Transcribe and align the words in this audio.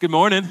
Good 0.00 0.10
morning. 0.10 0.48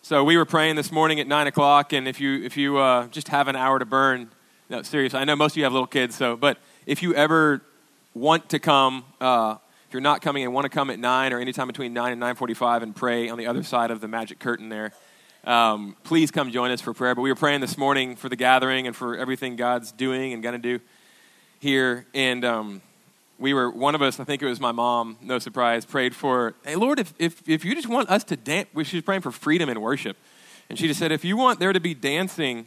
So 0.00 0.24
we 0.24 0.38
were 0.38 0.46
praying 0.46 0.76
this 0.76 0.90
morning 0.90 1.20
at 1.20 1.26
nine 1.26 1.46
o'clock, 1.46 1.92
and 1.92 2.08
if 2.08 2.22
you 2.22 2.42
if 2.42 2.56
you 2.56 2.78
uh, 2.78 3.08
just 3.08 3.28
have 3.28 3.48
an 3.48 3.56
hour 3.56 3.78
to 3.78 3.84
burn, 3.84 4.30
no, 4.70 4.80
seriously, 4.80 5.20
I 5.20 5.24
know 5.24 5.36
most 5.36 5.52
of 5.52 5.56
you 5.58 5.64
have 5.64 5.74
little 5.74 5.86
kids, 5.86 6.14
so 6.16 6.38
but 6.38 6.56
if 6.86 7.02
you 7.02 7.12
ever 7.12 7.60
want 8.14 8.48
to 8.48 8.58
come, 8.58 9.04
uh, 9.20 9.56
if 9.88 9.92
you're 9.92 10.00
not 10.00 10.22
coming 10.22 10.42
and 10.42 10.54
want 10.54 10.64
to 10.64 10.70
come 10.70 10.88
at 10.88 10.98
nine 10.98 11.34
or 11.34 11.38
anytime 11.38 11.66
between 11.66 11.92
nine 11.92 12.12
and 12.12 12.20
nine 12.20 12.34
forty-five 12.34 12.82
and 12.82 12.96
pray 12.96 13.28
on 13.28 13.36
the 13.36 13.46
other 13.46 13.62
side 13.62 13.90
of 13.90 14.00
the 14.00 14.08
magic 14.08 14.38
curtain 14.38 14.70
there, 14.70 14.92
um, 15.44 15.96
please 16.02 16.30
come 16.30 16.50
join 16.50 16.70
us 16.70 16.80
for 16.80 16.94
prayer. 16.94 17.14
But 17.14 17.20
we 17.20 17.30
were 17.30 17.36
praying 17.36 17.60
this 17.60 17.76
morning 17.76 18.16
for 18.16 18.30
the 18.30 18.36
gathering 18.36 18.86
and 18.86 18.96
for 18.96 19.18
everything 19.18 19.56
God's 19.56 19.92
doing 19.92 20.32
and 20.32 20.42
going 20.42 20.54
to 20.54 20.78
do 20.78 20.82
here, 21.58 22.06
and. 22.14 22.42
Um, 22.42 22.80
we 23.38 23.54
were 23.54 23.70
one 23.70 23.94
of 23.94 24.02
us 24.02 24.18
i 24.20 24.24
think 24.24 24.42
it 24.42 24.46
was 24.46 24.60
my 24.60 24.72
mom 24.72 25.16
no 25.22 25.38
surprise 25.38 25.84
prayed 25.84 26.14
for 26.14 26.54
hey 26.64 26.74
lord 26.74 26.98
if, 26.98 27.14
if, 27.18 27.48
if 27.48 27.64
you 27.64 27.74
just 27.74 27.88
want 27.88 28.08
us 28.10 28.24
to 28.24 28.36
dance 28.36 28.68
she 28.84 28.96
was 28.96 29.04
praying 29.04 29.22
for 29.22 29.30
freedom 29.30 29.68
in 29.68 29.80
worship. 29.80 30.16
And 30.68 30.78
she 30.78 30.86
just 30.86 31.00
said 31.00 31.12
if 31.12 31.24
you 31.24 31.36
want 31.36 31.60
there 31.60 31.72
to 31.72 31.80
be 31.80 31.94
dancing 31.94 32.66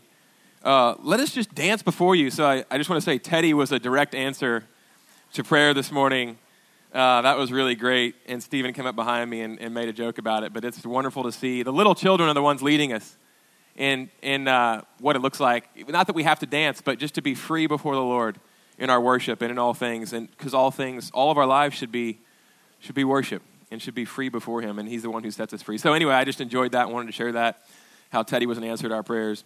uh, 0.63 0.95
let 0.99 1.19
us 1.19 1.33
just 1.33 1.55
dance 1.55 1.81
before 1.81 2.15
you. 2.15 2.29
So 2.29 2.45
I, 2.45 2.63
I 2.69 2.77
just 2.77 2.87
want 2.87 3.01
to 3.01 3.05
say 3.05 3.17
teddy 3.17 3.51
was 3.51 3.71
a 3.71 3.79
direct 3.79 4.13
answer 4.13 4.63
to 5.33 5.43
prayer 5.43 5.73
this 5.73 5.91
morning. 5.91 6.37
Uh, 6.93 7.23
that 7.23 7.35
was 7.35 7.51
really 7.51 7.73
great. 7.75 8.15
And 8.27 8.43
stephen 8.43 8.73
came 8.73 8.85
up 8.85 8.95
behind 8.95 9.29
me 9.29 9.41
and, 9.41 9.59
and, 9.59 9.73
made 9.73 9.89
a 9.89 9.93
joke 9.93 10.17
about 10.17 10.43
it 10.43 10.53
but 10.53 10.63
it's 10.63 10.85
wonderful 10.85 11.23
to 11.23 11.31
see. 11.31 11.63
The 11.63 11.73
little 11.73 11.95
children 11.95 12.29
are 12.29 12.33
the 12.33 12.41
ones 12.41 12.61
leading 12.61 12.93
us. 12.93 13.17
In, 13.77 14.09
in 14.21 14.49
uh, 14.49 14.81
what 14.99 15.15
it 15.15 15.19
looks 15.19 15.39
like 15.39 15.87
not 15.87 16.07
that 16.07 16.13
we 16.13 16.23
have 16.23 16.39
to 16.39 16.45
dance 16.45 16.81
but 16.81 16.99
just 16.99 17.15
to 17.15 17.21
be 17.21 17.33
free 17.33 17.67
before 17.67 17.95
the 17.95 18.01
lord 18.01 18.37
in 18.81 18.89
our 18.89 18.99
worship 18.99 19.41
and 19.41 19.51
in 19.51 19.57
all 19.57 19.73
things 19.73 20.11
and 20.11 20.29
because 20.31 20.53
all 20.53 20.71
things 20.71 21.09
all 21.11 21.31
of 21.31 21.37
our 21.37 21.45
lives 21.45 21.77
should 21.77 21.91
be 21.91 22.19
should 22.79 22.95
be 22.95 23.05
worship 23.05 23.41
and 23.71 23.81
should 23.81 23.95
be 23.95 24.03
free 24.03 24.27
before 24.27 24.61
him 24.61 24.79
and 24.79 24.89
he's 24.89 25.03
the 25.03 25.09
one 25.09 25.23
who 25.23 25.31
sets 25.31 25.53
us 25.53 25.61
free. 25.61 25.77
So 25.77 25.93
anyway 25.93 26.13
i 26.13 26.25
just 26.25 26.41
enjoyed 26.41 26.73
that 26.73 26.89
wanted 26.89 27.05
to 27.05 27.11
share 27.13 27.31
that 27.31 27.61
how 28.09 28.23
teddy 28.23 28.45
was 28.45 28.57
an 28.57 28.65
answer 28.65 28.89
to 28.89 28.95
our 28.95 29.03
prayers. 29.03 29.45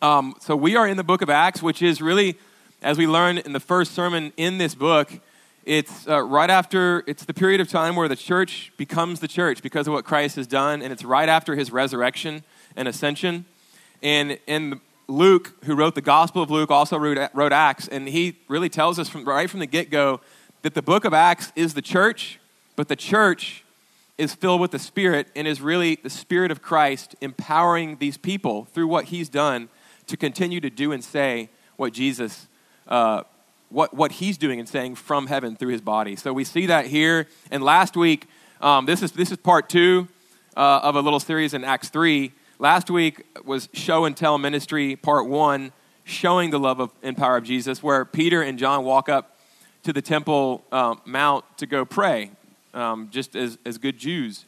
Um, 0.00 0.36
so 0.40 0.54
we 0.54 0.76
are 0.76 0.86
in 0.86 0.96
the 0.96 1.02
book 1.02 1.22
of 1.22 1.30
acts 1.30 1.62
which 1.62 1.82
is 1.82 2.00
really 2.00 2.38
as 2.82 2.96
we 2.96 3.06
learned 3.06 3.40
in 3.40 3.52
the 3.52 3.60
first 3.60 3.92
sermon 3.92 4.32
in 4.36 4.58
this 4.58 4.74
book 4.74 5.10
it's 5.64 6.08
uh, 6.08 6.22
right 6.22 6.48
after 6.48 7.02
it's 7.06 7.24
the 7.24 7.34
period 7.34 7.60
of 7.60 7.68
time 7.68 7.96
where 7.96 8.08
the 8.08 8.16
church 8.16 8.72
becomes 8.76 9.20
the 9.20 9.28
church 9.28 9.62
because 9.62 9.86
of 9.86 9.92
what 9.92 10.04
christ 10.04 10.36
has 10.36 10.46
done 10.46 10.80
and 10.80 10.92
it's 10.92 11.04
right 11.04 11.28
after 11.28 11.56
his 11.56 11.72
resurrection 11.72 12.44
and 12.76 12.88
ascension. 12.88 13.44
And 14.02 14.38
in 14.46 14.80
Luke, 15.10 15.52
who 15.64 15.74
wrote 15.74 15.94
the 15.94 16.00
Gospel 16.00 16.42
of 16.42 16.50
Luke, 16.50 16.70
also 16.70 16.96
wrote, 16.96 17.18
wrote 17.34 17.52
Acts, 17.52 17.88
and 17.88 18.08
he 18.08 18.38
really 18.48 18.68
tells 18.68 18.98
us 18.98 19.08
from, 19.08 19.24
right 19.24 19.50
from 19.50 19.60
the 19.60 19.66
get 19.66 19.90
go 19.90 20.20
that 20.62 20.74
the 20.74 20.82
book 20.82 21.04
of 21.04 21.12
Acts 21.12 21.52
is 21.56 21.74
the 21.74 21.82
church, 21.82 22.38
but 22.76 22.88
the 22.88 22.96
church 22.96 23.64
is 24.18 24.34
filled 24.34 24.60
with 24.60 24.70
the 24.70 24.78
Spirit 24.78 25.28
and 25.34 25.48
is 25.48 25.60
really 25.60 25.96
the 25.96 26.10
Spirit 26.10 26.50
of 26.50 26.62
Christ 26.62 27.16
empowering 27.20 27.96
these 27.96 28.16
people 28.16 28.66
through 28.66 28.86
what 28.86 29.06
he's 29.06 29.28
done 29.28 29.68
to 30.06 30.16
continue 30.16 30.60
to 30.60 30.70
do 30.70 30.92
and 30.92 31.02
say 31.02 31.48
what 31.76 31.92
Jesus, 31.92 32.46
uh, 32.86 33.22
what, 33.70 33.94
what 33.94 34.12
he's 34.12 34.36
doing 34.36 34.60
and 34.60 34.68
saying 34.68 34.94
from 34.94 35.26
heaven 35.26 35.56
through 35.56 35.70
his 35.70 35.80
body. 35.80 36.16
So 36.16 36.32
we 36.32 36.44
see 36.44 36.66
that 36.66 36.86
here. 36.86 37.26
And 37.50 37.62
last 37.62 37.96
week, 37.96 38.26
um, 38.60 38.86
this, 38.86 39.02
is, 39.02 39.12
this 39.12 39.30
is 39.30 39.38
part 39.38 39.68
two 39.68 40.08
uh, 40.56 40.80
of 40.82 40.96
a 40.96 41.00
little 41.00 41.20
series 41.20 41.54
in 41.54 41.64
Acts 41.64 41.88
3 41.88 42.32
Last 42.60 42.90
week 42.90 43.24
was 43.42 43.70
Show 43.72 44.04
and 44.04 44.14
Tell 44.14 44.36
Ministry, 44.36 44.94
part 44.94 45.26
one, 45.26 45.72
showing 46.04 46.50
the 46.50 46.60
love 46.60 46.78
of, 46.78 46.90
and 47.02 47.16
power 47.16 47.38
of 47.38 47.44
Jesus, 47.44 47.82
where 47.82 48.04
Peter 48.04 48.42
and 48.42 48.58
John 48.58 48.84
walk 48.84 49.08
up 49.08 49.38
to 49.84 49.94
the 49.94 50.02
Temple 50.02 50.62
um, 50.70 51.00
Mount 51.06 51.46
to 51.56 51.64
go 51.64 51.86
pray, 51.86 52.32
um, 52.74 53.08
just 53.10 53.34
as, 53.34 53.56
as 53.64 53.78
good 53.78 53.96
Jews, 53.96 54.44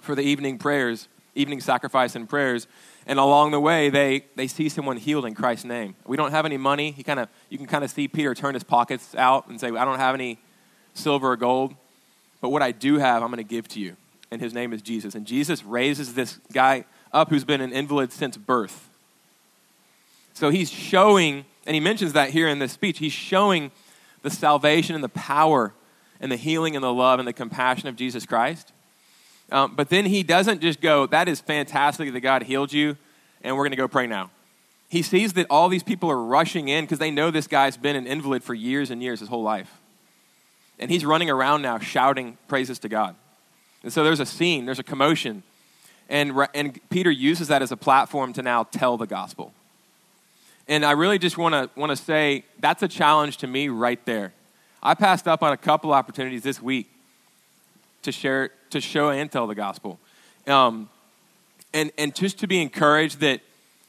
for 0.00 0.14
the 0.14 0.22
evening 0.22 0.58
prayers, 0.58 1.08
evening 1.34 1.60
sacrifice 1.60 2.14
and 2.14 2.28
prayers. 2.28 2.68
And 3.04 3.18
along 3.18 3.50
the 3.50 3.58
way, 3.58 3.90
they, 3.90 4.26
they 4.36 4.46
see 4.46 4.68
someone 4.68 4.96
healed 4.96 5.26
in 5.26 5.34
Christ's 5.34 5.64
name. 5.64 5.96
We 6.06 6.16
don't 6.16 6.30
have 6.30 6.46
any 6.46 6.56
money. 6.56 6.92
He 6.92 7.02
kinda, 7.02 7.28
you 7.50 7.58
can 7.58 7.66
kind 7.66 7.82
of 7.82 7.90
see 7.90 8.06
Peter 8.06 8.32
turn 8.36 8.54
his 8.54 8.62
pockets 8.62 9.12
out 9.16 9.48
and 9.48 9.60
say, 9.60 9.70
I 9.70 9.84
don't 9.84 9.98
have 9.98 10.14
any 10.14 10.38
silver 10.94 11.32
or 11.32 11.36
gold, 11.36 11.74
but 12.40 12.50
what 12.50 12.62
I 12.62 12.70
do 12.70 12.98
have, 12.98 13.24
I'm 13.24 13.30
going 13.30 13.38
to 13.38 13.42
give 13.42 13.66
to 13.70 13.80
you. 13.80 13.96
And 14.30 14.40
his 14.40 14.54
name 14.54 14.72
is 14.72 14.82
Jesus. 14.82 15.16
And 15.16 15.26
Jesus 15.26 15.64
raises 15.64 16.14
this 16.14 16.38
guy 16.52 16.84
up 17.14 17.30
who's 17.30 17.44
been 17.44 17.60
an 17.60 17.72
invalid 17.72 18.12
since 18.12 18.36
birth. 18.36 18.88
So 20.34 20.50
he's 20.50 20.70
showing, 20.70 21.44
and 21.64 21.74
he 21.74 21.80
mentions 21.80 22.12
that 22.12 22.30
here 22.30 22.48
in 22.48 22.58
this 22.58 22.72
speech, 22.72 22.98
he's 22.98 23.12
showing 23.12 23.70
the 24.22 24.30
salvation 24.30 24.94
and 24.94 25.04
the 25.04 25.08
power 25.08 25.72
and 26.20 26.30
the 26.30 26.36
healing 26.36 26.74
and 26.74 26.82
the 26.82 26.92
love 26.92 27.18
and 27.20 27.28
the 27.28 27.32
compassion 27.32 27.88
of 27.88 27.96
Jesus 27.96 28.26
Christ. 28.26 28.72
Um, 29.52 29.74
but 29.76 29.90
then 29.90 30.06
he 30.06 30.22
doesn't 30.22 30.60
just 30.60 30.80
go, 30.80 31.06
That 31.06 31.28
is 31.28 31.40
fantastic 31.40 32.12
that 32.12 32.20
God 32.20 32.42
healed 32.42 32.72
you, 32.72 32.96
and 33.42 33.56
we're 33.56 33.62
going 33.62 33.70
to 33.70 33.76
go 33.76 33.88
pray 33.88 34.06
now. 34.06 34.30
He 34.88 35.02
sees 35.02 35.34
that 35.34 35.46
all 35.50 35.68
these 35.68 35.82
people 35.82 36.10
are 36.10 36.22
rushing 36.22 36.68
in 36.68 36.84
because 36.84 36.98
they 36.98 37.10
know 37.10 37.30
this 37.30 37.46
guy's 37.46 37.76
been 37.76 37.96
an 37.96 38.06
invalid 38.06 38.42
for 38.42 38.54
years 38.54 38.90
and 38.90 39.02
years, 39.02 39.20
his 39.20 39.28
whole 39.28 39.42
life. 39.42 39.80
And 40.78 40.90
he's 40.90 41.04
running 41.04 41.30
around 41.30 41.62
now 41.62 41.78
shouting 41.78 42.38
praises 42.48 42.78
to 42.80 42.88
God. 42.88 43.14
And 43.82 43.92
so 43.92 44.02
there's 44.02 44.20
a 44.20 44.26
scene, 44.26 44.66
there's 44.66 44.78
a 44.78 44.84
commotion. 44.84 45.42
And, 46.08 46.32
and 46.54 46.80
Peter 46.90 47.10
uses 47.10 47.48
that 47.48 47.62
as 47.62 47.72
a 47.72 47.76
platform 47.76 48.32
to 48.34 48.42
now 48.42 48.64
tell 48.64 48.96
the 48.96 49.06
gospel. 49.06 49.52
And 50.66 50.84
I 50.84 50.92
really 50.92 51.18
just 51.18 51.36
want 51.36 51.54
to 51.54 51.68
want 51.78 51.90
to 51.90 51.96
say 51.96 52.44
that's 52.58 52.82
a 52.82 52.88
challenge 52.88 53.36
to 53.38 53.46
me 53.46 53.68
right 53.68 54.02
there. 54.06 54.32
I 54.82 54.94
passed 54.94 55.28
up 55.28 55.42
on 55.42 55.52
a 55.52 55.56
couple 55.56 55.92
opportunities 55.92 56.42
this 56.42 56.60
week 56.60 56.90
to 58.02 58.12
share, 58.12 58.50
to 58.70 58.80
show 58.80 59.10
and 59.10 59.30
tell 59.30 59.46
the 59.46 59.54
gospel, 59.54 59.98
um, 60.46 60.88
and 61.74 61.92
and 61.98 62.14
just 62.14 62.38
to 62.38 62.46
be 62.46 62.62
encouraged 62.62 63.20
that 63.20 63.40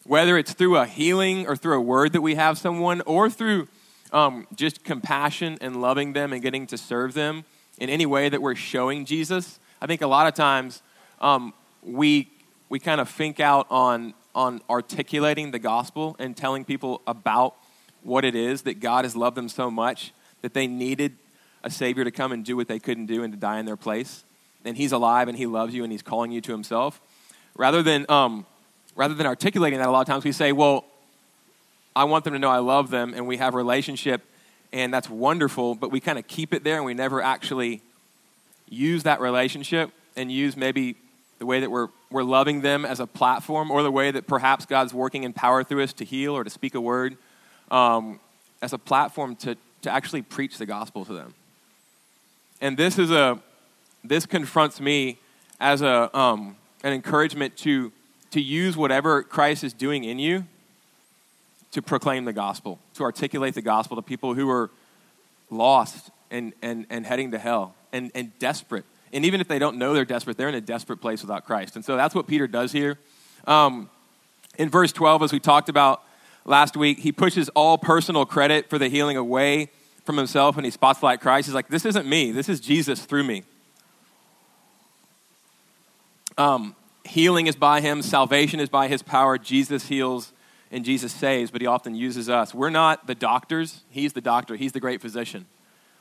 whether 0.06 0.38
it's 0.38 0.54
through 0.54 0.78
a 0.78 0.86
healing 0.86 1.48
or 1.48 1.56
through 1.56 1.78
a 1.78 1.82
word 1.82 2.12
that 2.14 2.22
we 2.22 2.36
have 2.36 2.58
someone, 2.58 3.02
or 3.06 3.30
through 3.30 3.70
um, 4.12 4.46
just 4.54 4.84
compassion 4.84 5.58
and 5.62 5.82
loving 5.82 6.14
them 6.14 6.34
and 6.34 6.42
getting 6.42 6.68
to 6.68 6.78
serve 6.78 7.14
them 7.14 7.46
in 7.78 7.90
any 7.90 8.06
way 8.06 8.28
that 8.30 8.42
we're 8.42 8.56
showing 8.56 9.06
Jesus. 9.06 9.60
I 9.82 9.88
think 9.88 10.02
a 10.02 10.08
lot 10.08 10.28
of 10.28 10.34
times 10.34 10.82
um, 11.22 11.54
we, 11.86 12.30
we 12.70 12.80
kind 12.80 13.00
of 13.00 13.10
think 13.10 13.40
out 13.40 13.68
on, 13.70 14.14
on 14.34 14.62
articulating 14.70 15.52
the 15.52 15.60
gospel 15.60 16.16
and 16.20 16.36
telling 16.36 16.66
people 16.66 17.02
about 17.06 17.56
what 18.04 18.26
it 18.26 18.36
is 18.36 18.64
that 18.64 18.80
God 18.80 19.06
has 19.06 19.16
loved 19.16 19.38
them 19.38 19.50
so 19.50 19.70
much 19.72 20.14
that 20.42 20.54
they 20.54 20.68
needed 20.68 21.16
a 21.64 21.70
Savior 21.70 22.04
to 22.04 22.12
come 22.12 22.32
and 22.32 22.44
do 22.44 22.56
what 22.56 22.68
they 22.68 22.80
couldn't 22.80 23.06
do 23.08 23.24
and 23.24 23.34
to 23.34 23.40
die 23.40 23.60
in 23.60 23.66
their 23.66 23.78
place. 23.78 24.24
And 24.64 24.76
He's 24.78 24.92
alive 24.92 25.28
and 25.28 25.38
He 25.38 25.46
loves 25.46 25.74
you 25.74 25.84
and 25.84 25.92
He's 25.92 26.02
calling 26.02 26.32
you 26.32 26.42
to 26.42 26.52
Himself. 26.52 27.02
Rather 27.56 27.82
than, 27.82 28.06
um, 28.10 28.46
rather 28.96 29.14
than 29.14 29.26
articulating 29.26 29.80
that, 29.80 29.88
a 29.88 29.92
lot 29.92 30.02
of 30.02 30.08
times 30.08 30.24
we 30.24 30.32
say, 30.32 30.52
well, 30.52 30.86
I 31.96 32.04
want 32.04 32.26
them 32.26 32.34
to 32.34 32.40
know 32.40 32.50
I 32.50 32.58
love 32.58 32.90
them 32.90 33.14
and 33.14 33.28
we 33.28 33.38
have 33.38 33.54
a 33.54 33.58
relationship 33.58 34.22
and 34.74 34.94
that's 34.94 35.10
wonderful, 35.10 35.76
but 35.76 35.90
we 35.90 36.00
kind 36.00 36.20
of 36.20 36.28
keep 36.28 36.54
it 36.54 36.64
there 36.64 36.76
and 36.76 36.86
we 36.86 36.94
never 36.94 37.22
actually 37.22 37.82
use 38.68 39.04
that 39.04 39.22
relationship 39.22 39.92
and 40.18 40.32
use 40.32 40.58
maybe 40.58 40.98
the 41.40 41.46
way 41.46 41.60
that 41.60 41.70
we're, 41.70 41.90
we're 42.10 42.24
loving 42.24 42.62
them 42.62 42.86
as 42.86 43.00
a 43.00 43.08
platform, 43.08 43.72
or 43.72 43.84
the 43.84 43.92
way 43.92 44.12
that 44.12 44.28
perhaps 44.28 44.66
God's 44.66 44.94
working 44.94 45.24
in 45.24 45.34
power 45.34 45.64
through 45.64 45.84
us 45.84 45.94
to 45.94 46.06
heal 46.06 46.36
or 46.36 46.44
to 46.44 46.50
speak 46.50 46.76
a 46.76 46.82
word 46.82 47.18
um, 47.72 48.20
as 48.62 48.74
a 48.74 48.78
platform 48.78 49.36
to, 49.38 49.56
to 49.82 49.92
actually 49.92 50.22
preach 50.22 50.58
the 50.58 50.66
gospel 50.66 51.06
to 51.06 51.14
them. 51.14 51.34
And 52.62 52.78
this 52.78 52.98
is 52.98 53.12
a 53.12 53.40
this 54.04 54.26
confronts 54.26 54.80
me 54.80 55.18
as 55.60 55.82
a 55.82 56.16
um, 56.18 56.56
an 56.84 56.94
encouragement 56.94 57.58
to 57.58 57.92
to 58.32 58.42
use 58.42 58.78
whatever 58.78 59.24
Christ 59.24 59.64
is 59.64 59.74
doing 59.74 60.04
in 60.04 60.20
you 60.20 60.46
to 61.76 61.82
proclaim 61.82 62.24
the 62.24 62.32
gospel, 62.32 62.80
to 62.94 63.04
articulate 63.04 63.54
the 63.54 63.62
gospel 63.62 63.98
to 63.98 64.02
people 64.02 64.34
who 64.34 64.50
are 64.50 64.70
lost 65.50 66.10
and, 66.32 66.54
and, 66.62 66.86
and 66.90 67.06
heading 67.06 67.32
to 67.32 67.38
hell 67.38 67.76
and, 67.92 68.12
and 68.16 68.32
desperate 68.40 68.86
and 69.14 69.26
even 69.26 69.42
if 69.42 69.48
they 69.48 69.60
don't 69.60 69.78
know 69.78 69.94
they're 69.94 70.06
desperate, 70.06 70.38
they're 70.38 70.50
in 70.50 70.56
a 70.56 70.62
desperate 70.62 70.98
place 70.98 71.22
without 71.22 71.46
Christ. 71.46 71.76
And 71.76 71.86
so 71.86 71.96
that's 71.96 72.16
what 72.16 72.28
Peter 72.28 72.48
does 72.48 72.72
here. 72.72 72.98
Um, 73.48 73.90
in 74.58 74.70
verse 74.70 74.92
12, 74.92 75.24
as 75.24 75.34
we 75.34 75.40
talked 75.40 75.70
about 75.70 76.04
last 76.46 76.78
week, 76.78 77.00
he 77.00 77.12
pushes 77.12 77.50
all 77.50 77.78
personal 77.78 78.26
credit 78.26 78.70
for 78.70 78.78
the 78.78 78.90
healing 78.90 79.18
away 79.18 79.70
from 80.06 80.18
himself 80.18 80.56
and 80.58 80.66
he 80.66 80.72
spots 80.72 81.04
like 81.04 81.22
Christ. 81.22 81.48
He's 81.48 81.56
like, 81.56 81.68
This 81.68 81.86
isn't 81.86 82.08
me, 82.08 82.32
this 82.32 82.50
is 82.50 82.60
Jesus 82.60 83.04
through 83.06 83.24
me. 83.24 83.44
Um, 86.38 86.76
healing 87.06 87.48
is 87.48 87.56
by 87.56 87.82
him, 87.82 88.02
salvation 88.02 88.60
is 88.60 88.70
by 88.70 88.88
his 88.88 89.02
power. 89.02 89.38
Jesus 89.38 89.88
heals 89.88 90.34
and 90.72 90.84
Jesus 90.84 91.14
saves, 91.14 91.52
but 91.52 91.62
he 91.62 91.68
often 91.68 91.96
uses 91.96 92.30
us. 92.30 92.54
We're 92.54 92.70
not 92.70 93.08
the 93.08 93.16
doctors, 93.16 93.84
he's 93.90 94.14
the 94.14 94.22
doctor, 94.22 94.56
he's 94.56 94.74
the 94.74 94.80
great 94.80 95.02
physician. 95.02 95.46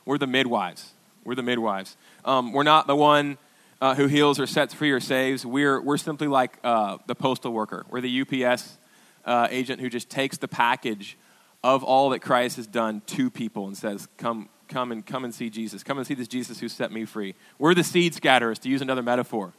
We're 0.05 0.17
the 0.17 0.27
midwives. 0.27 0.93
We're 1.25 1.35
the 1.35 1.43
midwives. 1.43 1.97
Um, 2.23 2.53
we're 2.53 2.63
not 2.63 2.87
the 2.87 2.95
one 2.95 3.37
uh, 3.81 3.95
who 3.95 4.07
heals 4.07 4.39
or 4.39 4.47
sets 4.47 4.73
free 4.73 4.91
or 4.91 4.99
saves. 4.99 5.45
We're, 5.45 5.81
we're 5.81 5.97
simply 5.97 6.27
like 6.27 6.57
uh, 6.63 6.99
the 7.07 7.15
postal 7.15 7.51
worker. 7.51 7.85
We're 7.89 8.01
the 8.01 8.21
UPS 8.21 8.77
uh, 9.25 9.47
agent 9.49 9.81
who 9.81 9.89
just 9.89 10.09
takes 10.09 10.37
the 10.37 10.47
package 10.47 11.17
of 11.63 11.83
all 11.83 12.11
that 12.11 12.19
Christ 12.19 12.57
has 12.57 12.67
done 12.67 13.01
to 13.07 13.29
people 13.29 13.65
and 13.67 13.75
says, 13.75 14.07
come, 14.17 14.49
come 14.67 14.91
and 14.91 15.03
come 15.03 15.25
and 15.25 15.33
see 15.33 15.49
Jesus. 15.49 15.83
Come 15.83 15.97
and 15.97 16.05
see 16.05 16.13
this 16.13 16.27
Jesus 16.27 16.59
who 16.59 16.69
set 16.69 16.91
me 16.91 17.05
free. 17.05 17.33
We're 17.57 17.73
the 17.73 17.83
seed 17.83 18.13
scatterers, 18.13 18.59
to 18.59 18.69
use 18.69 18.81
another 18.81 19.01
metaphor. 19.01 19.51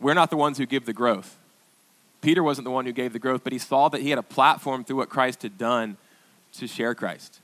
We're 0.00 0.14
not 0.14 0.30
the 0.30 0.36
ones 0.36 0.58
who 0.58 0.66
give 0.66 0.86
the 0.86 0.92
growth. 0.92 1.38
Peter 2.20 2.42
wasn't 2.42 2.64
the 2.64 2.70
one 2.70 2.84
who 2.84 2.92
gave 2.92 3.12
the 3.12 3.18
growth, 3.18 3.44
but 3.44 3.52
he 3.52 3.58
saw 3.58 3.88
that 3.88 4.00
he 4.00 4.10
had 4.10 4.18
a 4.18 4.24
platform 4.24 4.84
through 4.84 4.96
what 4.96 5.08
Christ 5.08 5.42
had 5.42 5.56
done 5.56 5.96
to 6.54 6.66
share 6.66 6.94
Christ. 6.94 7.40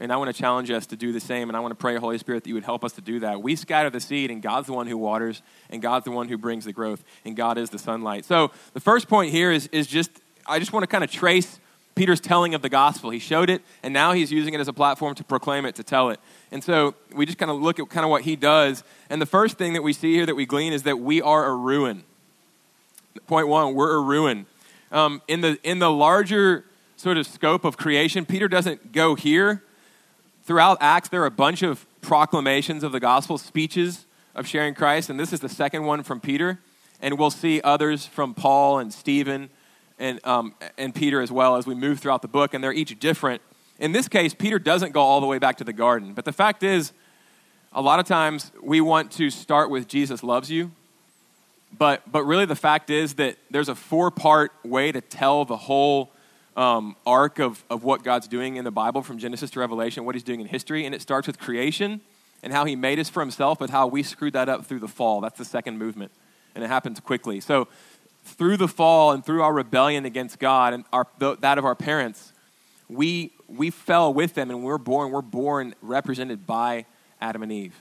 And 0.00 0.12
I 0.12 0.16
want 0.16 0.34
to 0.34 0.38
challenge 0.38 0.70
us 0.72 0.86
to 0.86 0.96
do 0.96 1.12
the 1.12 1.20
same, 1.20 1.48
and 1.48 1.56
I 1.56 1.60
want 1.60 1.70
to 1.70 1.76
pray, 1.76 1.96
Holy 1.96 2.18
Spirit, 2.18 2.42
that 2.42 2.48
you 2.48 2.54
would 2.54 2.64
help 2.64 2.84
us 2.84 2.92
to 2.94 3.00
do 3.00 3.20
that. 3.20 3.40
We 3.40 3.54
scatter 3.54 3.90
the 3.90 4.00
seed, 4.00 4.30
and 4.30 4.42
God's 4.42 4.66
the 4.66 4.72
one 4.72 4.88
who 4.88 4.98
waters, 4.98 5.40
and 5.70 5.80
God's 5.80 6.04
the 6.04 6.10
one 6.10 6.28
who 6.28 6.36
brings 6.36 6.64
the 6.64 6.72
growth, 6.72 7.04
and 7.24 7.36
God 7.36 7.58
is 7.58 7.70
the 7.70 7.78
sunlight. 7.78 8.24
So 8.24 8.50
the 8.72 8.80
first 8.80 9.08
point 9.08 9.30
here 9.30 9.52
is, 9.52 9.68
is 9.68 9.86
just, 9.86 10.10
I 10.48 10.58
just 10.58 10.72
want 10.72 10.82
to 10.82 10.88
kind 10.88 11.04
of 11.04 11.12
trace 11.12 11.60
Peter's 11.94 12.20
telling 12.20 12.54
of 12.54 12.62
the 12.62 12.68
gospel. 12.68 13.10
He 13.10 13.20
showed 13.20 13.48
it, 13.48 13.62
and 13.84 13.94
now 13.94 14.12
he's 14.12 14.32
using 14.32 14.52
it 14.52 14.60
as 14.60 14.66
a 14.66 14.72
platform 14.72 15.14
to 15.14 15.22
proclaim 15.22 15.64
it, 15.64 15.76
to 15.76 15.84
tell 15.84 16.10
it. 16.10 16.18
And 16.50 16.62
so 16.64 16.96
we 17.14 17.24
just 17.24 17.38
kind 17.38 17.52
of 17.52 17.62
look 17.62 17.78
at 17.78 17.88
kind 17.88 18.02
of 18.02 18.10
what 18.10 18.22
he 18.22 18.34
does. 18.34 18.82
And 19.08 19.22
the 19.22 19.26
first 19.26 19.58
thing 19.58 19.74
that 19.74 19.82
we 19.82 19.92
see 19.92 20.12
here 20.12 20.26
that 20.26 20.34
we 20.34 20.44
glean 20.44 20.72
is 20.72 20.82
that 20.82 20.98
we 20.98 21.22
are 21.22 21.46
a 21.46 21.54
ruin. 21.54 22.02
Point 23.28 23.46
one, 23.46 23.74
we're 23.76 23.94
a 23.94 24.00
ruin. 24.00 24.46
Um, 24.90 25.22
in, 25.28 25.40
the, 25.40 25.56
in 25.62 25.78
the 25.78 25.90
larger 25.90 26.64
sort 26.96 27.16
of 27.16 27.28
scope 27.28 27.64
of 27.64 27.76
creation, 27.76 28.26
Peter 28.26 28.48
doesn't 28.48 28.90
go 28.90 29.14
here. 29.14 29.62
Throughout 30.44 30.76
Acts, 30.82 31.08
there 31.08 31.22
are 31.22 31.26
a 31.26 31.30
bunch 31.30 31.62
of 31.62 31.86
proclamations 32.02 32.82
of 32.82 32.92
the 32.92 33.00
gospel, 33.00 33.38
speeches 33.38 34.04
of 34.34 34.46
sharing 34.46 34.74
Christ, 34.74 35.08
and 35.08 35.18
this 35.18 35.32
is 35.32 35.40
the 35.40 35.48
second 35.48 35.84
one 35.84 36.02
from 36.02 36.20
Peter. 36.20 36.58
And 37.00 37.18
we'll 37.18 37.30
see 37.30 37.62
others 37.62 38.04
from 38.04 38.34
Paul 38.34 38.78
and 38.78 38.92
Stephen 38.92 39.48
and, 39.98 40.20
um, 40.26 40.54
and 40.76 40.94
Peter 40.94 41.22
as 41.22 41.32
well 41.32 41.56
as 41.56 41.66
we 41.66 41.74
move 41.74 41.98
throughout 41.98 42.20
the 42.20 42.28
book, 42.28 42.52
and 42.52 42.62
they're 42.62 42.74
each 42.74 42.98
different. 43.00 43.40
In 43.78 43.92
this 43.92 44.06
case, 44.06 44.34
Peter 44.34 44.58
doesn't 44.58 44.92
go 44.92 45.00
all 45.00 45.22
the 45.22 45.26
way 45.26 45.38
back 45.38 45.56
to 45.58 45.64
the 45.64 45.72
garden. 45.72 46.12
But 46.12 46.26
the 46.26 46.32
fact 46.32 46.62
is, 46.62 46.92
a 47.72 47.80
lot 47.80 47.98
of 47.98 48.04
times 48.04 48.52
we 48.62 48.82
want 48.82 49.12
to 49.12 49.30
start 49.30 49.70
with 49.70 49.88
Jesus 49.88 50.22
loves 50.22 50.50
you. 50.50 50.72
But, 51.76 52.02
but 52.12 52.22
really, 52.24 52.44
the 52.44 52.54
fact 52.54 52.90
is 52.90 53.14
that 53.14 53.38
there's 53.50 53.70
a 53.70 53.74
four 53.74 54.10
part 54.10 54.52
way 54.62 54.92
to 54.92 55.00
tell 55.00 55.46
the 55.46 55.56
whole 55.56 56.10
um, 56.56 56.96
arc 57.06 57.38
of, 57.38 57.64
of 57.68 57.84
what 57.84 58.02
God's 58.02 58.28
doing 58.28 58.56
in 58.56 58.64
the 58.64 58.70
Bible 58.70 59.02
from 59.02 59.18
Genesis 59.18 59.50
to 59.52 59.60
Revelation, 59.60 60.04
what 60.04 60.14
he's 60.14 60.24
doing 60.24 60.40
in 60.40 60.46
history. 60.46 60.86
And 60.86 60.94
it 60.94 61.02
starts 61.02 61.26
with 61.26 61.38
creation 61.38 62.00
and 62.42 62.52
how 62.52 62.64
he 62.64 62.76
made 62.76 62.98
us 62.98 63.08
for 63.08 63.20
himself, 63.20 63.58
but 63.58 63.70
how 63.70 63.86
we 63.86 64.02
screwed 64.02 64.34
that 64.34 64.48
up 64.48 64.66
through 64.66 64.80
the 64.80 64.88
fall. 64.88 65.20
That's 65.20 65.38
the 65.38 65.44
second 65.44 65.78
movement. 65.78 66.12
And 66.54 66.62
it 66.62 66.68
happens 66.68 67.00
quickly. 67.00 67.40
So 67.40 67.68
through 68.24 68.56
the 68.56 68.68
fall 68.68 69.12
and 69.12 69.24
through 69.24 69.42
our 69.42 69.52
rebellion 69.52 70.04
against 70.04 70.38
God 70.38 70.72
and 70.74 70.84
our, 70.92 71.06
that 71.18 71.58
of 71.58 71.64
our 71.64 71.74
parents, 71.74 72.32
we, 72.88 73.32
we 73.48 73.70
fell 73.70 74.12
with 74.12 74.34
them 74.34 74.50
and 74.50 74.62
we're 74.62 74.78
born, 74.78 75.10
we're 75.10 75.22
born 75.22 75.74
represented 75.82 76.46
by 76.46 76.86
Adam 77.20 77.42
and 77.42 77.50
Eve. 77.50 77.74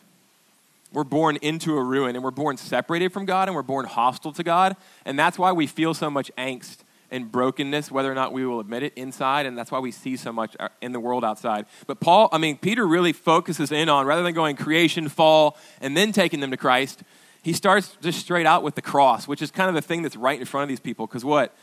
We're 0.92 1.04
born 1.04 1.38
into 1.38 1.78
a 1.78 1.84
ruin 1.84 2.16
and 2.16 2.24
we're 2.24 2.31
born 2.31 2.58
separated 2.58 3.12
from 3.12 3.26
God 3.26 3.48
and 3.48 3.56
we're 3.56 3.64
born 3.64 3.86
hostile 3.86 4.31
to 4.34 4.44
God. 4.44 4.76
And 5.06 5.18
that's 5.18 5.40
why 5.40 5.52
we 5.52 5.68
feel 5.68 5.94
so 5.94 6.10
much 6.10 6.31
angst 6.38 6.78
and 7.13 7.31
brokenness, 7.31 7.92
whether 7.92 8.12
or 8.12 8.15
not 8.15 8.33
we 8.33 8.45
will 8.45 8.60
admit 8.60 8.81
it 8.81 8.92
inside. 8.95 9.45
And 9.45 9.56
that's 9.56 9.71
why 9.71 9.80
we 9.80 9.92
see 9.92 10.18
so 10.18 10.33
much 10.33 10.56
uh, 10.60 10.69
in 10.81 10.92
the 10.92 11.00
world 11.00 11.24
outside. 11.24 11.68
But 11.86 12.00
Paul, 12.00 12.27
I 12.31 12.39
mean, 12.39 12.57
Peter 12.57 12.86
really 12.88 13.13
focuses 13.13 13.71
in 13.71 13.88
on, 13.88 14.07
rather 14.07 14.24
than 14.24 14.33
going 14.33 14.56
creation, 14.56 15.07
fall, 15.07 15.56
and 15.80 15.95
then 15.95 16.12
taking 16.12 16.39
them 16.39 16.50
to 16.51 16.57
Christ, 16.57 17.04
he 17.44 17.54
starts 17.54 17.95
just 18.01 18.19
straight 18.19 18.48
out 18.48 18.63
with 18.63 18.74
the 18.74 18.81
cross, 18.81 19.27
which 19.27 19.44
is 19.44 19.51
kind 19.51 19.69
of 19.69 19.75
the 19.75 19.81
thing 19.81 20.01
that's 20.01 20.15
right 20.15 20.39
in 20.39 20.45
front 20.45 20.63
of 20.63 20.69
these 20.69 20.80
people. 20.80 21.06
Because 21.06 21.24
what? 21.24 21.56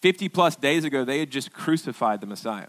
50 0.00 0.30
plus 0.30 0.56
days 0.56 0.84
ago, 0.84 1.04
they 1.04 1.18
had 1.18 1.30
just 1.30 1.52
crucified 1.52 2.22
the 2.22 2.26
Messiah. 2.26 2.68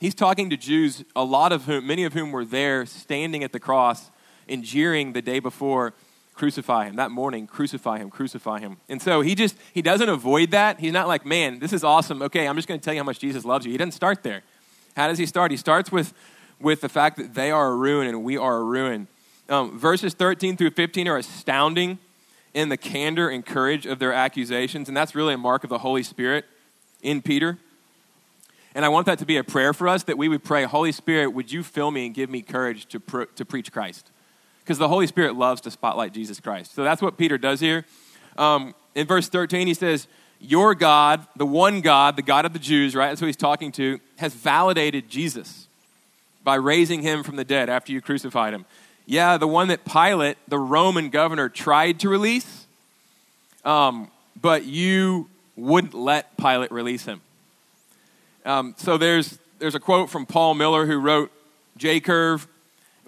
He's 0.00 0.14
talking 0.14 0.50
to 0.50 0.56
Jews, 0.56 1.04
a 1.14 1.22
lot 1.22 1.52
of 1.52 1.66
whom, 1.66 1.86
many 1.86 2.04
of 2.04 2.12
whom 2.12 2.32
were 2.32 2.44
there 2.44 2.86
standing 2.86 3.44
at 3.44 3.52
the 3.52 3.60
cross 3.60 4.10
and 4.48 4.64
jeering 4.64 5.12
the 5.12 5.22
day 5.22 5.38
before, 5.38 5.94
crucify 6.40 6.86
him. 6.86 6.96
That 6.96 7.10
morning, 7.10 7.46
crucify 7.46 7.98
him, 7.98 8.08
crucify 8.08 8.60
him. 8.60 8.78
And 8.88 9.02
so 9.02 9.20
he 9.20 9.34
just, 9.34 9.54
he 9.74 9.82
doesn't 9.82 10.08
avoid 10.08 10.52
that. 10.52 10.80
He's 10.80 10.90
not 10.90 11.06
like, 11.06 11.26
man, 11.26 11.58
this 11.58 11.70
is 11.70 11.84
awesome. 11.84 12.22
Okay, 12.22 12.48
I'm 12.48 12.56
just 12.56 12.66
going 12.66 12.80
to 12.80 12.84
tell 12.84 12.94
you 12.94 13.00
how 13.00 13.04
much 13.04 13.18
Jesus 13.18 13.44
loves 13.44 13.66
you. 13.66 13.72
He 13.72 13.76
doesn't 13.76 13.92
start 13.92 14.22
there. 14.22 14.40
How 14.96 15.06
does 15.06 15.18
he 15.18 15.26
start? 15.26 15.50
He 15.50 15.58
starts 15.58 15.92
with, 15.92 16.14
with 16.58 16.80
the 16.80 16.88
fact 16.88 17.18
that 17.18 17.34
they 17.34 17.50
are 17.50 17.68
a 17.68 17.76
ruin 17.76 18.08
and 18.08 18.24
we 18.24 18.38
are 18.38 18.56
a 18.56 18.64
ruin. 18.64 19.06
Um, 19.50 19.78
verses 19.78 20.14
13 20.14 20.56
through 20.56 20.70
15 20.70 21.08
are 21.08 21.18
astounding 21.18 21.98
in 22.54 22.70
the 22.70 22.78
candor 22.78 23.28
and 23.28 23.44
courage 23.44 23.84
of 23.84 23.98
their 23.98 24.14
accusations, 24.14 24.88
and 24.88 24.96
that's 24.96 25.14
really 25.14 25.34
a 25.34 25.38
mark 25.38 25.62
of 25.62 25.68
the 25.68 25.78
Holy 25.80 26.02
Spirit 26.02 26.46
in 27.02 27.20
Peter. 27.20 27.58
And 28.74 28.82
I 28.82 28.88
want 28.88 29.04
that 29.04 29.18
to 29.18 29.26
be 29.26 29.36
a 29.36 29.44
prayer 29.44 29.74
for 29.74 29.88
us 29.88 30.04
that 30.04 30.16
we 30.16 30.30
would 30.30 30.42
pray, 30.42 30.64
Holy 30.64 30.92
Spirit, 30.92 31.34
would 31.34 31.52
you 31.52 31.62
fill 31.62 31.90
me 31.90 32.06
and 32.06 32.14
give 32.14 32.30
me 32.30 32.40
courage 32.40 32.86
to, 32.86 33.26
to 33.36 33.44
preach 33.44 33.70
Christ? 33.70 34.10
Because 34.60 34.78
the 34.78 34.88
Holy 34.88 35.06
Spirit 35.06 35.34
loves 35.34 35.60
to 35.62 35.70
spotlight 35.70 36.12
Jesus 36.12 36.40
Christ. 36.40 36.74
So 36.74 36.84
that's 36.84 37.02
what 37.02 37.16
Peter 37.16 37.38
does 37.38 37.60
here. 37.60 37.84
Um, 38.36 38.74
in 38.94 39.06
verse 39.06 39.28
13, 39.28 39.66
he 39.66 39.74
says, 39.74 40.06
Your 40.40 40.74
God, 40.74 41.26
the 41.36 41.46
one 41.46 41.80
God, 41.80 42.16
the 42.16 42.22
God 42.22 42.44
of 42.44 42.52
the 42.52 42.58
Jews, 42.58 42.94
right? 42.94 43.08
That's 43.08 43.20
who 43.20 43.26
he's 43.26 43.36
talking 43.36 43.72
to, 43.72 44.00
has 44.18 44.34
validated 44.34 45.08
Jesus 45.08 45.68
by 46.44 46.54
raising 46.54 47.02
him 47.02 47.22
from 47.22 47.36
the 47.36 47.44
dead 47.44 47.68
after 47.68 47.92
you 47.92 48.00
crucified 48.00 48.54
him. 48.54 48.64
Yeah, 49.06 49.38
the 49.38 49.48
one 49.48 49.68
that 49.68 49.84
Pilate, 49.84 50.36
the 50.46 50.58
Roman 50.58 51.10
governor, 51.10 51.48
tried 51.48 52.00
to 52.00 52.08
release, 52.08 52.66
um, 53.64 54.10
but 54.40 54.64
you 54.64 55.28
wouldn't 55.56 55.94
let 55.94 56.36
Pilate 56.36 56.70
release 56.70 57.04
him. 57.04 57.20
Um, 58.44 58.74
so 58.78 58.96
there's, 58.96 59.38
there's 59.58 59.74
a 59.74 59.80
quote 59.80 60.10
from 60.10 60.26
Paul 60.26 60.54
Miller, 60.54 60.86
who 60.86 60.98
wrote 60.98 61.30
J 61.76 62.00
Curve, 62.00 62.46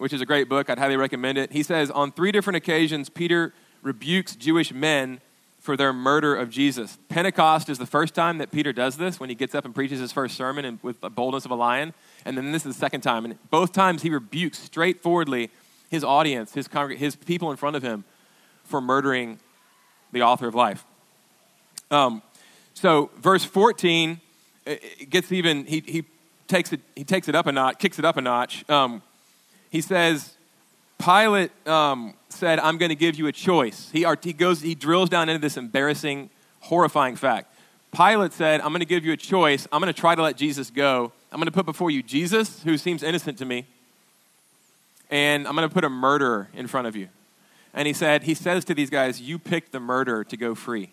which 0.03 0.13
is 0.13 0.21
a 0.21 0.27
great 0.27 0.49
book. 0.49 0.69
I'd 0.69 0.81
highly 0.81 0.97
recommend 0.97 1.39
it. 1.39 1.53
He 1.53 1.63
says, 1.63 1.89
On 1.89 2.11
three 2.11 2.33
different 2.33 2.57
occasions, 2.57 3.09
Peter 3.09 3.55
rebukes 3.83 4.35
Jewish 4.35 4.73
men 4.73 5.21
for 5.61 5.77
their 5.77 5.93
murder 5.93 6.35
of 6.35 6.51
Jesus. 6.51 6.99
Pentecost 7.09 7.69
is 7.69 7.79
the 7.79 7.87
first 7.87 8.13
time 8.13 8.39
that 8.39 8.51
Peter 8.51 8.73
does 8.73 8.97
this 8.97 9.21
when 9.21 9.29
he 9.29 9.37
gets 9.37 9.55
up 9.55 9.65
and 9.65 9.73
preaches 9.73 10.01
his 10.01 10.11
first 10.11 10.37
sermon 10.37 10.65
and 10.65 10.81
with 10.83 11.01
the 11.03 11.09
boldness 11.09 11.45
of 11.45 11.53
a 11.53 11.55
lion. 11.55 11.95
And 12.25 12.37
then 12.37 12.51
this 12.51 12.67
is 12.67 12.75
the 12.75 12.81
second 12.81 13.03
time. 13.03 13.25
And 13.25 13.39
both 13.49 13.73
times 13.73 14.03
he 14.03 14.11
rebukes 14.11 14.59
straightforwardly 14.59 15.51
his 15.89 16.03
audience, 16.03 16.53
his, 16.53 16.67
congreg- 16.67 16.97
his 16.97 17.15
people 17.15 17.53
in 17.53 17.57
front 17.57 17.77
of 17.77 17.85
him, 17.85 18.03
for 18.65 18.81
murdering 18.81 19.39
the 20.11 20.23
author 20.23 20.49
of 20.49 20.57
life. 20.57 20.85
Um, 21.93 22.23
so, 22.75 23.13
verse 23.19 23.45
14 23.45 24.21
it 24.67 25.11
gets 25.11 25.31
even, 25.31 25.65
he, 25.67 25.79
he, 25.87 26.05
takes 26.49 26.73
it, 26.73 26.81
he 26.97 27.05
takes 27.05 27.29
it 27.29 27.37
up 27.37 27.47
a 27.47 27.53
notch, 27.53 27.79
kicks 27.79 28.01
it 28.01 28.05
up 28.05 28.17
a 28.17 28.21
notch. 28.21 28.69
Um, 28.69 29.03
he 29.73 29.81
says, 29.81 30.37
Pilate 31.03 31.51
um, 31.67 32.13
said, 32.29 32.59
I'm 32.59 32.77
going 32.77 32.91
to 32.91 32.95
give 32.95 33.17
you 33.17 33.27
a 33.27 33.33
choice. 33.33 33.89
He, 33.91 34.07
he, 34.23 34.33
goes, 34.35 34.61
he 34.61 34.75
drills 34.75 35.09
down 35.09 35.31
into 35.31 35.41
this 35.41 35.57
embarrassing, 35.57 36.29
horrifying 36.61 37.17
fact. 37.17 37.55
Pilate 37.91 38.35
said, 38.35 38.61
I'm 38.61 38.69
going 38.69 38.81
to 38.81 38.87
give 38.87 39.03
you 39.03 39.13
a 39.13 39.17
choice. 39.17 39.67
I'm 39.73 39.81
going 39.81 39.93
to 39.93 39.99
try 39.99 40.15
to 40.15 40.23
let 40.23 40.37
Jesus 40.37 40.69
go. 40.69 41.11
I'm 41.33 41.39
going 41.39 41.47
to 41.47 41.53
put 41.53 41.65
before 41.65 41.91
you 41.91 42.03
Jesus, 42.03 42.63
who 42.65 42.77
seems 42.77 43.03
innocent 43.03 43.39
to 43.39 43.47
me, 43.47 43.65
and 45.11 45.49
I'm 45.49 45.57
going 45.57 45.67
to 45.67 45.73
put 45.73 45.85
a 45.85 45.91
murderer 45.91 46.51
in 46.53 46.67
front 46.67 46.87
of 46.87 46.95
you. 46.95 47.09
And 47.73 47.89
he 47.89 47.95
said, 47.95 48.25
he 48.25 48.35
says 48.35 48.67
to 48.67 48.75
these 48.75 48.91
guys, 48.91 49.23
you 49.23 49.39
pick 49.39 49.71
the 49.71 49.81
murderer 49.81 50.23
to 50.25 50.37
go 50.37 50.55
free 50.55 50.91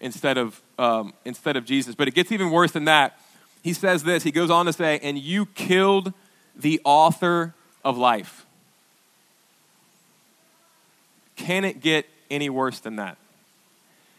instead 0.00 0.38
of, 0.38 0.62
um, 0.78 1.12
instead 1.26 1.58
of 1.58 1.66
Jesus. 1.66 1.94
But 1.94 2.08
it 2.08 2.14
gets 2.14 2.32
even 2.32 2.50
worse 2.50 2.70
than 2.72 2.86
that. 2.86 3.18
He 3.62 3.74
says 3.74 4.02
this, 4.02 4.22
he 4.22 4.32
goes 4.32 4.50
on 4.50 4.64
to 4.64 4.72
say, 4.72 4.98
and 5.02 5.18
you 5.18 5.44
killed 5.44 6.14
the 6.56 6.80
author 6.84 7.52
of 7.84 7.98
life. 7.98 8.46
Can 11.36 11.64
it 11.64 11.80
get 11.80 12.06
any 12.30 12.48
worse 12.48 12.80
than 12.80 12.96
that? 12.96 13.18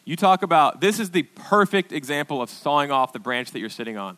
You 0.06 0.16
talk 0.16 0.44
about, 0.44 0.82
this 0.82 1.00
is 1.00 1.12
the 1.12 1.24
perfect 1.24 1.92
example 1.92 2.42
of 2.42 2.50
sawing 2.50 2.92
off 2.92 3.14
the 3.14 3.20
branch 3.20 3.52
that 3.52 3.60
you're 3.60 3.70
sitting 3.70 3.98
on 3.98 4.18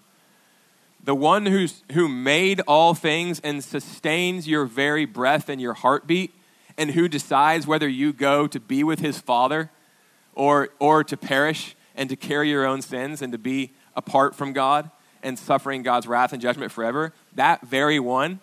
the 1.06 1.16
one 1.16 1.46
who's, 1.46 1.84
who 1.94 2.10
made 2.10 2.62
all 2.68 2.96
things 2.96 3.40
and 3.42 3.64
sustains 3.64 4.48
your 4.48 4.66
very 4.66 5.06
breath 5.06 5.50
and 5.50 5.62
your 5.62 5.76
heartbeat, 5.76 6.34
and 6.78 6.92
who 6.92 7.08
decides 7.08 7.66
whether 7.66 7.88
you 7.88 8.12
go 8.12 8.48
to 8.48 8.60
be 8.60 8.84
with 8.84 9.00
his 9.00 9.20
Father 9.20 9.70
or, 10.34 10.70
or 10.80 11.04
to 11.04 11.16
perish 11.16 11.76
and 11.96 12.10
to 12.10 12.16
carry 12.16 12.50
your 12.50 12.66
own 12.66 12.82
sins 12.82 13.22
and 13.22 13.32
to 13.32 13.38
be 13.38 13.72
apart 13.96 14.36
from 14.36 14.52
God 14.52 14.90
and 15.24 15.40
suffering 15.40 15.84
God's 15.84 16.08
wrath 16.08 16.34
and 16.34 16.42
judgment 16.42 16.72
forever, 16.72 17.14
that 17.36 17.66
very 17.66 18.00
one, 18.00 18.40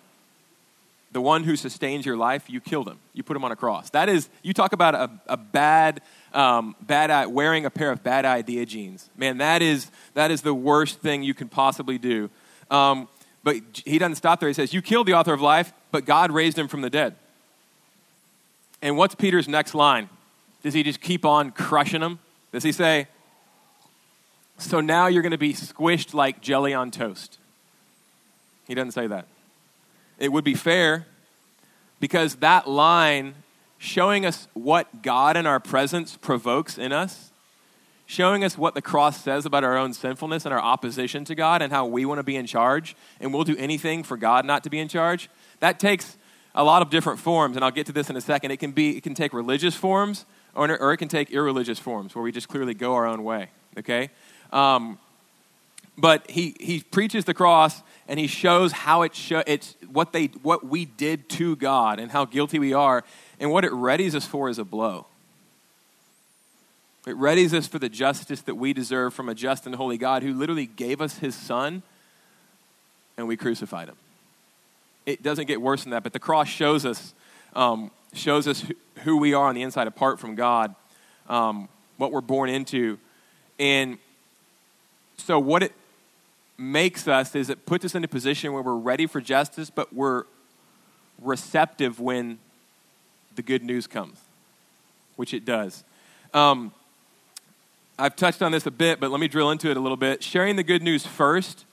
the 1.12 1.20
one 1.20 1.44
who 1.44 1.56
sustains 1.56 2.06
your 2.06 2.16
life, 2.16 2.48
you 2.48 2.60
killed 2.60 2.88
him. 2.88 2.98
You 3.12 3.22
put 3.22 3.36
him 3.36 3.44
on 3.44 3.52
a 3.52 3.56
cross. 3.56 3.90
That 3.90 4.08
is, 4.08 4.28
you 4.42 4.52
talk 4.52 4.72
about 4.72 4.94
a, 4.94 5.10
a 5.26 5.36
bad, 5.36 6.00
um, 6.32 6.74
bad 6.80 7.26
wearing 7.26 7.66
a 7.66 7.70
pair 7.70 7.90
of 7.90 8.02
bad 8.02 8.24
idea 8.24 8.64
jeans. 8.64 9.10
Man, 9.16 9.38
that 9.38 9.62
is, 9.62 9.90
that 10.14 10.30
is 10.30 10.40
the 10.40 10.54
worst 10.54 11.00
thing 11.00 11.22
you 11.22 11.34
can 11.34 11.48
possibly 11.48 11.98
do 11.98 12.30
um, 12.72 13.06
but 13.44 13.56
he 13.84 13.98
doesn't 13.98 14.16
stop 14.16 14.40
there. 14.40 14.48
He 14.48 14.54
says, 14.54 14.72
You 14.72 14.82
killed 14.82 15.06
the 15.06 15.14
author 15.14 15.32
of 15.32 15.40
life, 15.40 15.72
but 15.92 16.04
God 16.06 16.32
raised 16.32 16.58
him 16.58 16.66
from 16.66 16.80
the 16.80 16.90
dead. 16.90 17.14
And 18.80 18.96
what's 18.96 19.14
Peter's 19.14 19.46
next 19.46 19.74
line? 19.74 20.08
Does 20.62 20.74
he 20.74 20.82
just 20.82 21.00
keep 21.00 21.24
on 21.24 21.50
crushing 21.52 22.00
him? 22.00 22.18
Does 22.50 22.62
he 22.62 22.72
say, 22.72 23.08
So 24.58 24.80
now 24.80 25.06
you're 25.06 25.22
going 25.22 25.32
to 25.32 25.38
be 25.38 25.52
squished 25.52 26.14
like 26.14 26.40
jelly 26.40 26.72
on 26.72 26.90
toast? 26.90 27.38
He 28.66 28.74
doesn't 28.74 28.92
say 28.92 29.06
that. 29.06 29.26
It 30.18 30.32
would 30.32 30.44
be 30.44 30.54
fair 30.54 31.06
because 32.00 32.36
that 32.36 32.68
line 32.68 33.34
showing 33.78 34.24
us 34.24 34.48
what 34.54 35.02
God 35.02 35.36
in 35.36 35.46
our 35.46 35.58
presence 35.58 36.16
provokes 36.16 36.78
in 36.78 36.92
us, 36.92 37.30
showing 38.06 38.44
us 38.44 38.56
what 38.56 38.74
the 38.74 38.82
cross 38.82 39.20
says 39.20 39.44
about 39.44 39.64
our 39.64 39.76
own 39.76 39.92
sinfulness 39.92 40.44
and 40.44 40.54
our 40.54 40.60
opposition 40.60 41.24
to 41.24 41.34
God 41.34 41.62
and 41.62 41.72
how 41.72 41.86
we 41.86 42.04
want 42.04 42.18
to 42.18 42.22
be 42.22 42.36
in 42.36 42.46
charge 42.46 42.94
and 43.20 43.32
we'll 43.34 43.44
do 43.44 43.56
anything 43.56 44.02
for 44.02 44.16
God 44.16 44.44
not 44.44 44.62
to 44.64 44.70
be 44.70 44.78
in 44.78 44.88
charge. 44.88 45.28
That 45.60 45.80
takes 45.80 46.16
a 46.54 46.64
lot 46.64 46.82
of 46.82 46.90
different 46.90 47.18
forms, 47.18 47.56
and 47.56 47.64
I'll 47.64 47.70
get 47.70 47.86
to 47.86 47.92
this 47.92 48.10
in 48.10 48.16
a 48.16 48.20
second. 48.20 48.50
It 48.50 48.58
can 48.58 48.72
be 48.72 48.96
it 48.96 49.02
can 49.02 49.14
take 49.14 49.32
religious 49.32 49.74
forms 49.74 50.26
or, 50.54 50.76
or 50.78 50.92
it 50.92 50.98
can 50.98 51.08
take 51.08 51.30
irreligious 51.30 51.78
forms 51.78 52.14
where 52.14 52.22
we 52.22 52.32
just 52.32 52.48
clearly 52.48 52.74
go 52.74 52.94
our 52.94 53.06
own 53.06 53.24
way. 53.24 53.50
Okay, 53.78 54.10
um, 54.52 54.98
but 55.96 56.30
he 56.30 56.56
he 56.58 56.80
preaches 56.80 57.24
the 57.24 57.34
cross 57.34 57.82
and 58.08 58.18
he 58.18 58.26
shows 58.26 58.72
how 58.72 59.02
it 59.02 59.14
show, 59.14 59.42
it's 59.46 59.76
what 59.90 60.12
they 60.12 60.26
what 60.42 60.66
we 60.66 60.84
did 60.84 61.28
to 61.30 61.56
God 61.56 62.00
and 62.00 62.10
how 62.10 62.24
guilty 62.24 62.58
we 62.58 62.72
are, 62.72 63.04
and 63.38 63.50
what 63.50 63.64
it 63.64 63.72
readies 63.72 64.14
us 64.14 64.26
for 64.26 64.48
is 64.48 64.58
a 64.58 64.64
blow. 64.64 65.06
It 67.06 67.16
readies 67.16 67.52
us 67.52 67.66
for 67.66 67.78
the 67.78 67.88
justice 67.88 68.42
that 68.42 68.54
we 68.54 68.72
deserve 68.72 69.12
from 69.12 69.28
a 69.28 69.34
just 69.34 69.66
and 69.66 69.74
holy 69.74 69.98
God 69.98 70.22
who 70.22 70.32
literally 70.32 70.66
gave 70.66 71.00
us 71.00 71.18
his 71.18 71.34
son 71.34 71.82
and 73.16 73.26
we 73.26 73.36
crucified 73.36 73.88
him. 73.88 73.96
It 75.04 75.22
doesn't 75.22 75.46
get 75.46 75.60
worse 75.60 75.82
than 75.82 75.90
that, 75.90 76.04
but 76.04 76.12
the 76.12 76.20
cross 76.20 76.48
shows 76.48 76.86
us 76.86 77.12
um, 77.54 77.90
shows 78.14 78.46
us 78.46 78.64
who 79.02 79.16
we 79.16 79.34
are 79.34 79.48
on 79.48 79.54
the 79.54 79.62
inside 79.62 79.86
apart 79.86 80.20
from 80.20 80.34
God, 80.34 80.74
um, 81.28 81.68
what 81.96 82.12
we're 82.12 82.20
born 82.20 82.48
into. 82.48 82.98
And 83.58 83.98
so, 85.16 85.38
what 85.38 85.62
it 85.62 85.72
makes 86.62 87.08
us 87.08 87.34
is 87.34 87.50
it 87.50 87.66
puts 87.66 87.84
us 87.84 87.94
in 87.94 88.04
a 88.04 88.08
position 88.08 88.52
where 88.52 88.62
we're 88.62 88.76
ready 88.76 89.06
for 89.06 89.20
justice, 89.20 89.70
but 89.70 89.92
we're 89.92 90.24
receptive 91.20 92.00
when 92.00 92.38
the 93.34 93.42
good 93.42 93.62
news 93.62 93.86
comes, 93.86 94.18
which 95.16 95.34
it 95.34 95.44
does. 95.44 95.84
Um, 96.32 96.72
I've 97.98 98.16
touched 98.16 98.42
on 98.42 98.52
this 98.52 98.66
a 98.66 98.70
bit, 98.70 99.00
but 99.00 99.10
let 99.10 99.20
me 99.20 99.28
drill 99.28 99.50
into 99.50 99.70
it 99.70 99.76
a 99.76 99.80
little 99.80 99.96
bit. 99.96 100.22
Sharing 100.22 100.56
the 100.56 100.62
good 100.62 100.82
news 100.82 101.06
first 101.06 101.64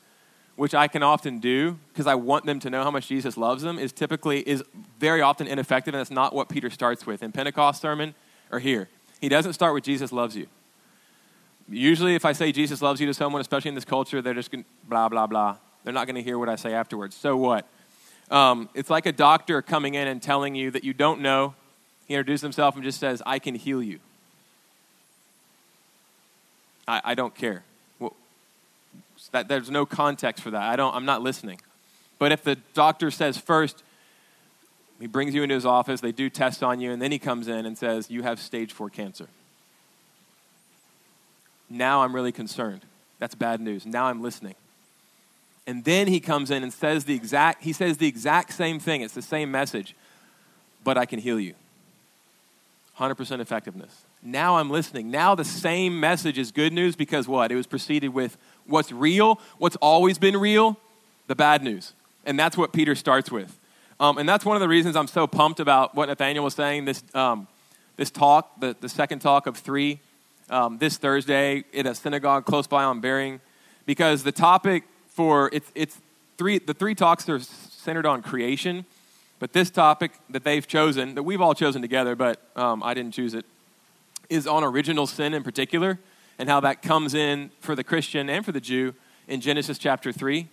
which 0.59 0.75
I 0.75 0.89
can 0.89 1.01
often 1.01 1.39
do 1.39 1.79
because 1.93 2.05
I 2.05 2.15
want 2.15 2.45
them 2.45 2.59
to 2.59 2.69
know 2.69 2.83
how 2.83 2.91
much 2.91 3.07
Jesus 3.07 3.37
loves 3.37 3.63
them, 3.63 3.79
is 3.79 3.93
typically 3.93 4.41
is 4.41 4.61
very 4.99 5.21
often 5.21 5.47
ineffective, 5.47 5.93
and 5.93 6.01
that's 6.01 6.11
not 6.11 6.35
what 6.35 6.49
Peter 6.49 6.69
starts 6.69 7.05
with 7.05 7.23
in 7.23 7.31
Pentecost 7.31 7.81
sermon 7.81 8.13
or 8.51 8.59
here. 8.59 8.89
He 9.21 9.29
doesn't 9.29 9.53
start 9.53 9.73
with 9.73 9.85
Jesus 9.85 10.11
loves 10.11 10.35
you. 10.35 10.47
Usually, 11.69 12.15
if 12.15 12.25
I 12.25 12.33
say 12.33 12.51
Jesus 12.51 12.81
loves 12.81 12.99
you 12.99 13.07
to 13.07 13.13
someone, 13.13 13.41
especially 13.41 13.69
in 13.69 13.75
this 13.75 13.85
culture, 13.85 14.21
they're 14.21 14.33
just 14.33 14.51
going 14.51 14.65
blah 14.87 15.09
blah 15.09 15.27
blah. 15.27 15.57
They're 15.83 15.93
not 15.93 16.07
going 16.07 16.15
to 16.15 16.23
hear 16.23 16.37
what 16.37 16.49
I 16.49 16.55
say 16.55 16.73
afterwards. 16.73 17.15
So 17.15 17.37
what? 17.37 17.67
Um, 18.31 18.69
it's 18.73 18.89
like 18.89 19.05
a 19.05 19.11
doctor 19.11 19.61
coming 19.61 19.95
in 19.95 20.07
and 20.07 20.21
telling 20.21 20.55
you 20.55 20.71
that 20.71 20.83
you 20.83 20.93
don't 20.93 21.21
know. 21.21 21.55
He 22.07 22.15
introduces 22.15 22.41
himself 22.41 22.75
and 22.75 22.83
just 22.83 22.99
says, 22.99 23.21
"I 23.25 23.39
can 23.39 23.55
heal 23.55 23.83
you." 23.83 23.99
I, 26.87 27.01
I 27.05 27.15
don't 27.15 27.35
care. 27.35 27.63
That, 29.31 29.47
there's 29.47 29.69
no 29.69 29.85
context 29.85 30.43
for 30.43 30.51
that. 30.51 30.61
I 30.61 30.75
don't, 30.75 30.95
I'm 30.95 31.05
not 31.05 31.21
listening. 31.21 31.59
But 32.17 32.31
if 32.31 32.43
the 32.43 32.55
doctor 32.73 33.11
says 33.11 33.37
first, 33.37 33.83
he 34.99 35.07
brings 35.07 35.35
you 35.35 35.43
into 35.43 35.55
his 35.55 35.65
office, 35.65 36.01
they 36.01 36.11
do 36.11 36.29
tests 36.29 36.63
on 36.63 36.79
you, 36.79 36.91
and 36.91 37.01
then 37.01 37.11
he 37.11 37.19
comes 37.19 37.47
in 37.47 37.65
and 37.65 37.77
says, 37.77 38.09
You 38.09 38.23
have 38.23 38.39
stage 38.39 38.73
four 38.73 38.89
cancer. 38.89 39.27
Now 41.69 42.03
I'm 42.03 42.13
really 42.15 42.31
concerned. 42.31 42.81
That's 43.19 43.35
bad 43.35 43.61
news. 43.61 43.85
Now 43.85 44.05
I'm 44.05 44.21
listening. 44.21 44.55
And 45.67 45.83
then 45.83 46.07
he 46.07 46.19
comes 46.19 46.49
in 46.49 46.63
and 46.63 46.73
says 46.73 47.05
the 47.05 47.13
exact, 47.13 47.63
he 47.63 47.73
says 47.73 47.97
the 47.97 48.07
exact 48.07 48.53
same 48.53 48.79
thing. 48.79 49.01
It's 49.01 49.13
the 49.13 49.21
same 49.21 49.51
message, 49.51 49.95
but 50.83 50.97
I 50.97 51.05
can 51.05 51.19
heal 51.19 51.39
you. 51.39 51.53
100% 52.97 53.39
effectiveness. 53.39 54.03
Now 54.21 54.57
I'm 54.57 54.69
listening. 54.69 55.11
Now 55.11 55.35
the 55.35 55.45
same 55.45 55.99
message 55.99 56.37
is 56.37 56.51
good 56.51 56.73
news 56.73 56.95
because 56.95 57.27
what? 57.27 57.51
It 57.51 57.55
was 57.55 57.67
preceded 57.67 58.09
with 58.09 58.37
what's 58.65 58.91
real, 58.91 59.39
what's 59.57 59.77
always 59.77 60.17
been 60.17 60.35
real, 60.37 60.77
the 61.27 61.35
bad 61.35 61.63
news. 61.63 61.93
And 62.25 62.37
that's 62.37 62.57
what 62.57 62.73
Peter 62.73 62.95
starts 62.95 63.31
with. 63.31 63.57
Um, 63.99 64.17
and 64.17 64.27
that's 64.27 64.45
one 64.45 64.55
of 64.55 64.61
the 64.61 64.67
reasons 64.67 64.95
I'm 64.95 65.07
so 65.07 65.27
pumped 65.27 65.59
about 65.59 65.95
what 65.95 66.07
Nathaniel 66.09 66.43
was 66.43 66.53
saying 66.53 66.85
this, 66.85 67.03
um, 67.13 67.47
this 67.95 68.09
talk, 68.09 68.59
the, 68.59 68.75
the 68.79 68.89
second 68.89 69.19
talk 69.19 69.45
of 69.45 69.57
three, 69.57 69.99
um, 70.49 70.77
this 70.77 70.97
Thursday 70.97 71.63
at 71.73 71.85
a 71.85 71.95
synagogue 71.95 72.45
close 72.45 72.67
by 72.67 72.83
on 72.83 73.01
Bering, 73.01 73.39
because 73.85 74.23
the 74.23 74.31
topic 74.31 74.83
for 75.07 75.49
it's, 75.53 75.71
it's 75.75 75.97
three, 76.37 76.59
the 76.59 76.73
three 76.73 76.95
talks 76.95 77.27
are 77.29 77.39
centered 77.39 78.05
on 78.05 78.21
creation, 78.21 78.85
but 79.39 79.53
this 79.53 79.69
topic 79.69 80.11
that 80.29 80.43
they've 80.43 80.67
chosen, 80.67 81.15
that 81.15 81.23
we've 81.23 81.41
all 81.41 81.53
chosen 81.53 81.81
together, 81.81 82.15
but 82.15 82.41
um, 82.55 82.83
I 82.83 82.93
didn't 82.93 83.13
choose 83.13 83.33
it, 83.33 83.45
is 84.29 84.47
on 84.47 84.63
original 84.63 85.07
sin 85.07 85.33
in 85.33 85.43
particular 85.43 85.99
and 86.37 86.49
how 86.49 86.59
that 86.61 86.81
comes 86.81 87.13
in 87.13 87.51
for 87.59 87.75
the 87.75 87.83
Christian 87.83 88.29
and 88.29 88.45
for 88.45 88.51
the 88.51 88.61
Jew 88.61 88.93
in 89.27 89.41
Genesis 89.41 89.77
chapter 89.77 90.11
3 90.11 90.47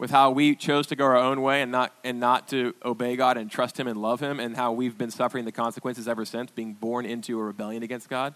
with 0.00 0.10
how 0.10 0.30
we 0.30 0.56
chose 0.56 0.86
to 0.86 0.96
go 0.96 1.04
our 1.04 1.16
own 1.16 1.42
way 1.42 1.60
and 1.60 1.70
not 1.70 1.92
and 2.02 2.18
not 2.18 2.48
to 2.48 2.74
obey 2.82 3.16
God 3.16 3.36
and 3.36 3.50
trust 3.50 3.78
him 3.78 3.86
and 3.86 4.00
love 4.00 4.18
him 4.18 4.40
and 4.40 4.56
how 4.56 4.72
we've 4.72 4.96
been 4.96 5.10
suffering 5.10 5.44
the 5.44 5.52
consequences 5.52 6.08
ever 6.08 6.24
since 6.24 6.50
being 6.50 6.72
born 6.72 7.04
into 7.04 7.38
a 7.38 7.42
rebellion 7.42 7.82
against 7.82 8.08
God. 8.08 8.34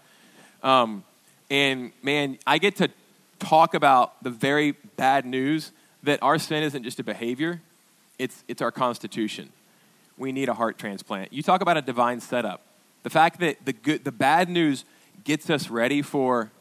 Um, 0.61 1.03
and 1.49 1.91
man, 2.03 2.37
I 2.45 2.59
get 2.59 2.75
to 2.77 2.89
talk 3.39 3.73
about 3.73 4.23
the 4.23 4.29
very 4.29 4.73
bad 4.95 5.25
news 5.25 5.71
that 6.03 6.21
our 6.21 6.37
sin 6.37 6.61
isn't 6.61 6.83
just 6.83 6.99
a 6.99 7.03
behavior, 7.03 7.61
it's, 8.19 8.43
it's 8.47 8.61
our 8.61 8.71
constitution. 8.71 9.49
We 10.19 10.31
need 10.31 10.49
a 10.49 10.53
heart 10.53 10.77
transplant. 10.77 11.33
You 11.33 11.41
talk 11.41 11.61
about 11.61 11.77
a 11.77 11.81
divine 11.81 12.21
setup. 12.21 12.61
The 13.01 13.09
fact 13.09 13.39
that 13.39 13.65
the, 13.65 13.73
good, 13.73 14.03
the 14.03 14.11
bad 14.11 14.49
news 14.49 14.85
gets 15.23 15.49
us 15.49 15.71
ready 15.71 16.03
for, 16.03 16.51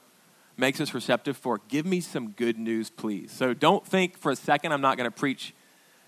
makes 0.56 0.80
us 0.80 0.94
receptive 0.94 1.36
for, 1.36 1.60
give 1.68 1.84
me 1.84 2.00
some 2.00 2.30
good 2.30 2.58
news, 2.58 2.90
please. 2.90 3.32
So 3.32 3.54
don't 3.54 3.86
think 3.86 4.16
for 4.16 4.32
a 4.32 4.36
second 4.36 4.72
I'm 4.72 4.80
not 4.80 4.96
going 4.96 5.10
to 5.10 5.16
preach 5.16 5.54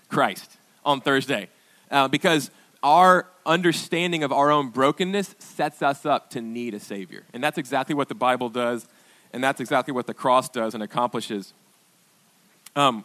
Christ 0.09 0.57
on 0.85 1.01
Thursday 1.01 1.49
uh, 1.91 2.07
because 2.07 2.49
our 2.83 3.27
understanding 3.45 4.23
of 4.23 4.31
our 4.31 4.51
own 4.51 4.69
brokenness 4.69 5.35
sets 5.39 5.81
us 5.81 6.05
up 6.05 6.29
to 6.31 6.41
need 6.41 6.73
a 6.73 6.79
Savior. 6.79 7.23
And 7.33 7.43
that's 7.43 7.57
exactly 7.57 7.95
what 7.95 8.07
the 8.07 8.15
Bible 8.15 8.49
does, 8.49 8.87
and 9.33 9.43
that's 9.43 9.59
exactly 9.59 9.93
what 9.93 10.07
the 10.07 10.13
cross 10.13 10.49
does 10.49 10.73
and 10.73 10.83
accomplishes. 10.83 11.53
Um, 12.75 13.03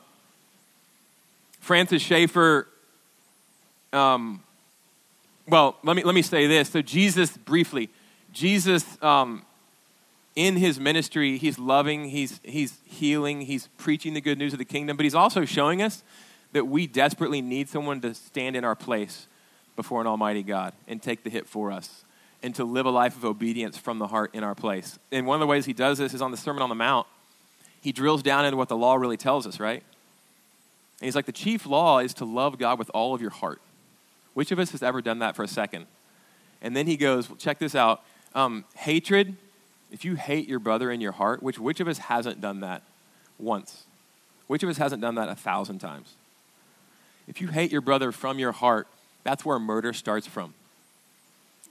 Francis 1.61 2.02
Schaeffer, 2.02 2.68
um, 3.92 4.42
well, 5.49 5.76
let 5.82 5.96
me, 5.96 6.02
let 6.04 6.14
me 6.14 6.22
say 6.22 6.46
this. 6.46 6.70
So, 6.70 6.82
Jesus, 6.82 7.37
briefly, 7.37 7.88
Jesus, 8.32 8.84
um, 9.02 9.44
in 10.34 10.56
his 10.56 10.80
ministry, 10.80 11.36
he's 11.38 11.58
loving, 11.58 12.08
he's, 12.08 12.40
he's 12.42 12.78
healing, 12.84 13.42
he's 13.42 13.68
preaching 13.76 14.14
the 14.14 14.20
good 14.20 14.38
news 14.38 14.52
of 14.52 14.58
the 14.58 14.64
kingdom, 14.64 14.96
but 14.96 15.04
he's 15.04 15.14
also 15.14 15.44
showing 15.44 15.82
us 15.82 16.02
that 16.52 16.66
we 16.66 16.86
desperately 16.86 17.40
need 17.40 17.68
someone 17.68 18.00
to 18.00 18.14
stand 18.14 18.56
in 18.56 18.64
our 18.64 18.74
place 18.74 19.26
before 19.76 20.00
an 20.00 20.06
almighty 20.06 20.42
God 20.42 20.72
and 20.86 21.02
take 21.02 21.24
the 21.24 21.30
hit 21.30 21.46
for 21.46 21.70
us 21.70 22.04
and 22.42 22.54
to 22.54 22.64
live 22.64 22.86
a 22.86 22.90
life 22.90 23.16
of 23.16 23.24
obedience 23.24 23.78
from 23.78 23.98
the 23.98 24.08
heart 24.08 24.30
in 24.34 24.42
our 24.42 24.54
place. 24.54 24.98
And 25.10 25.26
one 25.26 25.36
of 25.36 25.40
the 25.40 25.46
ways 25.46 25.64
he 25.64 25.72
does 25.72 25.98
this 25.98 26.12
is 26.12 26.20
on 26.20 26.30
the 26.30 26.36
Sermon 26.36 26.62
on 26.62 26.68
the 26.68 26.74
Mount. 26.74 27.06
He 27.80 27.92
drills 27.92 28.22
down 28.22 28.44
into 28.44 28.56
what 28.56 28.68
the 28.68 28.76
law 28.76 28.94
really 28.94 29.16
tells 29.16 29.46
us, 29.46 29.60
right? 29.60 29.82
And 31.00 31.04
he's 31.06 31.16
like, 31.16 31.26
the 31.26 31.32
chief 31.32 31.66
law 31.66 31.98
is 31.98 32.14
to 32.14 32.24
love 32.24 32.58
God 32.58 32.78
with 32.78 32.90
all 32.94 33.14
of 33.14 33.20
your 33.20 33.30
heart. 33.30 33.60
Which 34.34 34.50
of 34.50 34.58
us 34.58 34.70
has 34.72 34.82
ever 34.82 35.02
done 35.02 35.18
that 35.18 35.36
for 35.36 35.42
a 35.42 35.48
second? 35.48 35.86
And 36.60 36.76
then 36.76 36.86
he 36.86 36.96
goes, 36.96 37.28
well, 37.28 37.36
check 37.36 37.58
this 37.58 37.74
out. 37.74 38.02
Um, 38.34 38.64
hatred, 38.76 39.36
if 39.92 40.04
you 40.04 40.14
hate 40.14 40.49
your 40.49 40.58
brother 40.58 40.90
in 40.90 41.00
your 41.00 41.12
heart, 41.12 41.42
which, 41.42 41.58
which 41.58 41.78
of 41.78 41.87
us 41.87 41.99
hasn't 41.99 42.40
done 42.40 42.61
that 42.61 42.82
once? 43.38 43.84
Which 44.46 44.62
of 44.62 44.70
us 44.70 44.78
hasn't 44.78 45.02
done 45.02 45.16
that 45.16 45.28
a 45.28 45.34
thousand 45.34 45.78
times? 45.78 46.14
If 47.28 47.40
you 47.40 47.49
hate 47.49 47.70
your 47.70 47.82
brother 47.82 48.11
from 48.11 48.38
your 48.38 48.52
heart, 48.52 48.88
that's 49.22 49.44
where 49.44 49.58
murder 49.58 49.92
starts 49.92 50.26
from. 50.26 50.54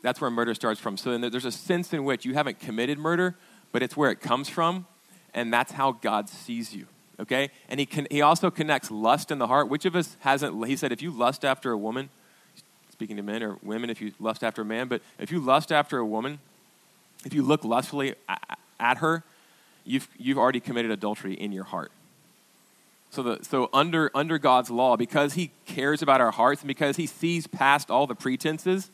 That's 0.03 0.21
where 0.21 0.29
murder 0.29 0.53
starts 0.53 0.79
from. 0.79 0.97
So 0.97 1.17
there's 1.17 1.45
a 1.45 1.51
sense 1.51 1.93
in 1.93 2.05
which 2.05 2.23
you 2.23 2.33
haven't 2.33 2.59
committed 2.59 2.97
murder, 2.97 3.35
but 3.71 3.83
it's 3.83 3.97
where 3.97 4.11
it 4.11 4.21
comes 4.21 4.49
from, 4.49 4.85
and 5.33 5.51
that's 5.51 5.71
how 5.71 5.93
God 5.93 6.29
sees 6.29 6.73
you. 6.73 6.85
Okay? 7.19 7.49
And 7.69 7.79
he, 7.79 7.85
can, 7.85 8.07
he 8.09 8.21
also 8.21 8.49
connects 8.49 8.89
lust 8.89 9.31
in 9.31 9.39
the 9.39 9.47
heart. 9.47 9.67
Which 9.67 9.85
of 9.85 9.95
us 9.95 10.15
hasn't? 10.21 10.65
He 10.67 10.75
said, 10.75 10.91
if 10.91 11.01
you 11.01 11.11
lust 11.11 11.43
after 11.43 11.71
a 11.71 11.77
woman, 11.77 12.09
speaking 12.91 13.17
to 13.17 13.23
men 13.23 13.43
or 13.43 13.57
women, 13.63 13.89
if 13.89 14.01
you 14.01 14.13
lust 14.19 14.43
after 14.43 14.61
a 14.61 14.65
man, 14.65 14.87
but 14.87 15.01
if 15.19 15.31
you 15.31 15.39
lust 15.39 15.71
after 15.71 15.97
a 15.97 16.05
woman, 16.05 16.39
if 17.25 17.33
you 17.33 17.43
look 17.43 17.63
lustfully 17.63 18.15
at 18.79 18.97
her, 18.97 19.23
you've, 19.85 20.07
you've 20.17 20.37
already 20.37 20.59
committed 20.59 20.91
adultery 20.91 21.33
in 21.33 21.51
your 21.51 21.63
heart. 21.63 21.91
So, 23.11 23.23
the, 23.23 23.39
so 23.43 23.69
under, 23.73 24.09
under 24.15 24.37
God's 24.37 24.69
law, 24.69 24.95
because 24.95 25.33
He 25.33 25.51
cares 25.65 26.01
about 26.01 26.21
our 26.21 26.31
hearts 26.31 26.61
and 26.61 26.67
because 26.67 26.95
He 26.95 27.05
sees 27.05 27.45
past 27.45 27.91
all 27.91 28.07
the 28.07 28.15
pretenses, 28.15 28.89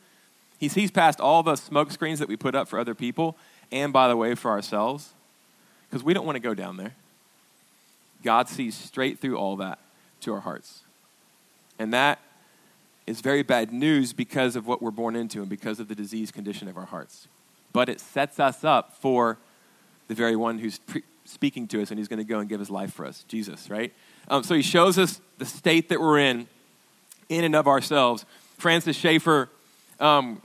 He 0.58 0.68
sees 0.68 0.90
past 0.90 1.22
all 1.22 1.44
the 1.44 1.56
smoke 1.56 1.92
screens 1.92 2.20
that 2.20 2.28
we 2.28 2.36
put 2.36 2.56
up 2.56 2.68
for 2.68 2.80
other 2.80 2.96
people 2.96 3.38
and, 3.72 3.94
by 3.94 4.08
the 4.08 4.18
way, 4.18 4.34
for 4.34 4.50
ourselves, 4.52 5.14
because 5.90 6.04
we 6.04 6.14
don't 6.14 6.26
want 6.26 6.36
to 6.36 6.42
go 6.42 6.54
down 6.54 6.78
there. 6.78 6.96
God 8.24 8.50
sees 8.50 8.76
straight 8.76 9.20
through 9.20 9.38
all 9.38 9.56
that 9.58 9.80
to 10.22 10.34
our 10.34 10.40
hearts. 10.40 10.82
And 11.78 11.94
that 11.94 12.20
is 13.06 13.22
very 13.22 13.44
bad 13.44 13.72
news 13.72 14.14
because 14.14 14.56
of 14.56 14.66
what 14.66 14.82
we're 14.82 14.92
born 14.92 15.16
into 15.16 15.42
and 15.42 15.50
because 15.50 15.80
of 15.80 15.88
the 15.88 15.96
disease 15.96 16.32
condition 16.32 16.68
of 16.68 16.76
our 16.76 16.86
hearts. 16.86 17.28
But 17.78 17.90
it 17.90 18.00
sets 18.00 18.40
us 18.40 18.64
up 18.64 18.96
for 19.02 19.38
the 20.08 20.16
very 20.16 20.36
one 20.36 20.58
who's 20.58 20.80
pre- 20.80 21.04
speaking 21.26 21.68
to 21.68 21.80
us 21.80 21.92
and 21.92 22.00
he's 22.00 22.08
going 22.08 22.18
to 22.18 22.26
go 22.26 22.40
and 22.40 22.50
give 22.50 22.60
his 22.60 22.72
life 22.72 22.92
for 22.92 23.06
us, 23.06 23.24
Jesus, 23.28 23.70
right? 23.70 23.94
Um, 24.30 24.42
so 24.42 24.56
he 24.56 24.64
shows 24.64 24.98
us 24.98 25.22
the 25.38 25.46
state 25.46 25.90
that 25.90 26.02
we're 26.02 26.18
in, 26.18 26.48
in 27.30 27.44
and 27.44 27.56
of 27.56 27.68
ourselves. 27.68 28.26
Francis 28.58 28.98
Schaeffer, 28.98 29.50
um, 30.00 30.42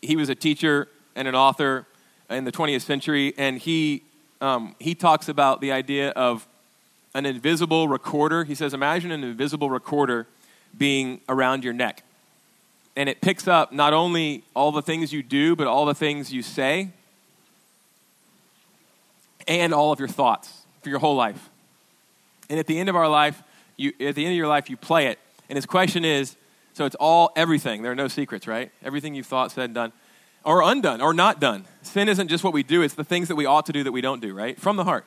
he 0.00 0.14
was 0.14 0.28
a 0.28 0.36
teacher 0.36 0.86
and 1.16 1.26
an 1.26 1.34
author 1.34 1.86
in 2.30 2.44
the 2.44 2.52
20th 2.52 2.82
century, 2.82 3.34
and 3.36 3.58
he, 3.58 4.04
um, 4.40 4.76
he 4.78 4.94
talks 4.94 5.28
about 5.28 5.60
the 5.60 5.72
idea 5.72 6.10
of 6.10 6.46
an 7.14 7.26
invisible 7.26 7.88
recorder. 7.88 8.44
He 8.44 8.54
says, 8.54 8.72
Imagine 8.72 9.10
an 9.10 9.24
invisible 9.24 9.70
recorder 9.70 10.28
being 10.78 11.20
around 11.28 11.64
your 11.64 11.72
neck. 11.72 12.04
And 12.96 13.08
it 13.08 13.20
picks 13.20 13.46
up 13.46 13.72
not 13.72 13.92
only 13.92 14.42
all 14.54 14.72
the 14.72 14.82
things 14.82 15.12
you 15.12 15.22
do, 15.22 15.54
but 15.54 15.66
all 15.66 15.84
the 15.84 15.94
things 15.94 16.32
you 16.32 16.42
say 16.42 16.90
and 19.46 19.72
all 19.72 19.92
of 19.92 19.98
your 19.98 20.08
thoughts 20.08 20.62
for 20.82 20.88
your 20.88 20.98
whole 20.98 21.14
life. 21.14 21.50
And 22.48 22.58
at 22.58 22.66
the 22.66 22.78
end 22.78 22.88
of 22.88 22.96
our 22.96 23.08
life, 23.08 23.42
you, 23.76 23.92
at 24.00 24.14
the 24.14 24.24
end 24.24 24.32
of 24.32 24.36
your 24.36 24.48
life, 24.48 24.70
you 24.70 24.76
play 24.76 25.06
it. 25.06 25.18
And 25.48 25.56
his 25.56 25.66
question 25.66 26.04
is 26.04 26.36
so 26.72 26.84
it's 26.84 26.96
all 26.96 27.32
everything. 27.36 27.80
There 27.80 27.92
are 27.92 27.96
no 27.96 28.08
secrets, 28.08 28.46
right? 28.46 28.70
Everything 28.82 29.14
you've 29.14 29.26
thought, 29.26 29.50
said, 29.50 29.72
done, 29.72 29.92
or 30.44 30.62
undone, 30.62 31.00
or 31.00 31.14
not 31.14 31.40
done. 31.40 31.64
Sin 31.80 32.06
isn't 32.06 32.28
just 32.28 32.44
what 32.44 32.52
we 32.52 32.62
do, 32.62 32.82
it's 32.82 32.92
the 32.92 33.02
things 33.02 33.28
that 33.28 33.36
we 33.36 33.46
ought 33.46 33.64
to 33.66 33.72
do 33.72 33.82
that 33.82 33.92
we 33.92 34.02
don't 34.02 34.20
do, 34.20 34.34
right? 34.34 34.60
From 34.60 34.76
the 34.76 34.84
heart. 34.84 35.06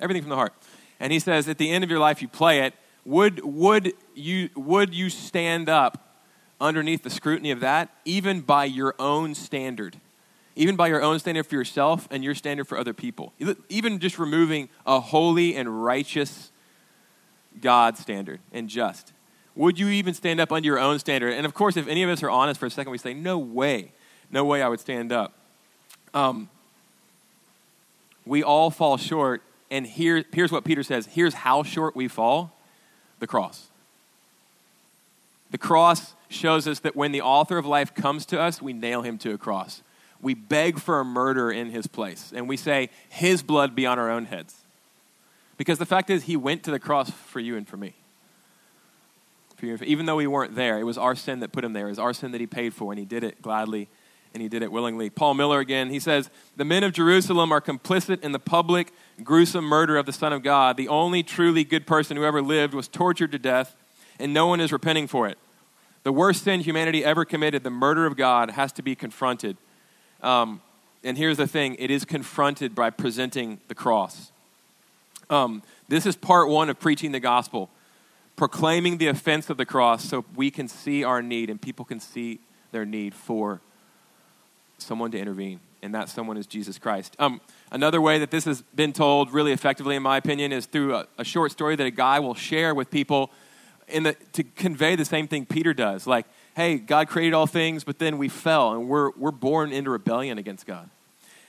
Everything 0.00 0.22
from 0.22 0.30
the 0.30 0.36
heart. 0.36 0.54
And 0.98 1.12
he 1.12 1.18
says, 1.18 1.48
at 1.48 1.58
the 1.58 1.70
end 1.70 1.84
of 1.84 1.90
your 1.90 1.98
life, 1.98 2.22
you 2.22 2.28
play 2.28 2.60
it. 2.60 2.72
Would, 3.04 3.44
would, 3.44 3.92
you, 4.14 4.48
would 4.56 4.94
you 4.94 5.10
stand 5.10 5.68
up 5.68 6.09
underneath 6.60 7.02
the 7.02 7.10
scrutiny 7.10 7.50
of 7.50 7.60
that, 7.60 7.88
even 8.04 8.40
by 8.40 8.64
your 8.64 8.94
own 8.98 9.34
standard? 9.34 9.96
Even 10.56 10.76
by 10.76 10.88
your 10.88 11.02
own 11.02 11.18
standard 11.18 11.46
for 11.46 11.54
yourself 11.54 12.08
and 12.10 12.22
your 12.22 12.34
standard 12.34 12.66
for 12.66 12.76
other 12.76 12.92
people. 12.92 13.32
Even 13.68 13.98
just 13.98 14.18
removing 14.18 14.68
a 14.84 15.00
holy 15.00 15.56
and 15.56 15.82
righteous 15.82 16.50
God 17.60 17.96
standard 17.96 18.40
and 18.52 18.68
just. 18.68 19.12
Would 19.54 19.78
you 19.78 19.88
even 19.88 20.14
stand 20.14 20.40
up 20.40 20.52
under 20.52 20.66
your 20.66 20.78
own 20.78 20.98
standard? 20.98 21.32
And 21.32 21.46
of 21.46 21.54
course, 21.54 21.76
if 21.76 21.88
any 21.88 22.02
of 22.02 22.10
us 22.10 22.22
are 22.22 22.30
honest 22.30 22.60
for 22.60 22.66
a 22.66 22.70
second, 22.70 22.90
we 22.92 22.98
say, 22.98 23.14
no 23.14 23.38
way. 23.38 23.92
No 24.30 24.44
way 24.44 24.62
I 24.62 24.68
would 24.68 24.80
stand 24.80 25.12
up. 25.12 25.32
Um, 26.14 26.48
we 28.26 28.42
all 28.42 28.70
fall 28.70 28.96
short 28.96 29.42
and 29.70 29.86
here, 29.86 30.24
here's 30.32 30.50
what 30.50 30.64
Peter 30.64 30.82
says 30.82 31.06
here's 31.06 31.34
how 31.34 31.62
short 31.62 31.94
we 31.94 32.08
fall 32.08 32.56
the 33.18 33.26
cross. 33.26 33.68
The 35.50 35.58
cross 35.58 36.14
shows 36.30 36.66
us 36.66 36.80
that 36.80 36.96
when 36.96 37.12
the 37.12 37.20
author 37.20 37.58
of 37.58 37.66
life 37.66 37.94
comes 37.94 38.24
to 38.26 38.40
us, 38.40 38.62
we 38.62 38.72
nail 38.72 39.02
him 39.02 39.18
to 39.18 39.32
a 39.32 39.38
cross. 39.38 39.82
We 40.22 40.34
beg 40.34 40.78
for 40.78 41.00
a 41.00 41.04
murder 41.04 41.50
in 41.50 41.70
his 41.70 41.86
place, 41.86 42.32
and 42.34 42.48
we 42.48 42.56
say, 42.56 42.90
His 43.08 43.42
blood 43.42 43.74
be 43.74 43.86
on 43.86 43.98
our 43.98 44.10
own 44.10 44.26
heads. 44.26 44.54
Because 45.56 45.78
the 45.78 45.86
fact 45.86 46.08
is, 46.08 46.24
he 46.24 46.36
went 46.36 46.62
to 46.64 46.70
the 46.70 46.78
cross 46.78 47.10
for 47.10 47.40
you 47.40 47.56
and 47.56 47.68
for 47.68 47.76
me. 47.76 47.94
For 49.56 49.66
you, 49.66 49.78
even 49.82 50.06
though 50.06 50.16
we 50.16 50.26
weren't 50.26 50.54
there, 50.54 50.78
it 50.78 50.84
was 50.84 50.96
our 50.96 51.14
sin 51.14 51.40
that 51.40 51.52
put 51.52 51.64
him 51.64 51.74
there. 51.74 51.86
It 51.86 51.90
was 51.90 51.98
our 51.98 52.14
sin 52.14 52.32
that 52.32 52.40
he 52.40 52.46
paid 52.46 52.72
for, 52.72 52.92
and 52.92 52.98
he 52.98 53.04
did 53.04 53.24
it 53.24 53.42
gladly 53.42 53.88
and 54.32 54.42
he 54.42 54.48
did 54.48 54.62
it 54.62 54.70
willingly. 54.70 55.10
Paul 55.10 55.34
Miller 55.34 55.58
again, 55.58 55.90
he 55.90 55.98
says, 55.98 56.30
The 56.56 56.64
men 56.64 56.84
of 56.84 56.92
Jerusalem 56.92 57.52
are 57.52 57.60
complicit 57.60 58.22
in 58.22 58.32
the 58.32 58.38
public, 58.38 58.92
gruesome 59.22 59.64
murder 59.64 59.96
of 59.96 60.06
the 60.06 60.12
Son 60.12 60.32
of 60.32 60.42
God. 60.42 60.76
The 60.76 60.88
only 60.88 61.22
truly 61.22 61.64
good 61.64 61.86
person 61.86 62.16
who 62.16 62.24
ever 62.24 62.40
lived 62.40 62.74
was 62.74 62.88
tortured 62.88 63.32
to 63.32 63.38
death, 63.38 63.74
and 64.18 64.32
no 64.32 64.46
one 64.46 64.60
is 64.60 64.72
repenting 64.72 65.06
for 65.06 65.26
it. 65.26 65.38
The 66.02 66.12
worst 66.12 66.44
sin 66.44 66.60
humanity 66.60 67.04
ever 67.04 67.24
committed, 67.24 67.62
the 67.62 67.70
murder 67.70 68.06
of 68.06 68.16
God, 68.16 68.52
has 68.52 68.72
to 68.72 68.82
be 68.82 68.94
confronted. 68.94 69.56
Um, 70.22 70.62
and 71.04 71.16
here's 71.16 71.36
the 71.36 71.46
thing 71.46 71.76
it 71.78 71.90
is 71.90 72.04
confronted 72.04 72.74
by 72.74 72.90
presenting 72.90 73.60
the 73.68 73.74
cross. 73.74 74.32
Um, 75.28 75.62
this 75.88 76.06
is 76.06 76.16
part 76.16 76.48
one 76.48 76.70
of 76.70 76.80
preaching 76.80 77.12
the 77.12 77.20
gospel, 77.20 77.70
proclaiming 78.36 78.98
the 78.98 79.08
offense 79.08 79.50
of 79.50 79.56
the 79.56 79.66
cross 79.66 80.04
so 80.04 80.24
we 80.34 80.50
can 80.50 80.68
see 80.68 81.04
our 81.04 81.22
need 81.22 81.50
and 81.50 81.60
people 81.60 81.84
can 81.84 82.00
see 82.00 82.40
their 82.72 82.84
need 82.84 83.14
for 83.14 83.60
someone 84.78 85.10
to 85.10 85.18
intervene, 85.18 85.60
and 85.82 85.94
that 85.94 86.08
someone 86.08 86.36
is 86.36 86.46
Jesus 86.46 86.78
Christ. 86.78 87.14
Um, 87.18 87.40
another 87.70 88.00
way 88.00 88.18
that 88.18 88.30
this 88.30 88.46
has 88.46 88.62
been 88.74 88.92
told 88.92 89.32
really 89.32 89.52
effectively, 89.52 89.96
in 89.96 90.02
my 90.02 90.16
opinion, 90.16 90.52
is 90.52 90.66
through 90.66 90.94
a, 90.94 91.06
a 91.18 91.24
short 91.24 91.52
story 91.52 91.76
that 91.76 91.86
a 91.86 91.90
guy 91.90 92.18
will 92.18 92.34
share 92.34 92.74
with 92.74 92.90
people 92.90 93.30
in 93.90 94.04
the, 94.04 94.16
to 94.32 94.44
convey 94.44 94.96
the 94.96 95.04
same 95.04 95.28
thing 95.28 95.46
Peter 95.46 95.74
does. 95.74 96.06
Like, 96.06 96.26
hey, 96.54 96.76
God 96.76 97.08
created 97.08 97.34
all 97.34 97.46
things, 97.46 97.84
but 97.84 97.98
then 97.98 98.18
we 98.18 98.28
fell, 98.28 98.72
and 98.72 98.88
we're, 98.88 99.10
we're 99.16 99.30
born 99.30 99.72
into 99.72 99.90
rebellion 99.90 100.38
against 100.38 100.66
God. 100.66 100.88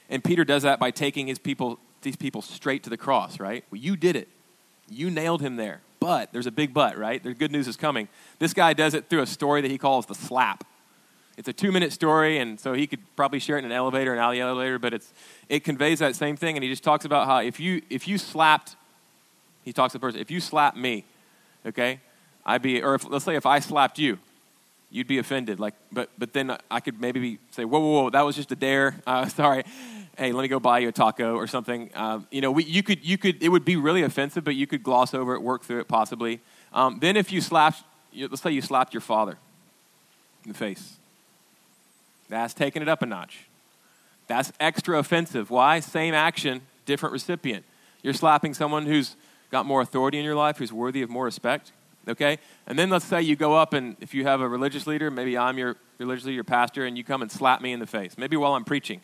And 0.09 0.23
Peter 0.23 0.43
does 0.43 0.63
that 0.63 0.79
by 0.79 0.91
taking 0.91 1.27
his 1.27 1.39
people, 1.39 1.79
these 2.01 2.15
people 2.15 2.41
straight 2.41 2.83
to 2.83 2.89
the 2.89 2.97
cross, 2.97 3.39
right? 3.39 3.63
Well, 3.71 3.79
you 3.79 3.95
did 3.95 4.15
it. 4.15 4.27
You 4.89 5.09
nailed 5.09 5.41
him 5.41 5.55
there. 5.55 5.81
But, 5.99 6.33
there's 6.33 6.47
a 6.47 6.51
big 6.51 6.73
but, 6.73 6.97
right? 6.97 7.21
The 7.23 7.33
good 7.33 7.51
news 7.51 7.67
is 7.67 7.77
coming. 7.77 8.07
This 8.39 8.53
guy 8.53 8.73
does 8.73 8.93
it 8.93 9.09
through 9.09 9.21
a 9.21 9.27
story 9.27 9.61
that 9.61 9.71
he 9.71 9.77
calls 9.77 10.07
the 10.07 10.15
slap. 10.15 10.65
It's 11.37 11.47
a 11.47 11.53
two 11.53 11.71
minute 11.71 11.93
story, 11.93 12.39
and 12.39 12.59
so 12.59 12.73
he 12.73 12.87
could 12.87 12.99
probably 13.15 13.39
share 13.39 13.57
it 13.57 13.59
in 13.59 13.65
an 13.65 13.71
elevator, 13.71 14.13
an 14.13 14.19
alley 14.19 14.41
elevator, 14.41 14.79
but 14.79 14.93
it's, 14.93 15.13
it 15.47 15.63
conveys 15.63 15.99
that 15.99 16.15
same 16.15 16.35
thing. 16.35 16.57
And 16.57 16.63
he 16.63 16.69
just 16.69 16.83
talks 16.83 17.05
about 17.05 17.25
how 17.27 17.39
if 17.39 17.59
you, 17.59 17.81
if 17.89 18.07
you 18.07 18.17
slapped, 18.17 18.75
he 19.63 19.71
talks 19.71 19.93
to 19.93 19.97
the 19.97 20.01
person, 20.01 20.19
if 20.19 20.29
you 20.29 20.39
slapped 20.39 20.77
me, 20.77 21.05
okay, 21.65 21.99
I'd 22.45 22.61
be, 22.61 22.81
or 22.81 22.95
if, 22.95 23.09
let's 23.09 23.25
say 23.25 23.35
if 23.35 23.45
I 23.45 23.59
slapped 23.59 23.99
you, 23.99 24.17
you'd 24.89 25.07
be 25.07 25.17
offended. 25.17 25.59
Like, 25.59 25.73
but, 25.91 26.09
but 26.17 26.33
then 26.33 26.57
I 26.69 26.79
could 26.79 26.99
maybe 26.99 27.19
be, 27.19 27.39
say, 27.51 27.65
whoa, 27.65 27.79
whoa, 27.79 28.01
whoa, 28.03 28.09
that 28.09 28.21
was 28.21 28.35
just 28.35 28.51
a 28.51 28.55
dare. 28.55 29.01
Uh, 29.07 29.25
sorry. 29.27 29.63
Hey, 30.17 30.33
let 30.33 30.41
me 30.41 30.47
go 30.47 30.59
buy 30.59 30.79
you 30.79 30.89
a 30.89 30.91
taco 30.91 31.35
or 31.35 31.47
something. 31.47 31.89
Uh, 31.95 32.19
you 32.31 32.41
know, 32.41 32.51
we, 32.51 32.65
you 32.65 32.83
could, 32.83 33.03
you 33.03 33.17
could, 33.17 33.41
it 33.41 33.49
would 33.49 33.65
be 33.65 33.77
really 33.77 34.03
offensive, 34.03 34.43
but 34.43 34.55
you 34.55 34.67
could 34.67 34.83
gloss 34.83 35.13
over 35.13 35.33
it, 35.33 35.41
work 35.41 35.63
through 35.63 35.79
it 35.79 35.87
possibly. 35.87 36.41
Um, 36.73 36.99
then 36.99 37.15
if 37.15 37.31
you 37.31 37.41
slapped, 37.41 37.83
let's 38.13 38.41
say 38.41 38.51
you 38.51 38.61
slapped 38.61 38.93
your 38.93 39.01
father 39.01 39.37
in 40.43 40.51
the 40.51 40.57
face. 40.57 40.97
That's 42.29 42.53
taking 42.53 42.81
it 42.81 42.87
up 42.87 43.01
a 43.01 43.05
notch. 43.05 43.45
That's 44.27 44.51
extra 44.59 44.97
offensive. 44.99 45.49
Why? 45.49 45.79
Same 45.79 46.13
action, 46.13 46.61
different 46.85 47.13
recipient. 47.13 47.65
You're 48.03 48.13
slapping 48.13 48.53
someone 48.53 48.85
who's 48.85 49.15
got 49.51 49.65
more 49.65 49.81
authority 49.81 50.17
in 50.17 50.23
your 50.23 50.35
life, 50.35 50.57
who's 50.57 50.71
worthy 50.71 51.01
of 51.01 51.09
more 51.09 51.25
respect. 51.25 51.71
Okay? 52.07 52.39
And 52.67 52.77
then 52.77 52.89
let's 52.89 53.05
say 53.05 53.21
you 53.21 53.35
go 53.35 53.55
up 53.55 53.73
and 53.73 53.95
if 53.99 54.13
you 54.13 54.23
have 54.23 54.41
a 54.41 54.47
religious 54.47 54.87
leader, 54.87 55.11
maybe 55.11 55.37
I'm 55.37 55.57
your 55.57 55.75
religious 55.99 56.25
leader, 56.25 56.35
your 56.35 56.43
pastor, 56.43 56.85
and 56.85 56.97
you 56.97 57.03
come 57.03 57.21
and 57.21 57.31
slap 57.31 57.61
me 57.61 57.73
in 57.73 57.79
the 57.79 57.87
face, 57.87 58.17
maybe 58.17 58.37
while 58.37 58.53
I'm 58.53 58.63
preaching. 58.65 59.01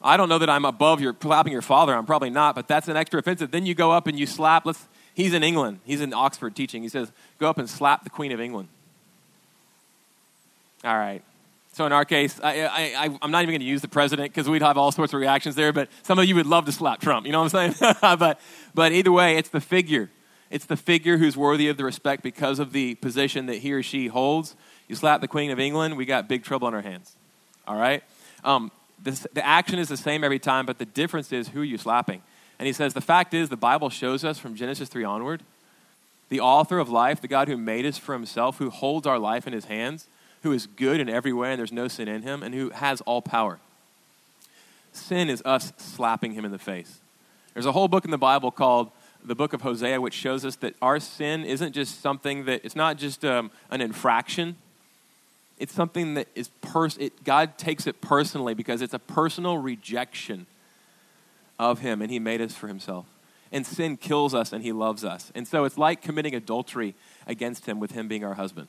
I 0.00 0.16
don't 0.16 0.28
know 0.28 0.38
that 0.38 0.50
I'm 0.50 0.64
above 0.64 1.00
your 1.00 1.16
slapping 1.20 1.52
your 1.52 1.62
father. 1.62 1.94
I'm 1.94 2.06
probably 2.06 2.30
not, 2.30 2.54
but 2.54 2.68
that's 2.68 2.88
an 2.88 2.96
extra 2.96 3.18
offensive. 3.18 3.50
Then 3.50 3.66
you 3.66 3.74
go 3.74 3.90
up 3.90 4.06
and 4.06 4.18
you 4.18 4.26
slap. 4.26 4.64
Let's. 4.64 4.86
He's 5.14 5.34
in 5.34 5.42
England. 5.42 5.80
He's 5.84 6.00
in 6.00 6.14
Oxford 6.14 6.54
teaching. 6.54 6.82
He 6.82 6.88
says, 6.88 7.10
"Go 7.38 7.50
up 7.50 7.58
and 7.58 7.68
slap 7.68 8.04
the 8.04 8.10
Queen 8.10 8.30
of 8.30 8.40
England." 8.40 8.68
All 10.84 10.96
right. 10.96 11.22
So 11.72 11.86
in 11.86 11.92
our 11.92 12.04
case, 12.04 12.40
I, 12.42 12.64
I, 12.64 13.18
am 13.22 13.30
not 13.30 13.42
even 13.42 13.52
going 13.52 13.60
to 13.60 13.66
use 13.66 13.82
the 13.82 13.88
president 13.88 14.32
because 14.32 14.48
we'd 14.48 14.62
have 14.62 14.76
all 14.76 14.90
sorts 14.90 15.12
of 15.12 15.20
reactions 15.20 15.54
there. 15.54 15.72
But 15.72 15.88
some 16.02 16.18
of 16.18 16.24
you 16.24 16.34
would 16.34 16.46
love 16.46 16.64
to 16.66 16.72
slap 16.72 17.00
Trump. 17.00 17.26
You 17.26 17.32
know 17.32 17.42
what 17.42 17.54
I'm 17.54 17.72
saying? 17.72 17.94
but, 18.00 18.40
but 18.74 18.92
either 18.92 19.12
way, 19.12 19.36
it's 19.36 19.48
the 19.48 19.60
figure. 19.60 20.10
It's 20.50 20.64
the 20.64 20.76
figure 20.76 21.18
who's 21.18 21.36
worthy 21.36 21.68
of 21.68 21.76
the 21.76 21.84
respect 21.84 22.22
because 22.22 22.58
of 22.58 22.72
the 22.72 22.94
position 22.96 23.46
that 23.46 23.56
he 23.56 23.72
or 23.72 23.82
she 23.82 24.06
holds. 24.06 24.56
You 24.88 24.94
slap 24.94 25.20
the 25.20 25.28
Queen 25.28 25.50
of 25.50 25.60
England, 25.60 25.96
we 25.96 26.06
got 26.06 26.28
big 26.28 26.42
trouble 26.42 26.66
on 26.66 26.74
our 26.74 26.80
hands. 26.80 27.14
All 27.66 27.76
right? 27.76 28.02
Um, 28.44 28.70
this, 29.02 29.26
the 29.32 29.44
action 29.44 29.78
is 29.78 29.88
the 29.88 29.96
same 29.96 30.24
every 30.24 30.38
time, 30.38 30.66
but 30.66 30.78
the 30.78 30.86
difference 30.86 31.32
is 31.32 31.48
who 31.48 31.62
you're 31.62 31.78
slapping. 31.78 32.22
And 32.58 32.66
he 32.66 32.72
says, 32.72 32.94
the 32.94 33.00
fact 33.00 33.34
is, 33.34 33.48
the 33.48 33.56
Bible 33.56 33.90
shows 33.90 34.24
us 34.24 34.38
from 34.38 34.54
Genesis 34.54 34.88
3 34.88 35.04
onward, 35.04 35.42
the 36.28 36.40
author 36.40 36.78
of 36.78 36.88
life, 36.88 37.20
the 37.20 37.28
God 37.28 37.48
who 37.48 37.56
made 37.56 37.86
us 37.86 37.98
for 37.98 38.14
himself, 38.14 38.58
who 38.58 38.70
holds 38.70 39.06
our 39.06 39.18
life 39.18 39.46
in 39.46 39.52
his 39.52 39.66
hands, 39.66 40.06
who 40.42 40.52
is 40.52 40.66
good 40.66 41.00
in 41.00 41.08
every 41.08 41.32
way 41.32 41.50
and 41.50 41.58
there's 41.58 41.72
no 41.72 41.88
sin 41.88 42.08
in 42.08 42.22
him, 42.22 42.42
and 42.42 42.54
who 42.54 42.70
has 42.70 43.00
all 43.02 43.22
power. 43.22 43.58
Sin 44.92 45.28
is 45.28 45.42
us 45.44 45.72
slapping 45.76 46.32
him 46.32 46.44
in 46.44 46.50
the 46.50 46.58
face. 46.58 47.00
There's 47.54 47.66
a 47.66 47.72
whole 47.72 47.88
book 47.88 48.04
in 48.04 48.10
the 48.10 48.18
Bible 48.18 48.50
called 48.50 48.90
the 49.24 49.34
book 49.34 49.52
of 49.52 49.62
Hosea, 49.62 50.00
which 50.00 50.14
shows 50.14 50.44
us 50.44 50.56
that 50.56 50.74
our 50.80 51.00
sin 51.00 51.44
isn't 51.44 51.72
just 51.72 52.00
something 52.00 52.44
that, 52.46 52.64
it's 52.64 52.76
not 52.76 52.96
just 52.96 53.24
um, 53.24 53.50
an 53.70 53.80
infraction. 53.80 54.56
It's 55.58 55.72
something 55.72 56.14
that 56.14 56.28
is, 56.34 56.48
pers- 56.60 56.96
it, 56.98 57.24
God 57.24 57.58
takes 57.58 57.86
it 57.86 58.00
personally 58.00 58.54
because 58.54 58.80
it's 58.80 58.94
a 58.94 58.98
personal 58.98 59.58
rejection 59.58 60.46
of 61.58 61.80
him, 61.80 62.00
and 62.00 62.10
he 62.10 62.18
made 62.18 62.40
us 62.40 62.54
for 62.54 62.68
himself. 62.68 63.06
And 63.50 63.66
sin 63.66 63.96
kills 63.96 64.34
us, 64.34 64.52
and 64.52 64.62
he 64.62 64.72
loves 64.72 65.04
us. 65.04 65.32
And 65.34 65.48
so 65.48 65.64
it's 65.64 65.78
like 65.78 66.02
committing 66.02 66.34
adultery 66.34 66.94
against 67.26 67.66
him 67.66 67.80
with 67.80 67.92
him 67.92 68.06
being 68.08 68.24
our 68.24 68.34
husband. 68.34 68.68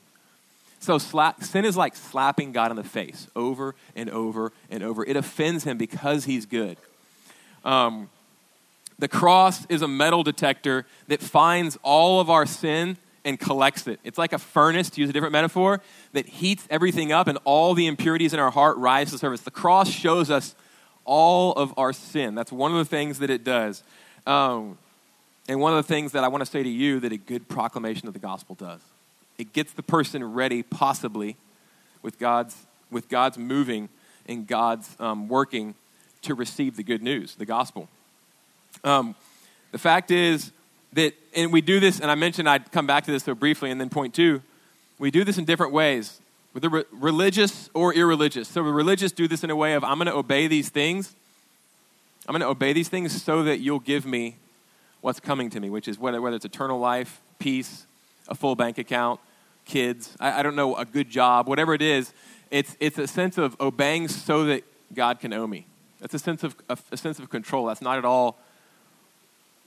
So 0.80 0.96
sin 0.96 1.64
is 1.66 1.76
like 1.76 1.94
slapping 1.94 2.52
God 2.52 2.70
in 2.70 2.76
the 2.76 2.84
face 2.84 3.28
over 3.36 3.74
and 3.94 4.08
over 4.08 4.50
and 4.70 4.82
over. 4.82 5.04
It 5.04 5.14
offends 5.14 5.64
him 5.64 5.76
because 5.76 6.24
he's 6.24 6.46
good. 6.46 6.78
Um, 7.64 8.08
the 9.00 9.08
cross 9.08 9.66
is 9.66 9.82
a 9.82 9.88
metal 9.88 10.22
detector 10.22 10.86
that 11.08 11.20
finds 11.20 11.78
all 11.82 12.20
of 12.20 12.28
our 12.28 12.46
sin 12.46 12.98
and 13.24 13.38
collects 13.40 13.86
it. 13.86 13.98
It's 14.04 14.18
like 14.18 14.32
a 14.32 14.38
furnace, 14.38 14.90
to 14.90 15.00
use 15.00 15.10
a 15.10 15.12
different 15.12 15.32
metaphor, 15.32 15.80
that 16.12 16.26
heats 16.26 16.66
everything 16.70 17.10
up 17.10 17.26
and 17.26 17.38
all 17.44 17.74
the 17.74 17.86
impurities 17.86 18.32
in 18.32 18.40
our 18.40 18.50
heart 18.50 18.76
rise 18.76 19.08
to 19.08 19.12
the 19.12 19.18
surface. 19.18 19.40
The 19.40 19.50
cross 19.50 19.90
shows 19.90 20.30
us 20.30 20.54
all 21.04 21.52
of 21.52 21.72
our 21.78 21.92
sin. 21.92 22.34
That's 22.34 22.52
one 22.52 22.72
of 22.72 22.78
the 22.78 22.84
things 22.84 23.18
that 23.18 23.30
it 23.30 23.42
does. 23.42 23.82
Um, 24.26 24.78
and 25.48 25.60
one 25.60 25.72
of 25.72 25.84
the 25.84 25.88
things 25.88 26.12
that 26.12 26.22
I 26.22 26.28
want 26.28 26.42
to 26.44 26.50
say 26.50 26.62
to 26.62 26.68
you 26.68 27.00
that 27.00 27.12
a 27.12 27.16
good 27.16 27.48
proclamation 27.48 28.06
of 28.06 28.14
the 28.14 28.20
gospel 28.20 28.54
does. 28.54 28.80
It 29.38 29.52
gets 29.52 29.72
the 29.72 29.82
person 29.82 30.22
ready, 30.34 30.62
possibly, 30.62 31.36
with 32.02 32.18
God's, 32.18 32.56
with 32.90 33.08
God's 33.08 33.38
moving 33.38 33.88
and 34.26 34.46
God's 34.46 34.94
um, 35.00 35.28
working 35.28 35.74
to 36.22 36.34
receive 36.34 36.76
the 36.76 36.82
good 36.82 37.02
news, 37.02 37.34
the 37.34 37.46
gospel. 37.46 37.88
Um, 38.84 39.14
the 39.72 39.78
fact 39.78 40.10
is 40.10 40.52
that, 40.92 41.14
and 41.34 41.52
we 41.52 41.60
do 41.60 41.80
this, 41.80 42.00
and 42.00 42.10
I 42.10 42.14
mentioned 42.14 42.48
I'd 42.48 42.72
come 42.72 42.86
back 42.86 43.04
to 43.04 43.12
this 43.12 43.24
so 43.24 43.34
briefly, 43.34 43.70
and 43.70 43.80
then 43.80 43.90
point 43.90 44.14
two, 44.14 44.42
we 44.98 45.10
do 45.10 45.24
this 45.24 45.38
in 45.38 45.44
different 45.44 45.72
ways, 45.72 46.20
whether 46.52 46.68
re- 46.68 46.84
religious 46.90 47.70
or 47.74 47.94
irreligious. 47.94 48.48
So 48.48 48.64
the 48.64 48.72
religious 48.72 49.12
do 49.12 49.28
this 49.28 49.44
in 49.44 49.50
a 49.50 49.56
way 49.56 49.74
of, 49.74 49.84
I'm 49.84 49.98
going 49.98 50.06
to 50.06 50.14
obey 50.14 50.46
these 50.46 50.68
things. 50.68 51.14
I'm 52.26 52.32
going 52.32 52.42
to 52.42 52.48
obey 52.48 52.72
these 52.72 52.88
things 52.88 53.22
so 53.22 53.42
that 53.44 53.60
you'll 53.60 53.80
give 53.80 54.04
me 54.04 54.36
what's 55.00 55.20
coming 55.20 55.48
to 55.50 55.60
me, 55.60 55.70
which 55.70 55.88
is 55.88 55.98
whether, 55.98 56.20
whether 56.20 56.36
it's 56.36 56.44
eternal 56.44 56.78
life, 56.78 57.20
peace, 57.38 57.86
a 58.28 58.34
full 58.34 58.54
bank 58.54 58.78
account, 58.78 59.20
kids, 59.64 60.16
I, 60.20 60.40
I 60.40 60.42
don't 60.42 60.56
know, 60.56 60.76
a 60.76 60.84
good 60.84 61.08
job, 61.08 61.48
whatever 61.48 61.74
it 61.74 61.82
is. 61.82 62.12
It's, 62.50 62.76
it's 62.80 62.98
a 62.98 63.06
sense 63.06 63.38
of 63.38 63.58
obeying 63.60 64.08
so 64.08 64.44
that 64.44 64.64
God 64.92 65.20
can 65.20 65.32
owe 65.32 65.46
me. 65.46 65.66
That's 66.00 66.14
a 66.14 66.18
sense 66.18 66.42
of, 66.42 66.56
a, 66.68 66.76
a 66.90 66.96
sense 66.96 67.18
of 67.18 67.30
control. 67.30 67.66
That's 67.66 67.80
not 67.80 67.96
at 67.96 68.04
all 68.04 68.38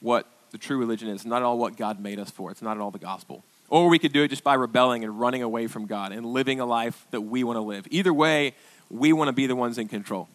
what 0.04 0.28
the 0.52 0.60
true 0.60 0.78
religion 0.78 1.10
is. 1.10 1.26
Not 1.26 1.38
at 1.38 1.44
all 1.44 1.58
what 1.58 1.76
God 1.76 2.00
made 2.00 2.20
us 2.20 2.30
for. 2.30 2.52
It's 2.52 2.62
not 2.62 2.78
at 2.78 2.82
all 2.82 2.92
the 2.92 3.00
gospel. 3.00 3.44
Or 3.70 3.90
we 3.90 3.98
could 3.98 4.14
do 4.14 4.22
it 4.22 4.28
just 4.28 4.44
by 4.44 4.54
rebelling 4.54 5.04
and 5.04 5.20
running 5.20 5.42
away 5.42 5.66
from 5.66 5.88
God 5.88 6.12
and 6.12 6.28
living 6.28 6.60
a 6.60 6.66
life 6.66 7.08
that 7.10 7.22
we 7.22 7.44
want 7.44 7.58
to 7.58 7.62
live. 7.62 7.88
Either 7.90 8.14
way, 8.14 8.54
we 8.92 9.14
want 9.14 9.30
to 9.30 9.34
be 9.34 9.48
the 9.48 9.56
ones 9.56 9.80
in 9.80 9.88
control, 9.88 10.28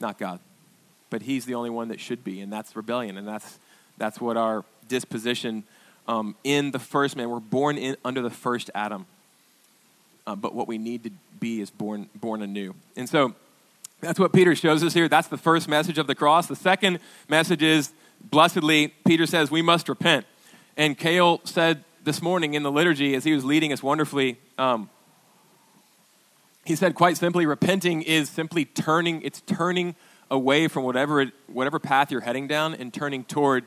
not 0.00 0.18
God. 0.18 0.40
But 1.10 1.22
He's 1.22 1.44
the 1.44 1.54
only 1.54 1.70
one 1.70 1.88
that 1.88 2.00
should 2.00 2.24
be, 2.24 2.40
and 2.40 2.52
that's 2.52 2.74
rebellion, 2.74 3.16
and 3.16 3.28
that's, 3.28 3.60
that's 3.98 4.20
what 4.20 4.36
our 4.36 4.64
disposition 4.88 5.62
um, 6.08 6.34
in 6.42 6.72
the 6.72 6.80
first 6.80 7.14
man. 7.14 7.30
We're 7.30 7.38
born 7.38 7.78
in, 7.78 7.96
under 8.04 8.20
the 8.20 8.30
first 8.30 8.70
Adam, 8.74 9.06
uh, 10.26 10.34
but 10.34 10.54
what 10.54 10.66
we 10.66 10.76
need 10.76 11.04
to 11.04 11.10
be 11.38 11.60
is 11.60 11.70
born, 11.70 12.08
born 12.16 12.42
anew. 12.42 12.74
And 12.96 13.08
so 13.08 13.34
that's 14.04 14.18
what 14.18 14.32
Peter 14.32 14.54
shows 14.54 14.84
us 14.84 14.92
here. 14.92 15.08
That's 15.08 15.28
the 15.28 15.38
first 15.38 15.68
message 15.68 15.98
of 15.98 16.06
the 16.06 16.14
cross. 16.14 16.46
The 16.46 16.56
second 16.56 16.98
message 17.28 17.62
is, 17.62 17.92
blessedly, 18.22 18.88
Peter 19.06 19.26
says, 19.26 19.50
we 19.50 19.62
must 19.62 19.88
repent. 19.88 20.26
And 20.76 20.98
Kale 20.98 21.40
said 21.44 21.84
this 22.02 22.20
morning 22.20 22.54
in 22.54 22.62
the 22.62 22.70
liturgy, 22.70 23.14
as 23.14 23.24
he 23.24 23.32
was 23.32 23.44
leading 23.44 23.72
us 23.72 23.82
wonderfully, 23.82 24.38
um, 24.58 24.90
he 26.64 26.76
said 26.76 26.94
quite 26.94 27.16
simply, 27.16 27.46
repenting 27.46 28.02
is 28.02 28.28
simply 28.28 28.64
turning, 28.64 29.22
it's 29.22 29.40
turning 29.42 29.94
away 30.30 30.68
from 30.68 30.84
whatever, 30.84 31.20
it, 31.20 31.32
whatever 31.46 31.78
path 31.78 32.10
you're 32.10 32.22
heading 32.22 32.46
down 32.46 32.74
and 32.74 32.92
turning 32.92 33.24
toward 33.24 33.64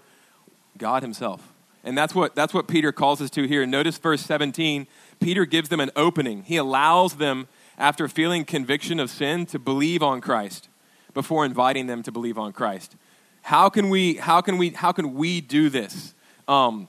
God 0.77 1.03
himself. 1.03 1.51
And 1.83 1.97
that's 1.97 2.13
what, 2.13 2.35
that's 2.35 2.53
what 2.53 2.67
Peter 2.67 2.91
calls 2.91 3.21
us 3.21 3.29
to 3.31 3.47
here. 3.47 3.65
Notice 3.65 3.97
verse 3.97 4.21
17. 4.21 4.87
Peter 5.19 5.45
gives 5.45 5.69
them 5.69 5.79
an 5.79 5.91
opening. 5.95 6.43
He 6.43 6.57
allows 6.57 7.15
them, 7.15 7.47
after 7.77 8.07
feeling 8.07 8.45
conviction 8.45 8.99
of 8.99 9.09
sin, 9.09 9.45
to 9.47 9.59
believe 9.59 10.01
on 10.01 10.21
Christ 10.21 10.69
before 11.13 11.45
inviting 11.45 11.87
them 11.87 12.03
to 12.03 12.11
believe 12.11 12.37
on 12.37 12.53
Christ. 12.53 12.95
How 13.41 13.69
can 13.69 13.89
we, 13.89 14.15
how 14.15 14.41
can 14.41 14.57
we, 14.57 14.69
how 14.71 14.91
can 14.91 15.15
we 15.15 15.41
do 15.41 15.69
this? 15.69 16.13
Um, 16.47 16.87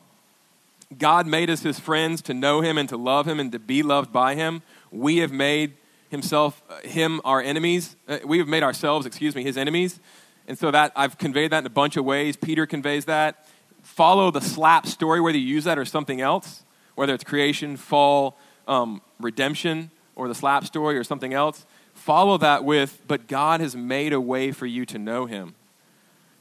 God 0.97 1.27
made 1.27 1.51
us 1.51 1.63
his 1.63 1.79
friends 1.79 2.23
to 2.23 2.35
know 2.35 2.61
him 2.61 2.79
and 2.79 2.89
to 2.89 2.97
love 2.97 3.29
him 3.29 3.39
and 3.41 3.53
to 3.53 3.59
be 3.59 3.83
loved 3.83 4.13
by 4.13 4.35
him. 4.35 4.63
We 4.91 5.19
have 5.19 5.33
made 5.33 5.75
himself, 6.09 6.63
uh, 6.71 6.81
him 6.81 7.21
our 7.25 7.43
enemies. 7.43 7.97
Uh, 8.09 8.19
we 8.25 8.39
have 8.39 8.49
made 8.49 8.63
ourselves, 8.63 9.05
excuse 9.05 9.35
me, 9.35 9.43
his 9.43 9.57
enemies. 9.59 10.01
And 10.47 10.59
so 10.59 10.71
that 10.71 10.93
I've 10.97 11.19
conveyed 11.19 11.53
that 11.53 11.61
in 11.61 11.67
a 11.67 11.71
bunch 11.71 11.97
of 11.97 12.05
ways. 12.05 12.37
Peter 12.37 12.67
conveys 12.67 13.05
that. 13.05 13.47
Follow 13.83 14.31
the 14.31 14.41
slap 14.41 14.87
story, 14.87 15.21
whether 15.21 15.39
you 15.39 15.47
use 15.47 15.65
that 15.65 15.79
or 15.79 15.85
something 15.85 16.21
else, 16.21 16.63
whether 16.95 17.15
it's 17.15 17.25
creation, 17.25 17.77
fall, 17.77 18.39
um, 18.67 19.03
redemption, 19.21 19.91
or 20.19 20.29
the 20.29 20.35
slap 20.35 20.67
story 20.67 20.99
or 20.99 21.05
something 21.05 21.33
else. 21.33 21.65
Follow 21.95 22.37
that 22.39 22.65
with, 22.65 23.01
but 23.07 23.27
God 23.27 23.61
has 23.61 23.75
made 23.75 24.13
a 24.13 24.21
way 24.21 24.53
for 24.53 24.67
you 24.67 24.85
to 24.87 24.99
know 24.99 25.25
him, 25.25 25.55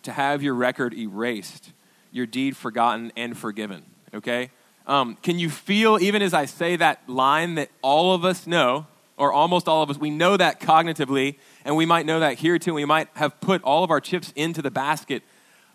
to 0.03 0.11
have 0.11 0.43
your 0.43 0.55
record 0.55 0.93
erased, 0.93 1.71
your 2.11 2.25
deed 2.25 2.57
forgotten 2.57 3.13
and 3.15 3.37
forgiven. 3.37 3.85
Okay? 4.13 4.49
Um, 4.87 5.15
can 5.21 5.37
you 5.37 5.49
feel, 5.49 5.99
even 6.01 6.21
as 6.21 6.33
I 6.33 6.45
say 6.45 6.75
that 6.75 7.07
line, 7.07 7.55
that 7.55 7.69
all 7.81 8.13
of 8.13 8.25
us 8.25 8.47
know, 8.47 8.87
or 9.15 9.31
almost 9.31 9.67
all 9.67 9.83
of 9.83 9.89
us, 9.89 9.97
we 9.97 10.09
know 10.09 10.37
that 10.37 10.59
cognitively, 10.59 11.35
and 11.63 11.75
we 11.75 11.85
might 11.85 12.05
know 12.05 12.19
that 12.19 12.35
here 12.35 12.59
too. 12.59 12.73
We 12.73 12.85
might 12.85 13.09
have 13.15 13.39
put 13.41 13.63
all 13.63 13.83
of 13.83 13.91
our 13.91 14.01
chips 14.01 14.33
into 14.35 14.61
the 14.61 14.71
basket 14.71 15.23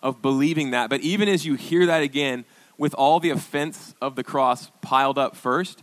of 0.03 0.23
believing 0.23 0.73
that. 0.73 0.91
But 0.91 1.01
even 1.01 1.29
as 1.29 1.47
you 1.47 1.55
hear 1.55 1.87
that 1.87 2.03
again, 2.03 2.45
with 2.79 2.95
all 2.95 3.21
the 3.21 3.31
offense 3.31 3.95
of 4.01 4.17
the 4.17 4.25
cross 4.25 4.71
piled 4.81 5.19
up 5.19 5.37
first, 5.37 5.83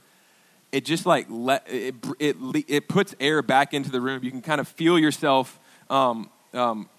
it 0.72 0.86
just 0.86 1.06
like 1.06 1.26
let, 1.30 1.68
it, 1.68 1.96
it, 2.20 2.36
it 2.68 2.88
puts 2.88 3.16
air 3.20 3.42
back 3.42 3.74
into 3.74 3.92
the 3.92 4.02
room. 4.02 4.24
You 4.24 4.32
can 4.32 4.42
kind 4.42 4.62
of 4.62 4.68
feel 4.68 5.00
yourself 5.00 5.60
um, 5.90 6.30
um, 6.54 6.90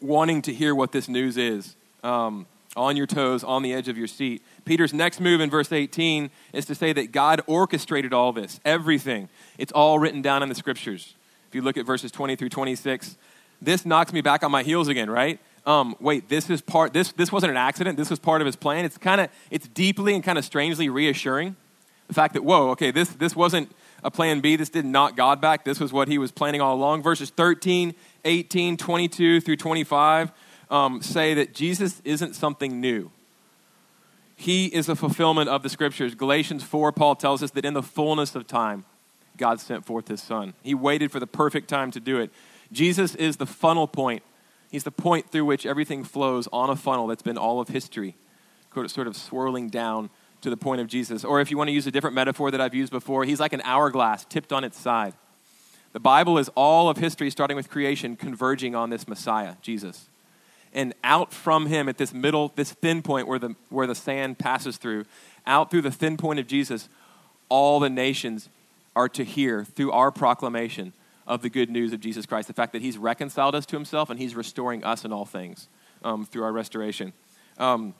wanting 0.00 0.42
to 0.42 0.52
hear 0.52 0.74
what 0.74 0.92
this 0.92 1.08
news 1.08 1.36
is. 1.36 1.76
Um, 2.02 2.46
on 2.76 2.96
your 2.96 3.06
toes, 3.06 3.44
on 3.44 3.62
the 3.62 3.72
edge 3.72 3.88
of 3.88 3.98
your 3.98 4.06
seat. 4.06 4.42
Peter's 4.64 4.94
next 4.94 5.20
move 5.20 5.40
in 5.40 5.50
verse 5.50 5.70
18 5.70 6.30
is 6.52 6.64
to 6.66 6.74
say 6.74 6.92
that 6.92 7.12
God 7.12 7.42
orchestrated 7.46 8.12
all 8.14 8.32
this, 8.32 8.60
everything. 8.64 9.28
It's 9.58 9.72
all 9.72 9.98
written 9.98 10.22
down 10.22 10.42
in 10.42 10.48
the 10.48 10.54
scriptures. 10.54 11.14
If 11.48 11.54
you 11.54 11.60
look 11.60 11.76
at 11.76 11.84
verses 11.84 12.10
20 12.10 12.36
through 12.36 12.48
26, 12.48 13.16
this 13.60 13.84
knocks 13.84 14.12
me 14.12 14.22
back 14.22 14.42
on 14.42 14.50
my 14.50 14.62
heels 14.62 14.88
again, 14.88 15.10
right? 15.10 15.38
Um, 15.66 15.94
wait, 16.00 16.28
this 16.28 16.50
is 16.50 16.60
part. 16.60 16.92
This 16.92 17.12
this 17.12 17.30
wasn't 17.30 17.50
an 17.50 17.56
accident. 17.56 17.96
This 17.96 18.10
was 18.10 18.18
part 18.18 18.40
of 18.40 18.46
his 18.46 18.56
plan. 18.56 18.84
It's 18.84 18.98
kind 18.98 19.20
of 19.20 19.28
it's 19.50 19.68
deeply 19.68 20.14
and 20.14 20.24
kind 20.24 20.36
of 20.36 20.44
strangely 20.44 20.88
reassuring. 20.88 21.54
The 22.12 22.16
fact 22.16 22.34
that 22.34 22.44
whoa, 22.44 22.68
okay, 22.72 22.90
this 22.90 23.08
this 23.08 23.34
wasn't 23.34 23.74
a 24.04 24.10
plan 24.10 24.40
B. 24.40 24.54
This 24.56 24.68
didn't 24.68 24.92
God 24.92 25.40
back. 25.40 25.64
This 25.64 25.80
was 25.80 25.94
what 25.94 26.08
he 26.08 26.18
was 26.18 26.30
planning 26.30 26.60
all 26.60 26.74
along. 26.74 27.02
Verses 27.02 27.30
13, 27.30 27.94
18, 28.26 28.76
22 28.76 29.40
through 29.40 29.56
25 29.56 30.30
um, 30.70 31.00
say 31.00 31.32
that 31.32 31.54
Jesus 31.54 32.02
isn't 32.04 32.34
something 32.34 32.82
new. 32.82 33.10
He 34.36 34.66
is 34.66 34.90
a 34.90 34.94
fulfillment 34.94 35.48
of 35.48 35.62
the 35.62 35.70
scriptures. 35.70 36.14
Galatians 36.14 36.62
4, 36.62 36.92
Paul 36.92 37.16
tells 37.16 37.42
us 37.42 37.52
that 37.52 37.64
in 37.64 37.72
the 37.72 37.82
fullness 37.82 38.34
of 38.34 38.46
time, 38.46 38.84
God 39.38 39.58
sent 39.58 39.86
forth 39.86 40.08
his 40.08 40.22
son. 40.22 40.52
He 40.62 40.74
waited 40.74 41.10
for 41.10 41.18
the 41.18 41.26
perfect 41.26 41.66
time 41.66 41.90
to 41.92 42.00
do 42.00 42.20
it. 42.20 42.30
Jesus 42.72 43.14
is 43.14 43.38
the 43.38 43.46
funnel 43.46 43.88
point. 43.88 44.22
He's 44.70 44.84
the 44.84 44.90
point 44.90 45.30
through 45.30 45.46
which 45.46 45.64
everything 45.64 46.04
flows 46.04 46.46
on 46.52 46.68
a 46.68 46.76
funnel 46.76 47.06
that's 47.06 47.22
been 47.22 47.38
all 47.38 47.58
of 47.58 47.68
history, 47.68 48.16
sort 48.74 49.06
of 49.06 49.16
swirling 49.16 49.70
down 49.70 50.10
to 50.42 50.50
the 50.50 50.56
point 50.56 50.80
of 50.80 50.86
Jesus. 50.86 51.24
Or 51.24 51.40
if 51.40 51.50
you 51.50 51.58
want 51.58 51.68
to 51.68 51.72
use 51.72 51.86
a 51.86 51.90
different 51.90 52.14
metaphor 52.14 52.50
that 52.50 52.60
I've 52.60 52.74
used 52.74 52.92
before, 52.92 53.24
he's 53.24 53.40
like 53.40 53.52
an 53.52 53.62
hourglass 53.64 54.24
tipped 54.24 54.52
on 54.52 54.64
its 54.64 54.78
side. 54.78 55.14
The 55.92 56.00
Bible 56.00 56.38
is 56.38 56.48
all 56.54 56.88
of 56.88 56.98
history, 56.98 57.30
starting 57.30 57.56
with 57.56 57.68
creation, 57.68 58.16
converging 58.16 58.74
on 58.74 58.90
this 58.90 59.08
Messiah, 59.08 59.54
Jesus 59.60 60.08
and 60.72 60.94
out 61.04 61.32
from 61.32 61.66
him 61.66 61.88
at 61.88 61.98
this 61.98 62.14
middle, 62.14 62.52
this 62.56 62.72
thin 62.72 63.02
point 63.02 63.28
where 63.28 63.38
the, 63.38 63.54
where 63.68 63.86
the 63.86 63.94
sand 63.94 64.38
passes 64.38 64.76
through, 64.76 65.04
out 65.46 65.70
through 65.70 65.82
the 65.82 65.90
thin 65.90 66.16
point 66.16 66.38
of 66.38 66.46
Jesus, 66.46 66.88
all 67.48 67.80
the 67.80 67.90
nations 67.90 68.48
are 68.96 69.08
to 69.10 69.24
hear 69.24 69.64
through 69.64 69.92
our 69.92 70.10
proclamation 70.10 70.92
of 71.26 71.42
the 71.42 71.50
good 71.50 71.70
news 71.70 71.92
of 71.92 72.00
Jesus 72.00 72.26
Christ, 72.26 72.48
the 72.48 72.54
fact 72.54 72.72
that 72.72 72.82
he's 72.82 72.98
reconciled 72.98 73.54
us 73.54 73.66
to 73.66 73.76
himself 73.76 74.10
and 74.10 74.18
he's 74.18 74.34
restoring 74.34 74.82
us 74.82 75.04
in 75.04 75.12
all 75.12 75.24
things 75.24 75.68
um, 76.02 76.24
through 76.24 76.42
our 76.42 76.52
restoration. 76.52 77.12
Um, 77.58 77.94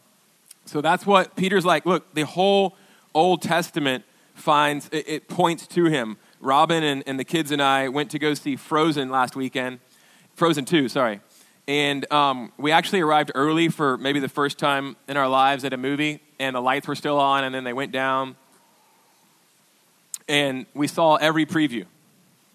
so 0.64 0.80
that's 0.80 1.06
what 1.06 1.36
Peter's 1.36 1.64
like. 1.64 1.86
Look, 1.86 2.14
the 2.14 2.24
whole 2.24 2.76
Old 3.14 3.42
Testament 3.42 4.04
finds, 4.34 4.88
it, 4.92 5.08
it 5.08 5.28
points 5.28 5.66
to 5.68 5.86
him. 5.86 6.16
Robin 6.40 6.82
and, 6.82 7.02
and 7.06 7.18
the 7.18 7.24
kids 7.24 7.50
and 7.50 7.62
I 7.62 7.88
went 7.88 8.10
to 8.12 8.18
go 8.18 8.34
see 8.34 8.56
Frozen 8.56 9.10
last 9.10 9.36
weekend. 9.36 9.80
Frozen 10.34 10.64
2, 10.64 10.88
sorry. 10.88 11.20
And 11.68 12.10
um, 12.12 12.52
we 12.58 12.72
actually 12.72 13.00
arrived 13.00 13.30
early 13.34 13.68
for 13.68 13.96
maybe 13.98 14.18
the 14.18 14.28
first 14.28 14.58
time 14.58 14.96
in 15.06 15.16
our 15.16 15.28
lives 15.28 15.64
at 15.64 15.72
a 15.72 15.76
movie, 15.76 16.20
and 16.40 16.56
the 16.56 16.60
lights 16.60 16.88
were 16.88 16.96
still 16.96 17.20
on, 17.20 17.44
and 17.44 17.54
then 17.54 17.62
they 17.62 17.72
went 17.72 17.92
down. 17.92 18.34
And 20.28 20.66
we 20.74 20.88
saw 20.88 21.16
every 21.16 21.46
preview, 21.46 21.86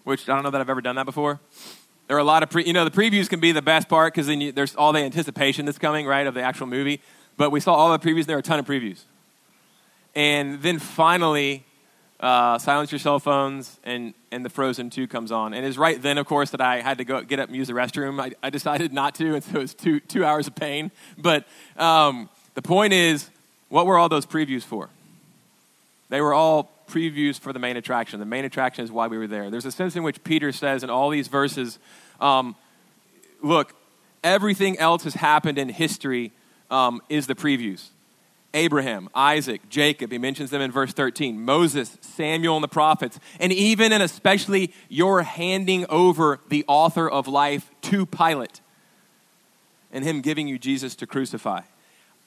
which 0.04 0.28
I 0.28 0.34
don't 0.34 0.42
know 0.42 0.50
that 0.50 0.60
I've 0.60 0.68
ever 0.68 0.82
done 0.82 0.96
that 0.96 1.06
before. 1.06 1.40
There 2.06 2.16
are 2.16 2.20
a 2.20 2.24
lot 2.24 2.42
of, 2.42 2.50
pre- 2.50 2.64
you 2.64 2.72
know, 2.72 2.84
the 2.84 2.90
previews 2.90 3.28
can 3.28 3.40
be 3.40 3.52
the 3.52 3.62
best 3.62 3.88
part 3.88 4.12
because 4.12 4.26
then 4.26 4.40
you, 4.40 4.52
there's 4.52 4.74
all 4.74 4.92
the 4.92 5.00
anticipation 5.00 5.66
that's 5.66 5.78
coming, 5.78 6.06
right, 6.06 6.26
of 6.26 6.34
the 6.34 6.42
actual 6.42 6.66
movie. 6.66 7.00
But 7.38 7.50
we 7.50 7.60
saw 7.60 7.72
all 7.72 7.90
the 7.90 7.98
previews, 7.98 8.26
there 8.26 8.36
were 8.36 8.40
a 8.40 8.42
ton 8.42 8.58
of 8.58 8.66
previews. 8.66 9.04
And 10.14 10.60
then 10.60 10.80
finally, 10.80 11.64
uh, 12.18 12.58
silence 12.58 12.90
your 12.90 12.98
cell 12.98 13.20
phones, 13.20 13.78
and, 13.84 14.12
and 14.32 14.44
the 14.44 14.50
Frozen 14.50 14.90
2 14.90 15.06
comes 15.06 15.30
on. 15.30 15.54
And 15.54 15.64
it's 15.64 15.78
right 15.78 16.02
then, 16.02 16.18
of 16.18 16.26
course, 16.26 16.50
that 16.50 16.60
I 16.60 16.80
had 16.80 16.98
to 16.98 17.04
go 17.04 17.22
get 17.22 17.38
up 17.38 17.48
and 17.48 17.56
use 17.56 17.68
the 17.68 17.74
restroom. 17.74 18.20
I, 18.20 18.32
I 18.42 18.50
decided 18.50 18.92
not 18.92 19.14
to, 19.14 19.36
and 19.36 19.44
so 19.44 19.56
it 19.56 19.60
was 19.60 19.74
two, 19.74 20.00
two 20.00 20.24
hours 20.24 20.48
of 20.48 20.56
pain. 20.56 20.90
But 21.16 21.46
um, 21.76 22.28
the 22.54 22.62
point 22.62 22.92
is, 22.92 23.30
What 23.68 23.86
were 23.86 23.96
all 23.98 24.08
those 24.08 24.26
previews 24.26 24.64
for? 24.64 24.90
They 26.08 26.20
were 26.20 26.34
all 26.34 26.72
previews 26.88 27.38
for 27.38 27.52
the 27.52 27.58
main 27.60 27.76
attraction. 27.76 28.18
The 28.18 28.26
main 28.26 28.46
attraction 28.46 28.84
is 28.84 28.90
why 28.90 29.06
we 29.06 29.16
were 29.16 29.28
there. 29.28 29.50
There's 29.50 29.66
a 29.66 29.70
sense 29.70 29.94
in 29.94 30.02
which 30.02 30.24
Peter 30.24 30.50
says 30.50 30.82
in 30.82 30.90
all 30.90 31.10
these 31.10 31.28
verses, 31.28 31.78
um, 32.20 32.56
look, 33.42 33.74
everything 34.24 34.78
else 34.78 35.04
has 35.04 35.14
happened 35.14 35.58
in 35.58 35.68
history 35.68 36.32
um, 36.70 37.00
is 37.08 37.26
the 37.26 37.34
previews. 37.34 37.88
Abraham, 38.54 39.08
Isaac, 39.14 39.68
Jacob, 39.68 40.10
he 40.10 40.18
mentions 40.18 40.50
them 40.50 40.62
in 40.62 40.72
verse 40.72 40.92
13, 40.92 41.44
Moses, 41.44 41.98
Samuel, 42.00 42.56
and 42.56 42.64
the 42.64 42.68
prophets, 42.68 43.20
and 43.38 43.52
even 43.52 43.92
and 43.92 44.02
especially 44.02 44.72
your 44.88 45.22
handing 45.22 45.84
over 45.90 46.40
the 46.48 46.64
author 46.66 47.08
of 47.08 47.28
life 47.28 47.70
to 47.82 48.06
Pilate 48.06 48.60
and 49.92 50.04
him 50.04 50.20
giving 50.20 50.48
you 50.48 50.58
Jesus 50.58 50.94
to 50.96 51.06
crucify. 51.06 51.62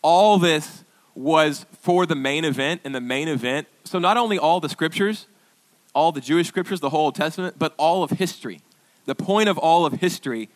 All 0.02 0.38
this 0.38 0.84
was 1.14 1.66
for 1.82 2.06
the 2.06 2.16
main 2.16 2.46
event, 2.46 2.82
and 2.84 2.96
the 2.96 3.02
main 3.02 3.28
event, 3.28 3.68
so 3.84 4.00
not 4.00 4.18
only 4.18 4.38
all 4.38 4.60
the 4.60 4.70
scriptures, 4.70 5.28
all 5.94 6.12
the 6.12 6.22
Jewish 6.22 6.48
scriptures, 6.48 6.80
the 6.80 6.90
whole 6.90 7.06
Old 7.06 7.16
Testament, 7.16 7.56
but 7.60 7.74
all 7.78 8.04
of 8.04 8.12
history. 8.12 8.62
The 9.06 9.16
point 9.16 9.50
of 9.50 9.58
all 9.58 9.86
of 9.86 9.94
history 9.94 10.50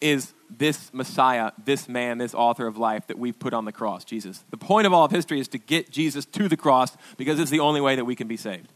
is 0.00 0.32
this 0.50 0.92
Messiah, 0.92 1.52
this 1.64 1.88
man, 1.88 2.18
this 2.18 2.34
author 2.34 2.66
of 2.66 2.76
life 2.76 3.06
that 3.06 3.18
we've 3.18 3.38
put 3.38 3.54
on 3.54 3.64
the 3.64 3.72
cross, 3.72 4.04
Jesus. 4.04 4.44
The 4.50 4.56
point 4.56 4.86
of 4.86 4.92
all 4.92 5.04
of 5.04 5.10
history 5.10 5.40
is 5.40 5.48
to 5.48 5.58
get 5.58 5.90
Jesus 5.90 6.24
to 6.26 6.48
the 6.48 6.56
cross 6.56 6.96
because 7.16 7.40
it's 7.40 7.50
the 7.50 7.60
only 7.60 7.80
way 7.80 7.96
that 7.96 8.04
we 8.04 8.14
can 8.14 8.28
be 8.28 8.36
saved. 8.36 8.68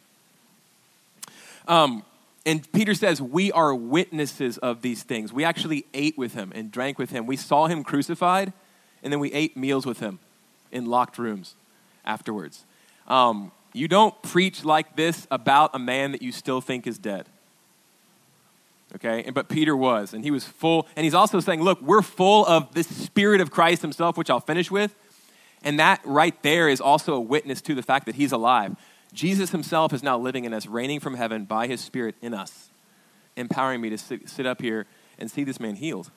Um, 1.66 2.02
and 2.46 2.70
Peter 2.72 2.94
says, 2.94 3.20
We 3.20 3.52
are 3.52 3.74
witnesses 3.74 4.58
of 4.58 4.82
these 4.82 5.02
things. 5.02 5.32
We 5.32 5.44
actually 5.44 5.84
ate 5.92 6.16
with 6.16 6.34
him 6.34 6.52
and 6.54 6.72
drank 6.72 6.98
with 6.98 7.10
him. 7.10 7.26
We 7.26 7.36
saw 7.36 7.66
him 7.66 7.84
crucified, 7.84 8.52
and 9.02 9.12
then 9.12 9.20
we 9.20 9.32
ate 9.32 9.56
meals 9.56 9.84
with 9.84 10.00
him 10.00 10.18
in 10.72 10.86
locked 10.86 11.18
rooms 11.18 11.54
afterwards. 12.04 12.64
Um, 13.06 13.52
you 13.72 13.86
don't 13.86 14.20
preach 14.22 14.64
like 14.64 14.96
this 14.96 15.26
about 15.30 15.74
a 15.74 15.78
man 15.78 16.12
that 16.12 16.22
you 16.22 16.32
still 16.32 16.60
think 16.60 16.86
is 16.86 16.98
dead. 16.98 17.26
Okay? 18.94 19.22
And, 19.24 19.34
but 19.34 19.48
Peter 19.48 19.76
was, 19.76 20.14
and 20.14 20.24
he 20.24 20.30
was 20.30 20.44
full. 20.44 20.86
And 20.96 21.04
he's 21.04 21.14
also 21.14 21.40
saying, 21.40 21.62
Look, 21.62 21.80
we're 21.82 22.02
full 22.02 22.46
of 22.46 22.72
the 22.74 22.82
Spirit 22.82 23.40
of 23.40 23.50
Christ 23.50 23.82
himself, 23.82 24.16
which 24.16 24.30
I'll 24.30 24.40
finish 24.40 24.70
with. 24.70 24.94
And 25.62 25.78
that 25.80 26.00
right 26.04 26.40
there 26.42 26.68
is 26.68 26.80
also 26.80 27.14
a 27.14 27.20
witness 27.20 27.60
to 27.62 27.74
the 27.74 27.82
fact 27.82 28.06
that 28.06 28.14
he's 28.14 28.32
alive. 28.32 28.76
Jesus 29.12 29.50
himself 29.50 29.92
is 29.92 30.02
now 30.02 30.18
living 30.18 30.44
in 30.44 30.52
us, 30.52 30.66
reigning 30.66 31.00
from 31.00 31.14
heaven 31.14 31.44
by 31.44 31.66
his 31.66 31.80
Spirit 31.80 32.14
in 32.22 32.34
us, 32.34 32.70
empowering 33.36 33.80
me 33.80 33.90
to 33.90 33.98
sit, 33.98 34.28
sit 34.28 34.46
up 34.46 34.60
here 34.60 34.86
and 35.18 35.30
see 35.30 35.44
this 35.44 35.58
man 35.58 35.74
healed 35.74 36.10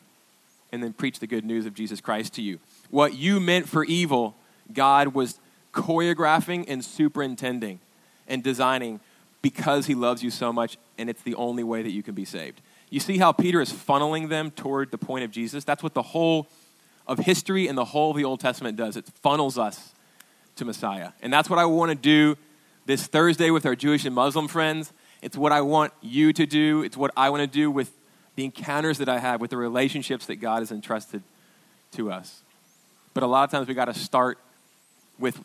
and 0.72 0.82
then 0.82 0.94
preach 0.94 1.20
the 1.20 1.28
good 1.28 1.46
news 1.46 1.66
of 1.66 1.74
Jesus 1.74 2.02
Christ 2.02 2.34
to 2.36 2.42
you. 2.42 2.60
What 2.90 3.16
you 3.16 3.40
meant 3.40 3.68
for 3.68 3.84
evil, 3.84 4.36
God 4.72 5.10
was 5.10 5.40
choreographing 5.74 6.66
and 6.68 6.84
superintending 6.84 7.80
and 8.28 8.44
designing 8.44 9.00
because 9.42 9.88
he 9.88 9.96
loves 9.96 10.24
you 10.24 10.30
so 10.30 10.54
much, 10.54 10.78
and 10.98 11.10
it's 11.10 11.22
the 11.24 11.36
only 11.36 11.64
way 11.64 11.82
that 11.82 11.92
you 11.92 12.04
can 12.04 12.14
be 12.14 12.26
saved. 12.26 12.62
You 12.90 13.00
see 13.00 13.18
how 13.18 13.32
Peter 13.32 13.62
is 13.62 13.72
funneling 13.72 14.30
them 14.30 14.52
toward 14.52 14.92
the 14.92 14.98
point 14.98 15.24
of 15.24 15.32
Jesus? 15.32 15.64
That's 15.64 15.82
what 15.82 15.94
the 15.94 16.02
whole 16.02 16.48
of 17.08 17.20
history 17.20 17.68
and 17.68 17.78
the 17.78 17.86
whole 17.86 18.12
of 18.12 18.18
the 18.18 18.24
Old 18.24 18.40
Testament 18.40 18.78
does. 18.78 18.96
It 18.98 19.06
funnels 19.22 19.58
us 19.58 19.94
to 20.58 20.66
Messiah. 20.66 21.12
And 21.22 21.32
that's 21.32 21.50
what 21.50 21.60
I 21.60 21.66
want 21.66 21.90
to 21.90 21.96
do 21.96 22.38
this 22.86 23.08
Thursday 23.08 23.50
with 23.50 23.66
our 23.66 23.76
Jewish 23.76 24.06
and 24.06 24.14
Muslim 24.14 24.48
friends. 24.48 24.92
It's 25.22 25.38
what 25.38 25.52
I 25.52 25.62
want 25.62 25.94
you 26.02 26.34
to 26.34 26.46
do. 26.46 26.84
It's 26.84 26.98
what 26.98 27.12
I 27.16 27.30
want 27.30 27.42
to 27.42 27.48
do 27.48 27.72
with 27.72 27.92
the 28.36 28.46
encounters 28.46 28.98
that 28.98 29.10
I 29.10 29.20
have, 29.20 29.42
with 29.42 29.52
the 29.52 29.58
relationships 29.58 30.26
that 30.28 30.38
God 30.38 30.60
has 30.60 30.72
entrusted 30.72 31.24
to 31.94 32.12
us. 32.12 32.42
But 33.14 33.24
a 33.24 33.28
lot 33.28 33.44
of 33.44 33.52
times 33.52 33.68
we 33.68 33.74
got 33.74 33.86
to 33.86 33.94
start 33.94 34.38
with 35.20 35.40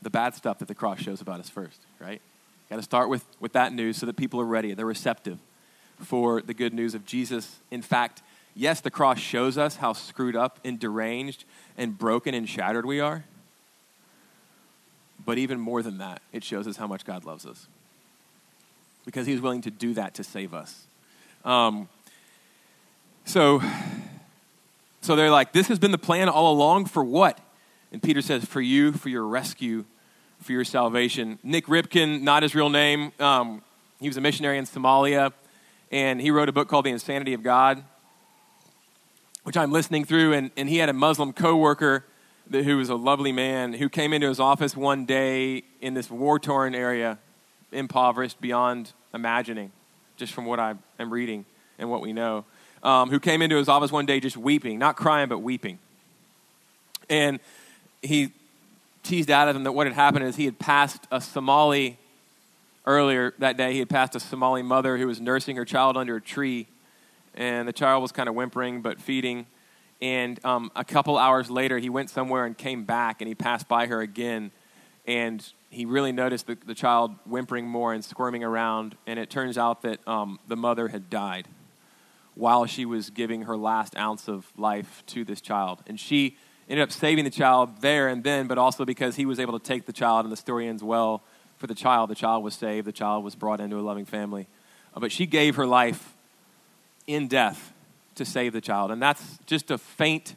the 0.00 0.10
bad 0.10 0.34
stuff 0.34 0.60
that 0.60 0.68
the 0.68 0.74
cross 0.74 1.00
shows 1.00 1.20
about 1.20 1.40
us 1.40 1.48
first, 1.48 1.80
right? 2.00 2.22
Got 2.70 2.76
to 2.76 2.82
start 2.82 3.08
with, 3.08 3.24
with 3.40 3.52
that 3.52 3.72
news 3.72 3.96
so 3.96 4.06
that 4.06 4.16
people 4.16 4.40
are 4.40 4.46
ready, 4.46 4.74
they're 4.74 4.86
receptive 4.86 5.38
for 5.98 6.40
the 6.42 6.54
good 6.54 6.74
news 6.74 6.94
of 6.94 7.04
Jesus. 7.04 7.56
In 7.70 7.82
fact, 7.82 8.22
yes, 8.54 8.80
the 8.80 8.90
cross 8.90 9.18
shows 9.18 9.58
us 9.58 9.76
how 9.76 9.92
screwed 9.92 10.36
up 10.36 10.58
and 10.64 10.78
deranged 10.78 11.44
and 11.76 11.96
broken 11.96 12.34
and 12.34 12.48
shattered 12.48 12.86
we 12.86 13.00
are. 13.00 13.24
But 15.24 15.38
even 15.38 15.58
more 15.58 15.82
than 15.82 15.98
that, 15.98 16.22
it 16.32 16.44
shows 16.44 16.66
us 16.66 16.76
how 16.76 16.86
much 16.86 17.04
God 17.04 17.24
loves 17.24 17.44
us. 17.44 17.66
Because 19.04 19.26
he 19.26 19.32
was 19.32 19.40
willing 19.40 19.62
to 19.62 19.70
do 19.70 19.94
that 19.94 20.14
to 20.14 20.24
save 20.24 20.54
us. 20.54 20.86
Um, 21.44 21.88
so, 23.24 23.62
so 25.00 25.16
they're 25.16 25.30
like, 25.30 25.52
this 25.52 25.68
has 25.68 25.78
been 25.78 25.90
the 25.90 25.98
plan 25.98 26.28
all 26.28 26.52
along 26.52 26.86
for 26.86 27.02
what? 27.02 27.38
And 27.92 28.02
Peter 28.02 28.22
says, 28.22 28.44
for 28.44 28.60
you, 28.60 28.92
for 28.92 29.08
your 29.08 29.26
rescue, 29.26 29.84
for 30.40 30.52
your 30.52 30.64
salvation. 30.64 31.38
Nik 31.42 31.66
Ripken, 31.66 32.22
not 32.22 32.42
his 32.42 32.54
real 32.54 32.70
name, 32.70 33.12
um, 33.18 33.62
he 34.00 34.08
was 34.08 34.16
a 34.16 34.20
missionary 34.20 34.58
in 34.58 34.64
Somalia, 34.64 35.32
and 35.90 36.20
he 36.20 36.30
wrote 36.30 36.48
a 36.48 36.52
book 36.52 36.68
called 36.68 36.84
The 36.84 36.90
Insanity 36.90 37.34
of 37.34 37.42
God, 37.42 37.82
which 39.42 39.56
I'm 39.56 39.72
listening 39.72 40.04
through, 40.04 40.34
and, 40.34 40.50
and 40.56 40.68
he 40.68 40.78
had 40.78 40.88
a 40.88 40.92
Muslim 40.92 41.32
coworker 41.32 42.04
who 42.50 42.78
was 42.78 42.88
a 42.88 42.94
lovely 42.94 43.32
man 43.32 43.74
who 43.74 43.88
came 43.88 44.12
into 44.12 44.28
his 44.28 44.40
office 44.40 44.76
one 44.76 45.04
day 45.04 45.64
in 45.80 45.94
this 45.94 46.10
war-torn 46.10 46.74
area, 46.74 47.18
impoverished 47.72 48.40
beyond 48.40 48.92
imagining, 49.12 49.72
just 50.16 50.32
from 50.32 50.46
what 50.46 50.58
I 50.60 50.74
am 50.98 51.12
reading 51.12 51.44
and 51.78 51.90
what 51.90 52.00
we 52.00 52.12
know, 52.12 52.44
um, 52.82 53.10
who 53.10 53.20
came 53.20 53.42
into 53.42 53.56
his 53.56 53.68
office 53.68 53.90
one 53.90 54.06
day 54.06 54.20
just 54.20 54.36
weeping, 54.36 54.78
not 54.78 54.96
crying, 54.96 55.28
but 55.28 55.38
weeping. 55.38 55.78
And 57.10 57.40
he 58.02 58.32
teased 59.08 59.30
out 59.30 59.48
of 59.48 59.56
him 59.56 59.64
that 59.64 59.72
what 59.72 59.86
had 59.86 59.94
happened 59.94 60.26
is 60.26 60.36
he 60.36 60.44
had 60.44 60.58
passed 60.58 61.06
a 61.10 61.18
Somali 61.18 61.98
earlier 62.84 63.32
that 63.38 63.56
day. 63.56 63.72
He 63.72 63.78
had 63.78 63.88
passed 63.88 64.14
a 64.14 64.20
Somali 64.20 64.62
mother 64.62 64.98
who 64.98 65.06
was 65.06 65.18
nursing 65.18 65.56
her 65.56 65.64
child 65.64 65.96
under 65.96 66.16
a 66.16 66.20
tree, 66.20 66.66
and 67.34 67.66
the 67.66 67.72
child 67.72 68.02
was 68.02 68.12
kind 68.12 68.28
of 68.28 68.34
whimpering 68.34 68.82
but 68.82 69.00
feeding. 69.00 69.46
And 70.02 70.38
um, 70.44 70.70
a 70.76 70.84
couple 70.84 71.16
hours 71.16 71.50
later, 71.50 71.78
he 71.78 71.88
went 71.88 72.10
somewhere 72.10 72.44
and 72.44 72.56
came 72.56 72.84
back, 72.84 73.22
and 73.22 73.28
he 73.28 73.34
passed 73.34 73.66
by 73.66 73.86
her 73.86 74.02
again, 74.02 74.50
and 75.06 75.42
he 75.70 75.86
really 75.86 76.12
noticed 76.12 76.46
the, 76.46 76.58
the 76.66 76.74
child 76.74 77.14
whimpering 77.24 77.66
more 77.66 77.94
and 77.94 78.04
squirming 78.04 78.44
around. 78.44 78.94
And 79.06 79.18
it 79.18 79.30
turns 79.30 79.56
out 79.56 79.80
that 79.82 80.06
um, 80.06 80.38
the 80.46 80.56
mother 80.56 80.88
had 80.88 81.08
died 81.08 81.48
while 82.34 82.66
she 82.66 82.84
was 82.84 83.08
giving 83.08 83.42
her 83.42 83.56
last 83.56 83.96
ounce 83.96 84.28
of 84.28 84.52
life 84.58 85.02
to 85.06 85.24
this 85.24 85.40
child, 85.40 85.82
and 85.86 85.98
she 85.98 86.36
ended 86.68 86.82
up 86.82 86.92
saving 86.92 87.24
the 87.24 87.30
child 87.30 87.80
there 87.80 88.08
and 88.08 88.22
then, 88.22 88.46
but 88.46 88.58
also 88.58 88.84
because 88.84 89.16
he 89.16 89.26
was 89.26 89.40
able 89.40 89.58
to 89.58 89.64
take 89.64 89.86
the 89.86 89.92
child, 89.92 90.24
and 90.24 90.32
the 90.32 90.36
story 90.36 90.68
ends 90.68 90.82
well 90.82 91.22
for 91.56 91.66
the 91.66 91.74
child. 91.74 92.10
The 92.10 92.14
child 92.14 92.44
was 92.44 92.54
saved, 92.54 92.86
the 92.86 92.92
child 92.92 93.24
was 93.24 93.34
brought 93.34 93.60
into 93.60 93.76
a 93.76 93.80
loving 93.80 94.04
family. 94.04 94.46
Uh, 94.94 95.00
but 95.00 95.10
she 95.10 95.26
gave 95.26 95.56
her 95.56 95.66
life 95.66 96.14
in 97.06 97.26
death 97.26 97.72
to 98.16 98.24
save 98.24 98.52
the 98.52 98.60
child. 98.60 98.90
And 98.90 99.00
that's 99.00 99.38
just 99.46 99.70
a 99.70 99.78
faint 99.78 100.34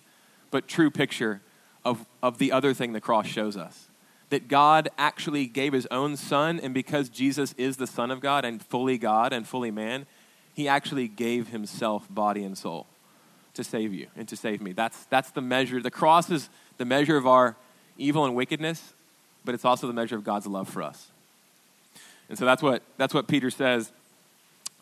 but 0.52 0.68
true 0.68 0.90
picture 0.90 1.42
of, 1.84 2.06
of 2.22 2.38
the 2.38 2.52
other 2.52 2.74
thing 2.74 2.94
the 2.94 3.02
cross 3.02 3.28
shows 3.28 3.58
us 3.58 3.88
that 4.30 4.48
God 4.48 4.88
actually 4.98 5.46
gave 5.46 5.74
his 5.74 5.86
own 5.92 6.16
son, 6.16 6.58
and 6.62 6.74
because 6.74 7.10
Jesus 7.10 7.54
is 7.58 7.76
the 7.76 7.86
Son 7.86 8.12
of 8.12 8.22
God 8.22 8.46
and 8.46 8.64
fully 8.64 8.98
God 8.98 9.34
and 9.34 9.46
fully 9.46 9.72
man, 9.72 10.06
he 10.54 10.70
actually 10.70 11.10
gave 11.10 11.50
himself 11.50 12.08
body 12.10 12.46
and 12.46 12.58
soul 12.58 12.88
to 13.54 13.64
save 13.64 13.94
you 13.94 14.08
and 14.16 14.28
to 14.28 14.36
save 14.36 14.62
me. 14.62 14.72
That's, 14.72 15.06
that's 15.06 15.32
the 15.32 15.42
measure. 15.42 15.82
The 15.82 15.92
cross 15.92 16.30
is 16.30 16.50
the 16.78 16.86
measure 16.86 17.18
of 17.18 17.28
our 17.28 17.56
evil 17.98 18.26
and 18.26 18.36
wickedness, 18.36 18.94
but 19.46 19.54
it's 19.54 19.66
also 19.66 19.88
the 19.88 19.94
measure 19.94 20.16
of 20.16 20.24
God's 20.24 20.48
love 20.48 20.70
for 20.70 20.82
us. 20.82 21.08
And 22.30 22.38
so 22.38 22.46
that's 22.46 22.64
what, 22.64 22.82
that's 22.98 23.14
what 23.14 23.28
Peter 23.28 23.52
says. 23.52 23.92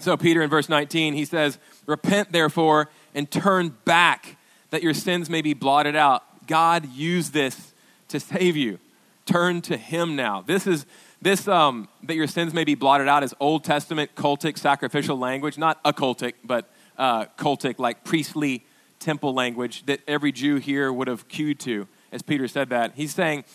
So, 0.02 0.16
Peter 0.16 0.42
in 0.42 0.50
verse 0.50 0.70
19, 0.70 1.14
he 1.14 1.26
says, 1.26 1.58
Repent 1.86 2.32
therefore 2.32 2.90
and 3.14 3.30
turn 3.30 3.76
back 3.84 4.38
that 4.70 4.82
your 4.82 4.94
sins 4.94 5.30
may 5.30 5.42
be 5.42 5.54
blotted 5.54 5.96
out. 5.96 6.24
God 6.48 6.90
used 6.94 7.34
this 7.34 7.74
to 8.08 8.20
save 8.20 8.56
you. 8.56 8.80
Turn 9.26 9.62
to 9.64 9.76
Him 9.76 10.16
now. 10.16 10.42
This 10.42 10.68
is 10.68 10.86
this 11.22 11.48
um, 11.48 11.90
that 12.04 12.16
your 12.16 12.28
sins 12.28 12.54
may 12.54 12.64
be 12.64 12.76
blotted 12.76 13.10
out 13.10 13.24
is 13.24 13.34
Old 13.40 13.66
Testament 13.66 14.16
cultic 14.16 14.58
sacrificial 14.58 15.18
language, 15.18 15.58
not 15.58 15.84
occultic, 15.84 16.34
but 16.46 16.70
uh, 17.00 17.26
cultic, 17.38 17.80
like 17.80 18.04
priestly 18.04 18.64
temple 19.00 19.34
language 19.34 19.86
that 19.86 20.02
every 20.08 20.32
Jew 20.32 20.58
here 20.58 20.92
would 20.94 21.08
have 21.08 21.28
cued 21.28 21.60
to, 21.62 21.88
as 22.12 22.22
Peter 22.22 22.48
said 22.48 22.70
that. 22.70 22.92
He's 22.96 23.16
saying, 23.16 23.46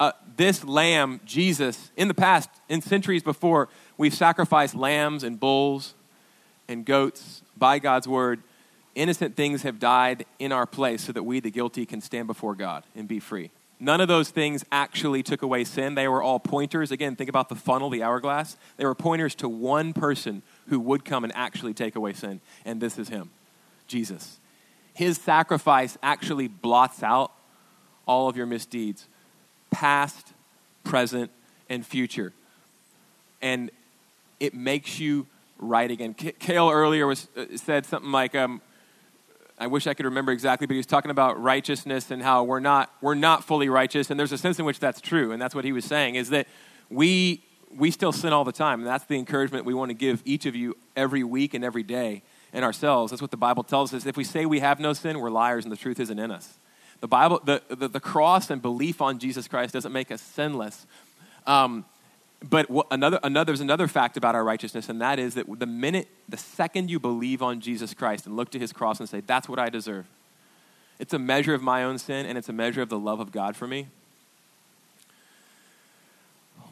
uh, 0.00 0.12
this 0.36 0.64
lamb, 0.64 1.20
Jesus, 1.24 1.92
in 1.96 2.08
the 2.08 2.14
past, 2.14 2.48
in 2.68 2.80
centuries 2.80 3.22
before, 3.22 3.68
we've 3.96 4.14
sacrificed 4.14 4.74
lambs 4.74 5.22
and 5.22 5.38
bulls 5.38 5.94
and 6.66 6.84
goats 6.84 7.42
by 7.56 7.78
God's 7.78 8.08
word. 8.08 8.42
Innocent 8.94 9.36
things 9.36 9.62
have 9.62 9.78
died 9.78 10.24
in 10.38 10.50
our 10.50 10.66
place 10.66 11.04
so 11.04 11.12
that 11.12 11.22
we, 11.22 11.38
the 11.38 11.50
guilty, 11.50 11.84
can 11.86 12.00
stand 12.00 12.26
before 12.26 12.54
God 12.54 12.84
and 12.96 13.06
be 13.06 13.20
free. 13.20 13.50
None 13.78 14.00
of 14.00 14.08
those 14.08 14.30
things 14.30 14.64
actually 14.72 15.22
took 15.22 15.42
away 15.42 15.64
sin. 15.64 15.94
They 15.94 16.08
were 16.08 16.22
all 16.22 16.40
pointers. 16.40 16.90
Again, 16.90 17.16
think 17.16 17.28
about 17.28 17.48
the 17.48 17.56
funnel, 17.56 17.90
the 17.90 18.02
hourglass. 18.02 18.56
They 18.76 18.84
were 18.84 18.94
pointers 18.94 19.34
to 19.36 19.48
one 19.48 19.92
person 19.92 20.42
who 20.68 20.80
would 20.80 21.04
come 21.04 21.24
and 21.24 21.32
actually 21.36 21.74
take 21.74 21.96
away 21.96 22.12
sin, 22.12 22.40
and 22.64 22.80
this 22.80 22.98
is 22.98 23.08
him, 23.08 23.30
Jesus. 23.86 24.38
His 24.94 25.18
sacrifice 25.18 25.98
actually 26.02 26.48
blots 26.48 27.02
out 27.02 27.32
all 28.06 28.28
of 28.28 28.36
your 28.36 28.46
misdeeds, 28.46 29.08
past, 29.70 30.32
present, 30.84 31.30
and 31.68 31.84
future. 31.84 32.32
And 33.42 33.70
it 34.40 34.54
makes 34.54 35.00
you 35.00 35.26
right 35.58 35.90
again. 35.90 36.14
Kale 36.14 36.70
earlier 36.70 37.06
was, 37.06 37.28
uh, 37.36 37.44
said 37.56 37.86
something 37.86 38.12
like, 38.12 38.34
um, 38.34 38.60
I 39.58 39.66
wish 39.66 39.86
I 39.86 39.94
could 39.94 40.06
remember 40.06 40.32
exactly, 40.32 40.66
but 40.66 40.74
he 40.74 40.78
was 40.78 40.86
talking 40.86 41.10
about 41.10 41.40
righteousness 41.40 42.10
and 42.10 42.22
how 42.22 42.42
we're 42.42 42.60
not, 42.60 42.92
we're 43.00 43.14
not 43.14 43.44
fully 43.44 43.68
righteous. 43.68 44.10
And 44.10 44.18
there's 44.18 44.32
a 44.32 44.38
sense 44.38 44.58
in 44.58 44.64
which 44.64 44.80
that's 44.80 45.00
true. 45.00 45.32
And 45.32 45.40
that's 45.40 45.54
what 45.54 45.64
he 45.64 45.72
was 45.72 45.84
saying 45.84 46.16
is 46.16 46.30
that 46.30 46.48
we, 46.90 47.42
we 47.76 47.90
still 47.90 48.12
sin 48.12 48.32
all 48.32 48.44
the 48.44 48.52
time. 48.52 48.80
And 48.80 48.88
that's 48.88 49.04
the 49.04 49.16
encouragement 49.16 49.64
we 49.64 49.74
want 49.74 49.90
to 49.90 49.94
give 49.94 50.22
each 50.24 50.46
of 50.46 50.54
you 50.54 50.76
every 50.96 51.24
week 51.24 51.54
and 51.54 51.64
every 51.64 51.82
day 51.82 52.22
in 52.52 52.62
ourselves. 52.64 53.10
That's 53.10 53.22
what 53.22 53.30
the 53.30 53.36
Bible 53.36 53.62
tells 53.62 53.92
us. 53.92 54.06
If 54.06 54.16
we 54.16 54.24
say 54.24 54.46
we 54.46 54.60
have 54.60 54.80
no 54.80 54.92
sin, 54.92 55.18
we're 55.18 55.30
liars 55.30 55.64
and 55.64 55.72
the 55.72 55.76
truth 55.76 56.00
isn't 56.00 56.18
in 56.18 56.30
us. 56.30 56.58
The 57.00 57.08
Bible, 57.08 57.40
the, 57.44 57.62
the, 57.68 57.88
the 57.88 58.00
cross 58.00 58.50
and 58.50 58.62
belief 58.62 59.02
on 59.02 59.18
Jesus 59.18 59.48
Christ 59.48 59.74
doesn't 59.74 59.92
make 59.92 60.10
us 60.10 60.22
sinless. 60.22 60.86
Um, 61.46 61.84
but 62.48 62.70
what, 62.70 62.86
another, 62.90 63.18
another, 63.22 63.46
there's 63.46 63.60
another 63.60 63.88
fact 63.88 64.16
about 64.16 64.34
our 64.34 64.44
righteousness, 64.44 64.88
and 64.88 65.00
that 65.00 65.18
is 65.18 65.34
that 65.34 65.46
the 65.58 65.66
minute, 65.66 66.08
the 66.28 66.36
second 66.36 66.90
you 66.90 67.00
believe 67.00 67.42
on 67.42 67.60
Jesus 67.60 67.94
Christ 67.94 68.26
and 68.26 68.36
look 68.36 68.50
to 68.50 68.58
his 68.58 68.72
cross 68.72 69.00
and 69.00 69.08
say, 69.08 69.20
that's 69.20 69.48
what 69.48 69.58
I 69.58 69.68
deserve, 69.68 70.06
it's 70.98 71.12
a 71.12 71.18
measure 71.18 71.54
of 71.54 71.62
my 71.62 71.84
own 71.84 71.98
sin 71.98 72.26
and 72.26 72.38
it's 72.38 72.48
a 72.48 72.52
measure 72.52 72.82
of 72.82 72.88
the 72.88 72.98
love 72.98 73.20
of 73.20 73.32
God 73.32 73.56
for 73.56 73.66
me. 73.66 73.88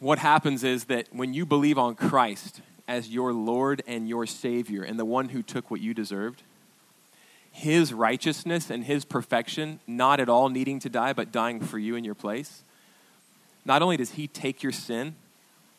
What 0.03 0.19
happens 0.19 0.65
is 0.65 0.87
that 0.87 1.07
when 1.12 1.33
you 1.33 1.47
believe 1.47 1.79
on 1.79 1.95
Christ 1.95 2.61
as 2.88 3.11
your 3.11 3.33
Lord 3.33 3.85
and 3.87 4.09
your 4.09 4.27
Savior 4.27 4.83
and 4.83 4.99
the 4.99 5.05
one 5.05 5.29
who 5.29 5.45
took 5.45 5.71
what 5.71 5.81
you 5.81 5.95
deserved, 5.95 6.43
his 7.53 7.93
righteousness 7.93 8.69
and 8.69 8.83
his 8.83 9.05
perfection, 9.05 9.79
not 9.87 10.19
at 10.19 10.29
all 10.29 10.49
needing 10.49 10.81
to 10.81 10.88
die, 10.88 11.12
but 11.12 11.31
dying 11.31 11.61
for 11.61 11.79
you 11.79 11.95
in 11.95 12.03
your 12.03 12.17
place, 12.17 12.65
not 13.65 13.81
only 13.81 13.97
does 13.97 14.11
he 14.11 14.27
take 14.27 14.61
your 14.61 14.73
sin 14.73 15.15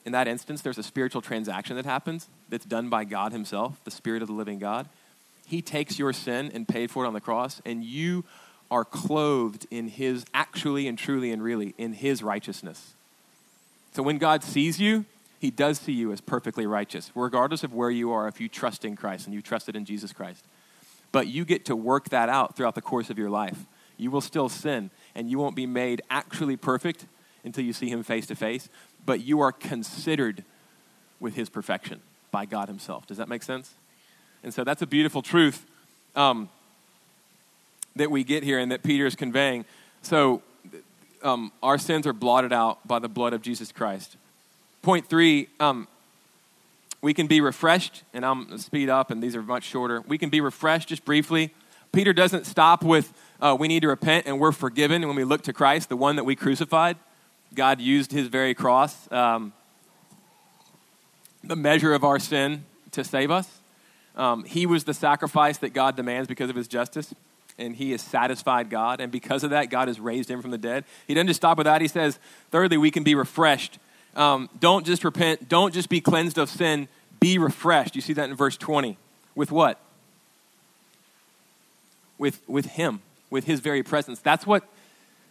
in 0.06 0.14
that 0.14 0.30
instance, 0.30 0.62
there's 0.62 0.78
a 0.78 0.84
spiritual 0.84 1.22
transaction 1.22 1.76
that 1.76 1.84
happens 1.84 2.30
that's 2.48 2.64
done 2.64 2.88
by 2.88 3.04
God 3.04 3.34
Himself, 3.34 3.82
the 3.84 3.92
Spirit 3.92 4.22
of 4.22 4.30
the 4.30 4.34
living 4.34 4.58
God. 4.58 4.88
He 5.46 5.62
takes 5.62 6.00
your 6.00 6.14
sin 6.14 6.50
and 6.54 6.66
paid 6.66 6.92
for 6.92 7.04
it 7.04 7.08
on 7.10 7.14
the 7.14 7.20
cross, 7.20 7.62
and 7.66 7.84
you 7.84 8.24
are 8.72 8.86
clothed 8.86 9.68
in 9.70 9.90
His, 9.90 10.26
actually 10.34 10.88
and 10.88 10.98
truly 10.98 11.30
and 11.32 11.44
really, 11.44 11.76
in 11.78 11.92
His 11.92 12.24
righteousness. 12.24 12.94
So 13.94 14.04
when 14.04 14.18
God 14.18 14.44
sees 14.44 14.80
you, 14.80 15.06
He 15.40 15.52
does 15.52 15.80
see 15.80 15.94
you 15.94 16.12
as 16.12 16.22
perfectly 16.22 16.66
righteous, 16.66 17.12
regardless 17.16 17.64
of 17.64 17.74
where 17.74 17.92
you 17.92 18.12
are, 18.12 18.28
if 18.28 18.42
you 18.42 18.50
trust 18.50 18.86
in 18.86 18.96
Christ 18.96 19.26
and 19.26 19.34
you 19.34 19.42
trusted 19.42 19.76
in 19.76 19.86
Jesus 19.86 20.14
Christ. 20.14 20.46
But 21.12 21.28
you 21.28 21.46
get 21.46 21.66
to 21.66 21.76
work 21.76 22.10
that 22.10 22.30
out 22.30 22.56
throughout 22.56 22.76
the 22.76 22.82
course 22.82 23.10
of 23.10 23.18
your 23.18 23.30
life. 23.30 23.66
You 23.98 24.10
will 24.10 24.22
still 24.22 24.50
sin, 24.50 24.90
and 25.14 25.30
you 25.30 25.38
won't 25.38 25.56
be 25.56 25.68
made 25.68 26.02
actually 26.10 26.58
perfect 26.58 27.06
until 27.44 27.64
you 27.64 27.74
see 27.74 27.90
Him 27.90 28.04
face 28.04 28.26
to 28.28 28.36
face 28.36 28.70
but 29.06 29.22
you 29.22 29.42
are 29.42 29.52
considered 29.52 30.44
with 31.20 31.36
his 31.36 31.50
perfection 31.50 32.02
by 32.32 32.46
God 32.46 32.68
himself. 32.68 33.08
Does 33.08 33.18
that 33.18 33.30
make 33.30 33.44
sense? 33.44 33.74
And 34.44 34.54
so 34.54 34.64
that's 34.64 34.82
a 34.82 34.88
beautiful 34.88 35.22
truth 35.22 35.66
um, 36.16 36.50
that 37.96 38.12
we 38.12 38.24
get 38.24 38.44
here 38.44 38.60
and 38.60 38.72
that 38.72 38.84
Peter 38.84 39.06
is 39.06 39.16
conveying. 39.16 39.66
So 40.02 40.42
um, 41.24 41.52
our 41.62 41.78
sins 41.78 42.06
are 42.06 42.14
blotted 42.14 42.54
out 42.54 42.86
by 42.88 43.00
the 43.00 43.10
blood 43.10 43.34
of 43.34 43.42
Jesus 43.42 43.72
Christ. 43.72 44.18
Point 44.82 45.08
three, 45.08 45.48
um, 45.60 45.88
we 47.02 47.14
can 47.14 47.28
be 47.28 47.42
refreshed, 47.42 48.04
and 48.14 48.26
I'm 48.26 48.58
speed 48.58 48.90
up, 48.90 49.12
and 49.12 49.22
these 49.22 49.36
are 49.36 49.42
much 49.42 49.64
shorter. 49.64 50.02
We 50.02 50.18
can 50.18 50.30
be 50.30 50.42
refreshed 50.42 50.90
just 50.90 51.06
briefly. 51.06 51.54
Peter 51.92 52.14
doesn't 52.14 52.46
stop 52.46 52.84
with 52.84 53.14
uh, 53.44 53.58
we 53.60 53.68
need 53.68 53.82
to 53.82 53.90
repent 53.90 54.26
and 54.26 54.40
we're 54.40 54.54
forgiven 54.54 55.06
when 55.06 55.18
we 55.18 55.26
look 55.26 55.42
to 55.42 55.52
Christ, 55.52 55.90
the 55.90 55.98
one 55.98 56.16
that 56.16 56.24
we 56.24 56.34
crucified. 56.34 56.96
God 57.54 57.82
used 57.82 58.14
his 58.14 58.28
very 58.28 58.54
cross, 58.54 59.12
um, 59.12 59.52
the 61.44 61.58
measure 61.58 61.94
of 61.94 62.06
our 62.06 62.20
sin, 62.20 62.64
to 62.92 63.04
save 63.04 63.30
us. 63.32 63.60
Um, 64.16 64.46
he 64.46 64.66
was 64.66 64.86
the 64.86 64.94
sacrifice 64.94 65.58
that 65.58 65.74
God 65.74 65.98
demands 65.98 66.28
because 66.30 66.50
of 66.50 66.56
his 66.56 66.70
justice, 66.70 67.14
and 67.58 67.76
he 67.76 67.92
has 67.92 68.02
satisfied 68.02 68.70
God. 68.70 69.00
And 69.00 69.12
because 69.12 69.44
of 69.44 69.52
that, 69.52 69.70
God 69.70 69.88
has 69.88 70.00
raised 70.00 70.30
him 70.30 70.42
from 70.42 70.52
the 70.52 70.58
dead. 70.58 70.86
He 71.08 71.14
doesn't 71.14 71.28
just 71.28 71.40
stop 71.40 71.58
with 71.58 71.66
that. 71.66 71.82
He 71.82 71.88
says, 71.88 72.20
thirdly, 72.52 72.78
we 72.78 72.92
can 72.92 73.04
be 73.04 73.16
refreshed. 73.16 73.80
Um, 74.16 74.50
don't 74.60 74.86
just 74.86 75.04
repent, 75.04 75.50
don't 75.50 75.74
just 75.74 75.90
be 75.90 76.02
cleansed 76.02 76.38
of 76.38 76.50
sin, 76.50 76.88
be 77.20 77.38
refreshed. 77.38 77.96
You 77.96 78.02
see 78.02 78.14
that 78.14 78.30
in 78.30 78.36
verse 78.36 78.58
20. 78.58 78.98
With 79.36 79.52
what? 79.52 79.80
With, 82.18 82.42
with 82.48 82.66
him, 82.68 83.02
with 83.30 83.46
his 83.46 83.60
very 83.60 83.82
presence. 83.82 84.20
That's 84.20 84.46
what 84.46 84.64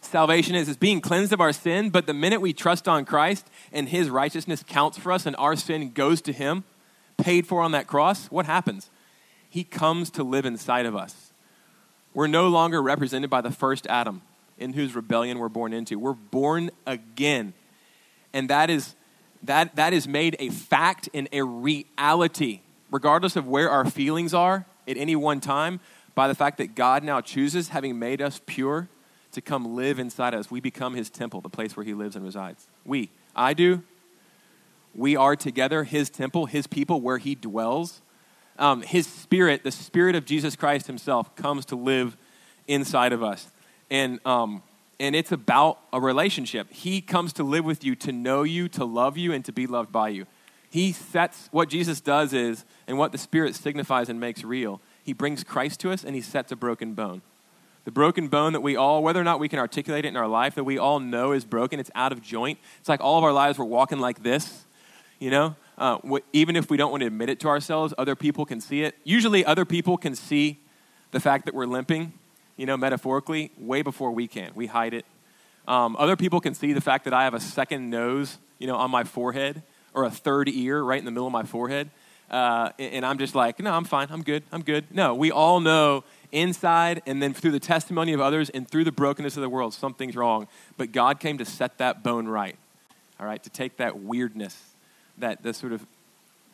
salvation 0.01 0.55
is, 0.55 0.67
is 0.67 0.77
being 0.77 0.99
cleansed 0.99 1.31
of 1.31 1.39
our 1.39 1.53
sin, 1.53 1.89
but 1.89 2.05
the 2.05 2.13
minute 2.13 2.41
we 2.41 2.51
trust 2.51 2.87
on 2.87 3.05
Christ 3.05 3.47
and 3.71 3.87
his 3.87 4.09
righteousness 4.09 4.63
counts 4.67 4.97
for 4.97 5.11
us 5.11 5.25
and 5.25 5.35
our 5.37 5.55
sin 5.55 5.91
goes 5.91 6.21
to 6.23 6.33
him, 6.33 6.65
paid 7.17 7.47
for 7.47 7.61
on 7.61 7.71
that 7.71 7.87
cross, 7.87 8.27
what 8.27 8.45
happens? 8.45 8.89
He 9.49 9.63
comes 9.63 10.09
to 10.11 10.23
live 10.23 10.45
inside 10.45 10.85
of 10.85 10.95
us. 10.95 11.22
We're 12.13 12.27
no 12.27 12.47
longer 12.47 12.81
represented 12.81 13.29
by 13.29 13.41
the 13.41 13.51
first 13.51 13.87
Adam 13.87 14.21
in 14.57 14.73
whose 14.73 14.95
rebellion 14.95 15.39
we're 15.39 15.49
born 15.49 15.73
into. 15.73 15.97
We're 15.97 16.13
born 16.13 16.69
again. 16.85 17.53
And 18.33 18.49
that 18.49 18.69
is 18.69 18.95
that 19.43 19.75
that 19.75 19.93
is 19.93 20.07
made 20.07 20.35
a 20.39 20.49
fact 20.49 21.09
and 21.13 21.27
a 21.31 21.43
reality, 21.43 22.61
regardless 22.91 23.35
of 23.35 23.47
where 23.47 23.69
our 23.69 23.89
feelings 23.89 24.33
are 24.33 24.65
at 24.87 24.97
any 24.97 25.15
one 25.15 25.41
time, 25.41 25.79
by 26.15 26.27
the 26.27 26.35
fact 26.35 26.57
that 26.59 26.75
God 26.75 27.03
now 27.03 27.19
chooses, 27.19 27.69
having 27.69 27.99
made 27.99 28.21
us 28.21 28.39
pure, 28.45 28.87
to 29.31 29.41
come 29.41 29.75
live 29.75 29.99
inside 29.99 30.33
us. 30.33 30.49
We 30.49 30.61
become 30.61 30.93
his 30.93 31.09
temple, 31.09 31.41
the 31.41 31.49
place 31.49 31.75
where 31.75 31.85
he 31.85 31.93
lives 31.93 32.15
and 32.15 32.23
resides. 32.23 32.67
We, 32.85 33.09
I 33.35 33.53
do. 33.53 33.83
We 34.95 35.15
are 35.15 35.35
together 35.35 35.83
his 35.83 36.09
temple, 36.09 36.45
his 36.45 36.67
people, 36.67 37.01
where 37.01 37.17
he 37.17 37.33
dwells. 37.35 38.01
Um, 38.59 38.81
his 38.81 39.07
spirit, 39.07 39.63
the 39.63 39.71
spirit 39.71 40.15
of 40.15 40.25
Jesus 40.25 40.55
Christ 40.55 40.87
himself, 40.87 41.35
comes 41.35 41.65
to 41.65 41.75
live 41.75 42.17
inside 42.67 43.13
of 43.13 43.23
us. 43.23 43.51
And, 43.89 44.19
um, 44.25 44.63
and 44.99 45.15
it's 45.15 45.31
about 45.31 45.79
a 45.91 45.99
relationship. 45.99 46.71
He 46.71 47.01
comes 47.01 47.33
to 47.33 47.43
live 47.43 47.65
with 47.65 47.83
you, 47.83 47.95
to 47.97 48.11
know 48.11 48.43
you, 48.43 48.67
to 48.69 48.85
love 48.85 49.17
you, 49.17 49.33
and 49.33 49.43
to 49.45 49.51
be 49.51 49.67
loved 49.67 49.91
by 49.91 50.09
you. 50.09 50.25
He 50.69 50.91
sets 50.91 51.49
what 51.51 51.69
Jesus 51.69 52.01
does 52.01 52.33
is, 52.33 52.65
and 52.87 52.97
what 52.97 53.11
the 53.11 53.17
Spirit 53.17 53.55
signifies 53.55 54.09
and 54.09 54.19
makes 54.19 54.43
real. 54.43 54.81
He 55.03 55.13
brings 55.13 55.43
Christ 55.43 55.79
to 55.81 55.91
us 55.91 56.03
and 56.03 56.15
he 56.15 56.21
sets 56.21 56.51
a 56.51 56.55
broken 56.55 56.93
bone 56.93 57.21
the 57.85 57.91
broken 57.91 58.27
bone 58.27 58.53
that 58.53 58.61
we 58.61 58.75
all, 58.75 59.03
whether 59.03 59.19
or 59.19 59.23
not 59.23 59.39
we 59.39 59.49
can 59.49 59.59
articulate 59.59 60.05
it 60.05 60.09
in 60.09 60.17
our 60.17 60.27
life, 60.27 60.55
that 60.55 60.63
we 60.63 60.77
all 60.77 60.99
know 60.99 61.33
is 61.33 61.43
broken, 61.43 61.79
it's 61.79 61.91
out 61.95 62.11
of 62.11 62.21
joint. 62.21 62.57
It's 62.79 62.89
like 62.89 63.01
all 63.01 63.17
of 63.17 63.23
our 63.23 63.33
lives 63.33 63.57
we're 63.57 63.65
walking 63.65 63.99
like 63.99 64.23
this, 64.23 64.65
you 65.19 65.29
know? 65.29 65.55
Uh, 65.77 65.97
even 66.33 66.55
if 66.55 66.69
we 66.69 66.77
don't 66.77 66.91
want 66.91 67.01
to 67.01 67.07
admit 67.07 67.29
it 67.29 67.39
to 67.39 67.47
ourselves, 67.47 67.93
other 67.97 68.15
people 68.15 68.45
can 68.45 68.61
see 68.61 68.83
it. 68.83 68.95
Usually, 69.03 69.43
other 69.43 69.65
people 69.65 69.97
can 69.97 70.15
see 70.15 70.59
the 71.11 71.19
fact 71.19 71.45
that 71.45 71.53
we're 71.53 71.65
limping, 71.65 72.13
you 72.57 72.65
know, 72.65 72.77
metaphorically, 72.77 73.51
way 73.57 73.81
before 73.81 74.11
we 74.11 74.27
can. 74.27 74.51
We 74.55 74.67
hide 74.67 74.93
it. 74.93 75.05
Um, 75.67 75.95
other 75.97 76.15
people 76.15 76.39
can 76.41 76.53
see 76.53 76.73
the 76.73 76.81
fact 76.81 77.05
that 77.05 77.13
I 77.13 77.23
have 77.23 77.33
a 77.33 77.39
second 77.39 77.89
nose, 77.89 78.37
you 78.59 78.67
know, 78.67 78.75
on 78.75 78.91
my 78.91 79.03
forehead, 79.03 79.63
or 79.93 80.03
a 80.03 80.11
third 80.11 80.49
ear 80.49 80.83
right 80.83 80.99
in 80.99 81.05
the 81.05 81.11
middle 81.11 81.27
of 81.27 81.33
my 81.33 81.43
forehead. 81.43 81.89
Uh, 82.29 82.71
and 82.79 83.05
I'm 83.05 83.17
just 83.17 83.35
like, 83.35 83.59
no, 83.59 83.71
I'm 83.71 83.83
fine. 83.83 84.07
I'm 84.09 84.23
good. 84.23 84.43
I'm 84.51 84.63
good. 84.63 84.85
No, 84.91 85.13
we 85.13 85.31
all 85.31 85.59
know 85.59 86.03
inside 86.31 87.03
and 87.05 87.21
then 87.21 87.33
through 87.33 87.51
the 87.51 87.59
testimony 87.59 88.11
of 88.13 88.19
others 88.19 88.49
and 88.49 88.67
through 88.67 88.83
the 88.83 88.91
brokenness 88.91 89.37
of 89.37 89.41
the 89.41 89.49
world, 89.49 89.73
something's 89.73 90.15
wrong. 90.15 90.47
But 90.75 90.91
God 90.91 91.19
came 91.19 91.37
to 91.37 91.45
set 91.45 91.77
that 91.77 92.03
bone 92.03 92.27
right, 92.27 92.55
all 93.19 93.27
right, 93.27 93.41
to 93.43 93.51
take 93.51 93.77
that 93.77 93.99
weirdness, 93.99 94.59
that 95.17 95.43
the 95.43 95.53
sort 95.53 95.73
of 95.73 95.85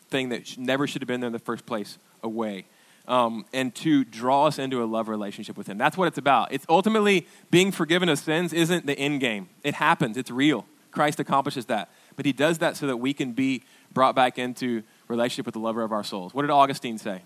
thing 0.09 0.29
that 0.29 0.57
never 0.57 0.87
should 0.87 1.01
have 1.01 1.07
been 1.07 1.21
there 1.21 1.27
in 1.27 1.33
the 1.33 1.39
first 1.39 1.65
place 1.65 1.97
away. 2.23 2.65
Um, 3.07 3.45
and 3.53 3.73
to 3.75 4.03
draw 4.03 4.45
us 4.45 4.59
into 4.59 4.83
a 4.83 4.85
love 4.85 5.07
relationship 5.07 5.57
with 5.57 5.67
Him. 5.67 5.77
That's 5.77 5.97
what 5.97 6.07
it's 6.07 6.17
about. 6.17 6.51
It's 6.51 6.65
ultimately 6.69 7.27
being 7.49 7.71
forgiven 7.71 8.07
of 8.09 8.19
sins 8.19 8.53
isn't 8.53 8.85
the 8.85 8.97
end 8.97 9.19
game. 9.19 9.49
It 9.63 9.75
happens, 9.75 10.17
it's 10.17 10.29
real. 10.29 10.65
Christ 10.91 11.19
accomplishes 11.19 11.65
that. 11.67 11.89
But 12.15 12.25
He 12.25 12.33
does 12.33 12.59
that 12.59 12.77
so 12.77 12.87
that 12.87 12.97
we 12.97 13.13
can 13.13 13.31
be 13.31 13.63
brought 13.93 14.15
back 14.15 14.37
into 14.37 14.83
relationship 15.07 15.45
with 15.45 15.53
the 15.53 15.59
lover 15.59 15.81
of 15.81 15.91
our 15.91 16.03
souls. 16.03 16.33
What 16.33 16.43
did 16.43 16.51
Augustine 16.51 16.97
say? 16.97 17.21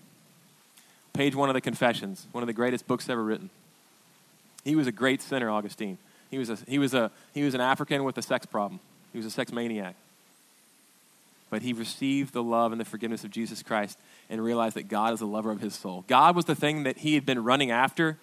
Page 1.12 1.34
one 1.34 1.50
of 1.50 1.54
the 1.54 1.60
Confessions, 1.60 2.26
one 2.32 2.42
of 2.42 2.46
the 2.46 2.54
greatest 2.54 2.86
books 2.86 3.08
ever 3.08 3.22
written. 3.22 3.50
He 4.64 4.74
was 4.74 4.86
a 4.86 4.92
great 4.92 5.20
sinner, 5.20 5.50
Augustine. 5.50 5.98
He 6.30 6.38
was, 6.38 6.48
a, 6.48 6.58
he, 6.66 6.78
was 6.78 6.94
a, 6.94 7.10
he 7.34 7.44
was 7.44 7.54
an 7.54 7.60
African 7.60 8.02
with 8.04 8.16
a 8.16 8.22
sex 8.22 8.46
problem. 8.46 8.80
He 9.12 9.18
was 9.18 9.26
a 9.26 9.30
sex 9.30 9.52
maniac. 9.52 9.94
But 11.54 11.62
he 11.62 11.72
received 11.72 12.34
the 12.34 12.42
love 12.42 12.72
and 12.72 12.80
the 12.80 12.84
forgiveness 12.84 13.22
of 13.22 13.30
Jesus 13.30 13.62
Christ 13.62 13.96
and 14.28 14.42
realized 14.42 14.74
that 14.74 14.88
God 14.88 15.12
is 15.12 15.20
the 15.20 15.26
lover 15.28 15.52
of 15.52 15.60
his 15.60 15.72
soul. 15.72 16.04
God 16.08 16.34
was 16.34 16.46
the 16.46 16.56
thing 16.56 16.82
that 16.82 16.98
he 16.98 17.14
had 17.14 17.24
been 17.24 17.44
running 17.44 17.70
after, 17.70 18.18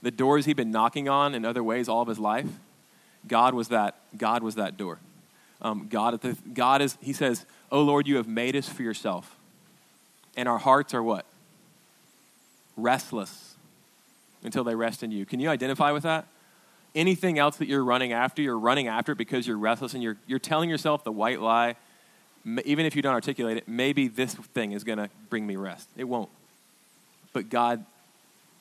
the 0.00 0.12
doors 0.12 0.44
he'd 0.44 0.56
been 0.56 0.70
knocking 0.70 1.08
on 1.08 1.34
in 1.34 1.44
other 1.44 1.64
ways 1.64 1.88
all 1.88 2.02
of 2.02 2.06
his 2.06 2.20
life. 2.20 2.46
God 3.26 3.52
was 3.52 3.66
that, 3.70 3.98
God 4.16 4.44
was 4.44 4.54
that 4.54 4.76
door. 4.76 5.00
Um, 5.60 5.88
God, 5.90 6.20
God 6.54 6.80
is, 6.80 6.96
he 7.00 7.12
says, 7.12 7.46
Oh 7.72 7.82
Lord, 7.82 8.06
you 8.06 8.14
have 8.14 8.28
made 8.28 8.54
us 8.54 8.68
for 8.68 8.84
yourself. 8.84 9.36
And 10.36 10.48
our 10.48 10.58
hearts 10.58 10.94
are 10.94 11.02
what? 11.02 11.26
restless 12.76 13.56
until 14.44 14.62
they 14.62 14.76
rest 14.76 15.02
in 15.02 15.10
you. 15.10 15.26
Can 15.26 15.40
you 15.40 15.48
identify 15.48 15.90
with 15.90 16.04
that? 16.04 16.28
anything 16.94 17.38
else 17.38 17.56
that 17.58 17.68
you're 17.68 17.84
running 17.84 18.12
after, 18.12 18.42
you're 18.42 18.58
running 18.58 18.88
after 18.88 19.12
it 19.12 19.18
because 19.18 19.46
you're 19.46 19.58
restless 19.58 19.94
and 19.94 20.02
you're, 20.02 20.16
you're 20.26 20.38
telling 20.38 20.70
yourself 20.70 21.04
the 21.04 21.12
white 21.12 21.40
lie, 21.40 21.76
even 22.64 22.86
if 22.86 22.94
you 22.96 23.02
don't 23.02 23.14
articulate 23.14 23.56
it, 23.56 23.68
maybe 23.68 24.08
this 24.08 24.34
thing 24.34 24.72
is 24.72 24.84
going 24.84 24.98
to 24.98 25.10
bring 25.28 25.46
me 25.46 25.56
rest. 25.56 25.88
It 25.96 26.04
won't. 26.04 26.30
But 27.32 27.50
God 27.50 27.84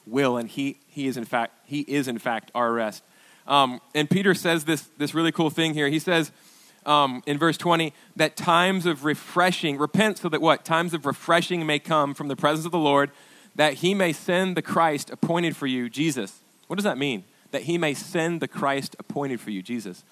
will, 0.06 0.38
and 0.38 0.50
he, 0.50 0.78
he, 0.90 1.08
is, 1.08 1.18
in 1.18 1.26
fact, 1.26 1.54
he 1.66 1.82
is, 1.82 2.08
in 2.08 2.18
fact, 2.18 2.52
our 2.56 2.72
rest. 2.72 3.04
Um, 3.48 3.82
and 3.96 4.10
Peter 4.10 4.34
says 4.34 4.66
this, 4.66 4.90
this 4.98 5.14
really 5.14 5.32
cool 5.32 5.50
thing 5.50 5.74
here. 5.74 5.90
He 5.90 6.00
says 6.00 6.32
um, 6.86 7.22
in 7.26 7.38
verse 7.38 7.58
20 7.58 7.94
that 8.16 8.36
times 8.36 8.86
of 8.86 9.06
refreshing, 9.06 9.78
repent 9.78 10.18
so 10.18 10.30
that 10.30 10.42
what? 10.42 10.66
Times 10.66 10.94
of 10.94 11.06
refreshing 11.06 11.66
may 11.66 11.80
come 11.80 12.14
from 12.14 12.28
the 12.28 12.36
presence 12.36 12.66
of 12.66 12.72
the 12.72 12.78
Lord, 12.78 13.12
that 13.56 13.76
he 13.76 13.94
may 13.94 14.14
send 14.14 14.56
the 14.56 14.62
Christ 14.62 15.10
appointed 15.10 15.56
for 15.56 15.68
you, 15.68 15.90
Jesus. 15.90 16.40
What 16.68 16.76
does 16.76 16.84
that 16.84 16.98
mean? 16.98 17.24
That 17.52 17.64
he 17.64 17.78
may 17.78 17.94
send 17.94 18.42
the 18.42 18.48
Christ 18.48 18.96
appointed 19.00 19.40
for 19.40 19.52
you, 19.52 19.62
Jesus. 19.62 20.04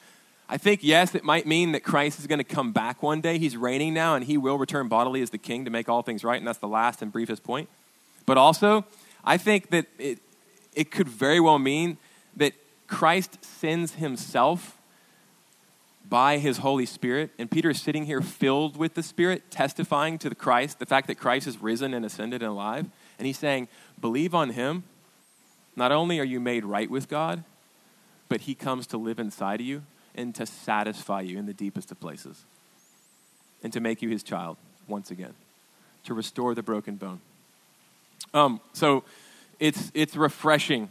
I 0.47 0.57
think, 0.57 0.81
yes, 0.83 1.15
it 1.15 1.23
might 1.23 1.47
mean 1.47 1.71
that 1.71 1.83
Christ 1.83 2.19
is 2.19 2.27
going 2.27 2.39
to 2.39 2.43
come 2.43 2.71
back 2.71 3.01
one 3.01 3.19
day. 3.19 3.39
He's 3.39 3.57
reigning 3.57 3.93
now, 3.93 4.15
and 4.15 4.23
he 4.23 4.37
will 4.37 4.59
return 4.59 4.87
bodily 4.87 5.21
as 5.21 5.31
the 5.31 5.39
king 5.39 5.65
to 5.65 5.71
make 5.71 5.89
all 5.89 6.03
things 6.03 6.23
right, 6.23 6.37
and 6.37 6.47
that's 6.47 6.59
the 6.59 6.67
last 6.67 7.01
and 7.01 7.11
briefest 7.11 7.43
point. 7.43 7.67
But 8.27 8.37
also, 8.37 8.85
I 9.23 9.37
think 9.37 9.71
that 9.71 9.87
it, 9.97 10.19
it 10.75 10.91
could 10.91 11.07
very 11.07 11.39
well 11.39 11.57
mean 11.57 11.97
that 12.35 12.53
Christ 12.87 13.43
sends 13.43 13.95
himself 13.95 14.77
by 16.07 16.37
his 16.37 16.59
Holy 16.59 16.85
Spirit, 16.85 17.31
and 17.39 17.49
Peter 17.49 17.71
is 17.71 17.81
sitting 17.81 18.05
here 18.05 18.21
filled 18.21 18.77
with 18.77 18.93
the 18.93 19.01
Spirit, 19.01 19.49
testifying 19.49 20.19
to 20.19 20.29
the 20.29 20.35
Christ, 20.35 20.77
the 20.77 20.85
fact 20.85 21.07
that 21.07 21.15
Christ 21.15 21.47
is 21.47 21.59
risen 21.59 21.95
and 21.95 22.05
ascended 22.05 22.43
and 22.43 22.51
alive. 22.51 22.85
And 23.17 23.25
he's 23.25 23.39
saying, 23.39 23.67
Believe 23.99 24.35
on 24.35 24.51
him. 24.51 24.83
Not 25.75 25.91
only 25.91 26.19
are 26.19 26.25
you 26.25 26.39
made 26.39 26.63
right 26.63 26.89
with 26.89 27.09
God, 27.09 27.43
but 28.29 28.41
he 28.41 28.53
comes 28.53 28.85
to 28.87 28.97
live 28.97 29.19
inside 29.19 29.59
of 29.59 29.65
you 29.65 29.81
and 30.15 30.33
to 30.35 30.45
satisfy 30.45 31.21
you 31.21 31.37
in 31.37 31.45
the 31.45 31.53
deepest 31.53 31.91
of 31.91 31.99
places 31.99 32.43
and 33.63 33.71
to 33.73 33.79
make 33.79 34.01
you 34.01 34.09
his 34.09 34.23
child 34.23 34.57
once 34.87 35.11
again, 35.11 35.33
to 36.03 36.13
restore 36.13 36.55
the 36.55 36.63
broken 36.63 36.95
bone. 36.95 37.19
Um, 38.33 38.61
so 38.73 39.03
it's, 39.59 39.91
it's 39.93 40.15
refreshing. 40.15 40.89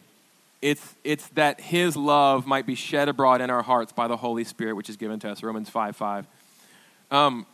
It's, 0.63 0.95
it's 1.05 1.29
that 1.29 1.61
his 1.61 1.97
love 1.97 2.47
might 2.47 2.67
be 2.67 2.75
shed 2.75 3.09
abroad 3.09 3.41
in 3.41 3.51
our 3.51 3.63
hearts 3.63 3.93
by 3.93 4.09
the 4.09 4.17
Holy 4.17 4.45
Spirit, 4.45 4.75
which 4.75 4.89
is 4.89 4.97
given 4.97 5.21
to 5.21 5.31
us, 5.31 5.43
Romans 5.43 5.69
5 5.69 5.97
5. 5.97 6.27
Um, 7.11 7.47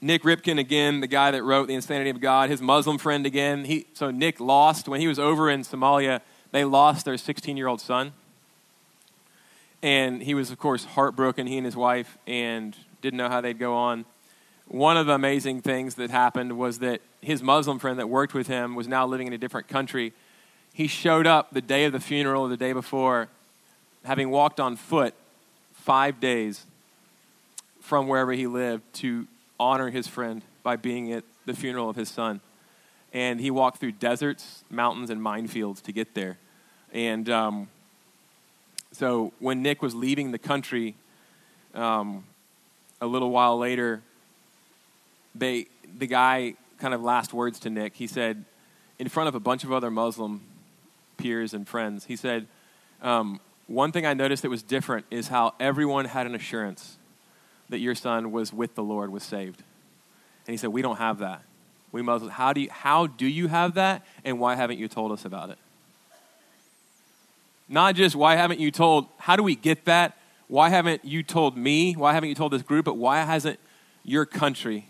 Nik 0.00 0.22
Ripken, 0.22 0.60
again, 0.60 1.00
the 1.00 1.06
guy 1.06 1.30
that 1.32 1.42
wrote 1.42 1.66
The 1.66 1.74
Insanity 1.74 2.10
of 2.10 2.20
God, 2.20 2.50
his 2.50 2.62
Muslim 2.62 2.98
friend 2.98 3.26
again. 3.26 3.64
He, 3.64 3.86
so 3.94 4.10
Nik 4.10 4.38
lost, 4.38 4.88
when 4.88 5.00
he 5.00 5.08
was 5.08 5.18
over 5.18 5.50
in 5.50 5.62
Somalia, 5.62 6.20
they 6.52 6.64
lost 6.64 7.04
their 7.04 7.16
16 7.16 7.56
year 7.56 7.66
old 7.66 7.80
son. 7.80 8.12
And 9.82 10.22
he 10.22 10.34
was, 10.34 10.50
of 10.50 10.58
course, 10.58 10.84
heartbroken, 10.84 11.46
he 11.46 11.56
and 11.56 11.64
his 11.64 11.76
wife, 11.76 12.18
and 12.26 12.76
didn't 13.00 13.18
know 13.18 13.28
how 13.28 13.40
they'd 13.40 13.58
go 13.58 13.74
on. 13.74 14.04
One 14.66 14.96
of 14.96 15.06
the 15.06 15.14
amazing 15.14 15.62
things 15.62 15.94
that 15.94 16.10
happened 16.10 16.58
was 16.58 16.80
that 16.80 17.00
his 17.22 17.42
Muslim 17.42 17.78
friend 17.78 17.98
that 17.98 18.08
worked 18.08 18.34
with 18.34 18.48
him 18.48 18.74
was 18.74 18.86
now 18.88 19.06
living 19.06 19.26
in 19.26 19.32
a 19.32 19.38
different 19.38 19.68
country. 19.68 20.12
He 20.74 20.86
showed 20.86 21.26
up 21.26 21.52
the 21.52 21.62
day 21.62 21.84
of 21.84 21.92
the 21.92 22.00
funeral 22.00 22.42
or 22.42 22.48
the 22.48 22.56
day 22.56 22.72
before, 22.72 23.28
having 24.04 24.30
walked 24.30 24.60
on 24.60 24.76
foot 24.76 25.14
five 25.72 26.20
days 26.20 26.66
from 27.80 28.08
wherever 28.08 28.32
he 28.32 28.46
lived 28.46 28.82
to 28.92 29.26
honor 29.58 29.90
his 29.90 30.06
friend 30.06 30.42
by 30.62 30.76
being 30.76 31.12
at 31.12 31.24
the 31.46 31.54
funeral 31.54 31.88
of 31.88 31.96
his 31.96 32.10
son. 32.10 32.40
And 33.12 33.40
he 33.40 33.50
walked 33.50 33.78
through 33.78 33.92
deserts, 33.92 34.64
mountains, 34.70 35.08
and 35.08 35.20
minefields 35.20 35.80
to 35.82 35.92
get 35.92 36.14
there. 36.14 36.36
And 36.92 37.30
um, 37.30 37.68
so 38.92 39.32
when 39.38 39.62
Nik 39.62 39.82
was 39.82 39.94
leaving 39.94 40.32
the 40.32 40.38
country, 40.38 40.94
um, 41.74 42.24
a 43.00 43.06
little 43.06 43.30
while 43.30 43.58
later, 43.58 44.02
they 45.34 45.66
the 45.98 46.06
guy 46.06 46.54
kind 46.78 46.94
of 46.94 47.02
last 47.02 47.32
words 47.32 47.58
to 47.60 47.70
Nik. 47.70 47.94
He 47.94 48.06
said, 48.06 48.44
in 48.98 49.08
front 49.08 49.28
of 49.28 49.34
a 49.34 49.40
bunch 49.40 49.64
of 49.64 49.72
other 49.72 49.90
Muslim 49.90 50.42
peers 51.16 51.54
and 51.54 51.66
friends, 51.68 52.06
he 52.06 52.16
said, 52.16 52.46
um, 53.02 53.40
"One 53.66 53.92
thing 53.92 54.06
I 54.06 54.14
noticed 54.14 54.42
that 54.42 54.50
was 54.50 54.62
different 54.62 55.06
is 55.10 55.28
how 55.28 55.54
everyone 55.60 56.06
had 56.06 56.26
an 56.26 56.34
assurance 56.34 56.96
that 57.68 57.78
your 57.78 57.94
son 57.94 58.32
was 58.32 58.52
with 58.52 58.74
the 58.74 58.82
Lord, 58.82 59.10
was 59.10 59.22
saved." 59.22 59.62
And 60.46 60.52
he 60.52 60.56
said, 60.56 60.70
"We 60.70 60.82
don't 60.82 60.96
have 60.96 61.18
that. 61.18 61.42
We 61.92 62.02
Muslims. 62.02 62.32
How 62.34 62.52
do 62.52 62.60
you 62.62 62.70
how 62.70 63.06
do 63.06 63.26
you 63.26 63.48
have 63.48 63.74
that? 63.74 64.04
And 64.24 64.40
why 64.40 64.54
haven't 64.54 64.78
you 64.78 64.88
told 64.88 65.12
us 65.12 65.24
about 65.24 65.50
it?" 65.50 65.58
Not 67.68 67.94
just 67.94 68.16
why 68.16 68.36
haven't 68.36 68.60
you 68.60 68.70
told, 68.70 69.06
how 69.18 69.36
do 69.36 69.42
we 69.42 69.54
get 69.54 69.84
that? 69.84 70.16
Why 70.48 70.70
haven't 70.70 71.04
you 71.04 71.22
told 71.22 71.56
me? 71.56 71.92
Why 71.94 72.14
haven't 72.14 72.30
you 72.30 72.34
told 72.34 72.52
this 72.52 72.62
group? 72.62 72.86
But 72.86 72.96
why 72.96 73.22
hasn't 73.22 73.60
your 74.04 74.24
country 74.24 74.86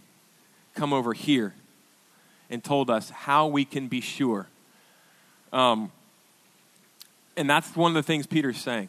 come 0.75 0.93
over 0.93 1.13
here 1.13 1.55
and 2.49 2.63
told 2.63 2.89
us 2.89 3.11
how 3.11 3.49
we 3.49 3.65
can 3.65 3.89
be 3.89 4.01
sure? 4.01 4.47
Um, 5.53 5.91
and 7.37 7.51
that's 7.51 7.75
one 7.75 7.91
of 7.91 7.95
the 7.95 8.03
things 8.03 8.27
Peter's 8.27 8.59
saying 8.59 8.89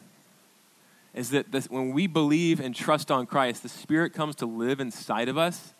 is 1.12 1.30
that 1.30 1.50
this, 1.50 1.68
when 1.68 1.92
we 1.92 2.06
believe 2.06 2.60
and 2.60 2.74
trust 2.74 3.10
on 3.10 3.26
Christ, 3.26 3.64
the 3.64 3.68
Spirit 3.68 4.12
comes 4.12 4.36
to 4.36 4.46
live 4.46 4.78
inside 4.78 5.28
of 5.28 5.36
us 5.36 5.74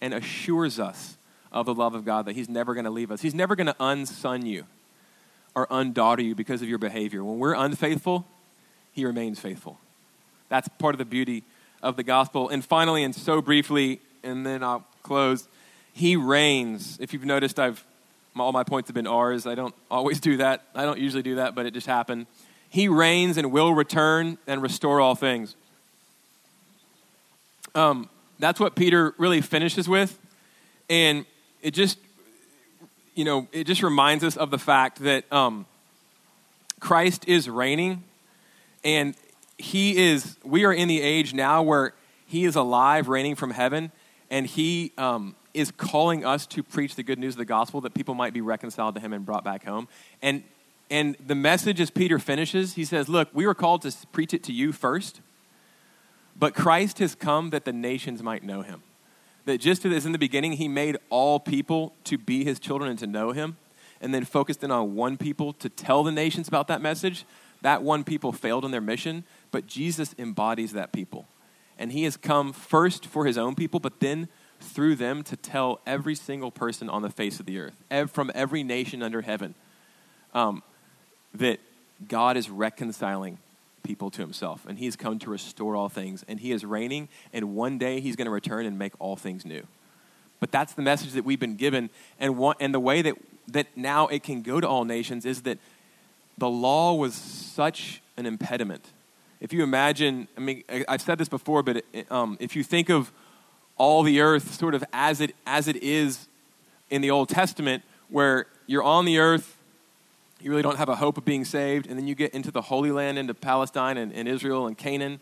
and 0.00 0.14
assures 0.14 0.80
us 0.80 1.18
of 1.50 1.66
the 1.66 1.74
love 1.74 1.94
of 1.94 2.06
God 2.06 2.24
that 2.24 2.34
He's 2.34 2.48
never 2.48 2.72
going 2.72 2.84
to 2.84 2.90
leave 2.90 3.10
us. 3.10 3.20
He's 3.20 3.34
never 3.34 3.54
going 3.54 3.66
to 3.66 3.76
unson 3.78 4.46
you 4.46 4.64
or 5.54 5.66
undaughter 5.70 6.22
you 6.22 6.34
because 6.34 6.62
of 6.62 6.68
your 6.68 6.78
behavior. 6.78 7.22
When 7.22 7.38
we're 7.38 7.54
unfaithful, 7.54 8.26
He 8.92 9.04
remains 9.04 9.38
faithful. 9.38 9.78
That's 10.48 10.68
part 10.78 10.94
of 10.94 10.98
the 10.98 11.04
beauty 11.04 11.44
of 11.82 11.96
the 11.96 12.02
gospel. 12.02 12.48
And 12.48 12.64
finally, 12.64 13.04
and 13.04 13.14
so 13.14 13.42
briefly, 13.42 14.00
and 14.22 14.46
then 14.46 14.62
I'll 14.62 14.86
close, 15.02 15.48
He 15.92 16.16
reigns. 16.16 16.98
If 17.00 17.12
you've 17.12 17.24
noticed, 17.24 17.58
I've 17.58 17.84
all 18.38 18.52
my 18.52 18.64
points 18.64 18.88
have 18.88 18.94
been 18.94 19.06
R's. 19.06 19.46
I 19.46 19.54
don't 19.54 19.74
always 19.90 20.20
do 20.20 20.38
that. 20.38 20.62
I 20.74 20.84
don't 20.84 20.98
usually 20.98 21.22
do 21.22 21.34
that, 21.36 21.54
but 21.54 21.66
it 21.66 21.74
just 21.74 21.86
happened. 21.86 22.26
He 22.70 22.88
reigns 22.88 23.36
and 23.36 23.52
will 23.52 23.74
return 23.74 24.38
and 24.46 24.62
restore 24.62 25.00
all 25.00 25.14
things. 25.14 25.54
Um, 27.74 28.08
that's 28.38 28.58
what 28.58 28.74
Peter 28.74 29.14
really 29.18 29.40
finishes 29.40 29.88
with. 29.88 30.18
And 30.88 31.26
it 31.60 31.72
just 31.72 31.98
you 33.14 33.24
know, 33.24 33.48
it 33.52 33.64
just 33.64 33.82
reminds 33.82 34.24
us 34.24 34.36
of 34.36 34.50
the 34.50 34.58
fact 34.58 35.00
that 35.00 35.30
um, 35.32 35.66
Christ 36.80 37.28
is 37.28 37.48
reigning, 37.48 38.04
and 38.84 39.14
He 39.58 39.96
is. 39.96 40.36
We 40.44 40.64
are 40.64 40.72
in 40.72 40.88
the 40.88 41.00
age 41.00 41.34
now 41.34 41.62
where 41.62 41.94
He 42.26 42.44
is 42.44 42.56
alive, 42.56 43.08
reigning 43.08 43.34
from 43.34 43.50
heaven, 43.50 43.92
and 44.30 44.46
He 44.46 44.92
um, 44.96 45.36
is 45.52 45.70
calling 45.70 46.24
us 46.24 46.46
to 46.46 46.62
preach 46.62 46.94
the 46.94 47.02
good 47.02 47.18
news 47.18 47.34
of 47.34 47.38
the 47.38 47.44
gospel 47.44 47.80
that 47.82 47.94
people 47.94 48.14
might 48.14 48.32
be 48.32 48.40
reconciled 48.40 48.94
to 48.94 49.00
Him 49.00 49.12
and 49.12 49.26
brought 49.26 49.44
back 49.44 49.64
home. 49.64 49.88
And 50.20 50.42
and 50.90 51.16
the 51.26 51.34
message, 51.34 51.80
as 51.80 51.90
Peter 51.90 52.18
finishes, 52.18 52.74
he 52.74 52.84
says, 52.84 53.08
"Look, 53.08 53.28
we 53.32 53.46
were 53.46 53.54
called 53.54 53.82
to 53.82 53.94
preach 54.12 54.34
it 54.34 54.42
to 54.44 54.52
you 54.52 54.72
first, 54.72 55.20
but 56.38 56.54
Christ 56.54 56.98
has 56.98 57.14
come 57.14 57.50
that 57.50 57.64
the 57.64 57.72
nations 57.72 58.22
might 58.22 58.42
know 58.42 58.62
Him." 58.62 58.82
That 59.44 59.58
just 59.58 59.84
as 59.84 60.06
in 60.06 60.12
the 60.12 60.18
beginning, 60.18 60.52
he 60.52 60.68
made 60.68 60.96
all 61.10 61.40
people 61.40 61.94
to 62.04 62.18
be 62.18 62.44
his 62.44 62.58
children 62.58 62.90
and 62.90 62.98
to 62.98 63.06
know 63.06 63.32
him, 63.32 63.56
and 64.00 64.14
then 64.14 64.24
focused 64.24 64.62
in 64.64 64.70
on 64.70 64.94
one 64.94 65.16
people 65.16 65.52
to 65.54 65.68
tell 65.68 66.02
the 66.02 66.12
nations 66.12 66.48
about 66.48 66.68
that 66.68 66.80
message, 66.80 67.24
that 67.62 67.82
one 67.82 68.04
people 68.04 68.32
failed 68.32 68.64
in 68.64 68.70
their 68.70 68.80
mission, 68.80 69.24
but 69.50 69.66
Jesus 69.66 70.14
embodies 70.18 70.72
that 70.72 70.92
people. 70.92 71.26
And 71.78 71.92
he 71.92 72.04
has 72.04 72.16
come 72.16 72.52
first 72.52 73.06
for 73.06 73.24
his 73.26 73.38
own 73.38 73.54
people, 73.54 73.80
but 73.80 74.00
then 74.00 74.28
through 74.60 74.96
them 74.96 75.22
to 75.24 75.36
tell 75.36 75.80
every 75.86 76.14
single 76.14 76.50
person 76.50 76.88
on 76.88 77.02
the 77.02 77.10
face 77.10 77.40
of 77.40 77.46
the 77.46 77.58
earth, 77.58 78.10
from 78.10 78.30
every 78.34 78.62
nation 78.62 79.02
under 79.02 79.22
heaven, 79.22 79.54
um, 80.34 80.62
that 81.34 81.60
God 82.08 82.36
is 82.36 82.50
reconciling 82.50 83.38
people 83.82 84.10
to 84.10 84.22
himself, 84.22 84.64
and 84.66 84.78
he 84.78 84.84
has 84.86 84.96
come 84.96 85.18
to 85.20 85.30
restore 85.30 85.76
all 85.76 85.88
things, 85.88 86.24
and 86.28 86.40
he 86.40 86.52
is 86.52 86.64
reigning, 86.64 87.08
and 87.32 87.54
one 87.54 87.78
day 87.78 88.00
he's 88.00 88.16
going 88.16 88.26
to 88.26 88.30
return 88.32 88.66
and 88.66 88.78
make 88.78 88.92
all 88.98 89.16
things 89.16 89.44
new. 89.44 89.66
But 90.40 90.50
that's 90.50 90.72
the 90.74 90.82
message 90.82 91.12
that 91.12 91.24
we've 91.24 91.40
been 91.40 91.56
given, 91.56 91.90
and, 92.18 92.36
one, 92.36 92.56
and 92.60 92.74
the 92.74 92.80
way 92.80 93.02
that, 93.02 93.14
that 93.48 93.66
now 93.76 94.08
it 94.08 94.22
can 94.22 94.42
go 94.42 94.60
to 94.60 94.68
all 94.68 94.84
nations 94.84 95.24
is 95.24 95.42
that 95.42 95.58
the 96.38 96.48
law 96.48 96.94
was 96.94 97.14
such 97.14 98.00
an 98.16 98.26
impediment. 98.26 98.84
If 99.40 99.52
you 99.52 99.62
imagine, 99.62 100.28
I 100.36 100.40
mean, 100.40 100.64
I've 100.88 101.02
said 101.02 101.18
this 101.18 101.28
before, 101.28 101.62
but 101.62 101.84
um, 102.10 102.36
if 102.40 102.56
you 102.56 102.62
think 102.62 102.88
of 102.88 103.12
all 103.76 104.02
the 104.02 104.20
earth 104.20 104.54
sort 104.54 104.74
of 104.74 104.84
as 104.92 105.20
it, 105.20 105.34
as 105.46 105.68
it 105.68 105.82
is 105.82 106.28
in 106.90 107.00
the 107.00 107.10
Old 107.10 107.28
Testament, 107.28 107.82
where 108.08 108.46
you're 108.66 108.82
on 108.82 109.04
the 109.04 109.18
earth, 109.18 109.58
you 110.42 110.50
really 110.50 110.62
don't 110.62 110.76
have 110.76 110.88
a 110.88 110.96
hope 110.96 111.16
of 111.18 111.24
being 111.24 111.44
saved. 111.44 111.86
And 111.86 111.98
then 111.98 112.06
you 112.06 112.14
get 112.14 112.34
into 112.34 112.50
the 112.50 112.62
Holy 112.62 112.90
Land, 112.90 113.18
into 113.18 113.34
Palestine 113.34 113.96
and, 113.96 114.12
and 114.12 114.26
Israel 114.26 114.66
and 114.66 114.76
Canaan, 114.76 115.20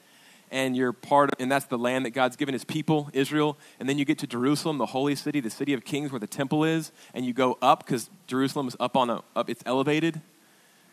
and 0.51 0.77
you're 0.77 0.93
part 0.93 1.31
of, 1.31 1.41
and 1.41 1.51
that's 1.51 1.67
the 1.67 1.79
land 1.79 2.05
that 2.07 2.11
God's 2.11 2.37
given 2.37 2.55
his 2.55 2.65
people, 2.65 3.09
Israel. 3.13 3.57
And 3.79 3.89
then 3.89 3.99
you 3.99 4.05
get 4.05 4.19
to 4.19 4.27
Jerusalem, 4.27 4.79
the 4.79 4.87
holy 4.87 5.15
city, 5.15 5.41
the 5.41 5.51
city 5.51 5.75
of 5.75 5.85
kings 5.85 6.11
where 6.11 6.19
the 6.19 6.27
temple 6.27 6.65
is, 6.65 6.91
and 7.15 7.25
you 7.25 7.33
go 7.33 7.57
up 7.63 7.87
because 7.87 8.11
Jerusalem 8.27 8.67
is 8.67 8.77
up 8.81 8.97
on 8.97 9.11
a, 9.11 9.23
up, 9.37 9.49
it's 9.49 9.63
elevated. 9.65 10.21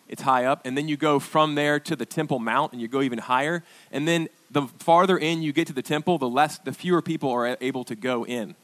it's 0.07 0.21
high 0.21 0.45
up. 0.45 0.61
And 0.65 0.78
then 0.78 0.88
you 0.88 0.97
go 0.97 1.19
from 1.19 1.55
there 1.55 1.80
to 1.82 1.95
the 1.95 2.05
Temple 2.05 2.39
Mount 2.39 2.71
and 2.71 2.82
you 2.82 2.88
go 2.88 3.01
even 3.01 3.19
higher. 3.19 3.63
And 3.91 4.07
then 4.07 4.30
the 4.49 4.63
farther 4.80 5.17
in 5.17 5.41
you 5.41 5.51
get 5.51 5.67
to 5.67 5.73
the 5.73 5.82
temple, 5.82 6.17
the 6.17 6.30
less, 6.30 6.57
the 6.59 6.73
fewer 6.73 7.01
people 7.01 7.30
are 7.32 7.57
able 7.59 7.84
to 7.86 7.95
go 7.95 8.25
in. 8.25 8.55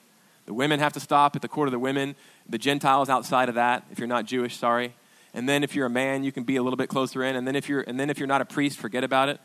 The 0.45 0.53
women 0.53 0.79
have 0.79 0.93
to 0.93 0.99
stop 0.99 1.35
at 1.35 1.41
the 1.41 1.47
court 1.47 1.67
of 1.67 1.71
the 1.71 1.79
women. 1.79 2.15
The 2.47 2.57
Gentiles 2.57 3.09
outside 3.09 3.49
of 3.49 3.55
that, 3.55 3.85
if 3.91 3.99
you're 3.99 4.07
not 4.07 4.25
Jewish, 4.25 4.57
sorry. 4.57 4.93
And 5.33 5.49
then 5.49 5.63
if 5.63 5.75
you're 5.75 5.87
a 5.87 5.89
man, 5.89 6.23
you 6.23 6.31
can 6.31 6.43
be 6.43 6.57
a 6.57 6.63
little 6.63 6.77
bit 6.77 6.89
closer 6.89 7.23
in. 7.23 7.35
And 7.35 7.47
then 7.47 7.55
if 7.55 7.67
you're, 7.67 7.81
and 7.81 7.99
then 7.99 8.09
if 8.09 8.19
you're 8.19 8.27
not 8.27 8.41
a 8.41 8.45
priest, 8.45 8.77
forget 8.77 9.03
about 9.03 9.29
it. 9.29 9.39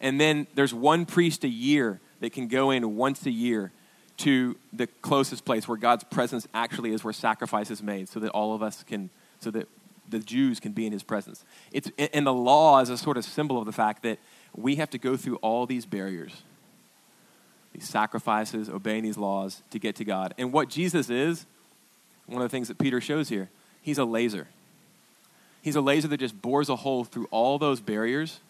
And 0.00 0.20
then 0.20 0.46
there's 0.54 0.74
one 0.74 1.06
priest 1.06 1.44
a 1.44 1.48
year 1.48 2.00
that 2.20 2.32
can 2.32 2.48
go 2.48 2.70
in 2.70 2.96
once 2.96 3.24
a 3.26 3.30
year 3.30 3.72
to 4.18 4.56
the 4.72 4.86
closest 4.86 5.44
place 5.44 5.66
where 5.66 5.78
God's 5.78 6.04
presence 6.04 6.46
actually 6.52 6.92
is, 6.92 7.04
where 7.04 7.12
sacrifice 7.12 7.70
is 7.70 7.82
made, 7.82 8.08
so 8.08 8.20
that 8.20 8.30
all 8.30 8.54
of 8.54 8.62
us 8.62 8.82
can, 8.82 9.10
so 9.40 9.50
that 9.52 9.68
the 10.08 10.18
Jews 10.18 10.60
can 10.60 10.72
be 10.72 10.86
in 10.86 10.92
his 10.92 11.02
presence. 11.02 11.44
It's, 11.72 11.90
and 11.98 12.26
the 12.26 12.32
law 12.32 12.80
is 12.80 12.90
a 12.90 12.98
sort 12.98 13.16
of 13.16 13.24
symbol 13.24 13.58
of 13.58 13.66
the 13.66 13.72
fact 13.72 14.02
that 14.02 14.18
we 14.56 14.76
have 14.76 14.90
to 14.90 14.98
go 14.98 15.16
through 15.16 15.36
all 15.36 15.66
these 15.66 15.86
barriers, 15.86 16.42
these 17.72 17.88
sacrifices, 17.88 18.68
obeying 18.68 19.04
these 19.04 19.18
laws 19.18 19.62
to 19.70 19.78
get 19.78 19.96
to 19.96 20.04
God. 20.04 20.34
And 20.38 20.52
what 20.52 20.68
Jesus 20.68 21.10
is, 21.10 21.46
one 22.26 22.42
of 22.42 22.50
the 22.50 22.54
things 22.54 22.68
that 22.68 22.78
Peter 22.78 23.00
shows 23.00 23.28
here, 23.28 23.50
he's 23.82 23.98
a 23.98 24.04
laser. 24.04 24.48
He's 25.62 25.76
a 25.76 25.80
laser 25.80 26.08
that 26.08 26.18
just 26.18 26.40
bores 26.40 26.68
a 26.68 26.76
hole 26.76 27.04
through 27.04 27.26
all 27.30 27.58
those 27.58 27.80
barriers 27.80 28.40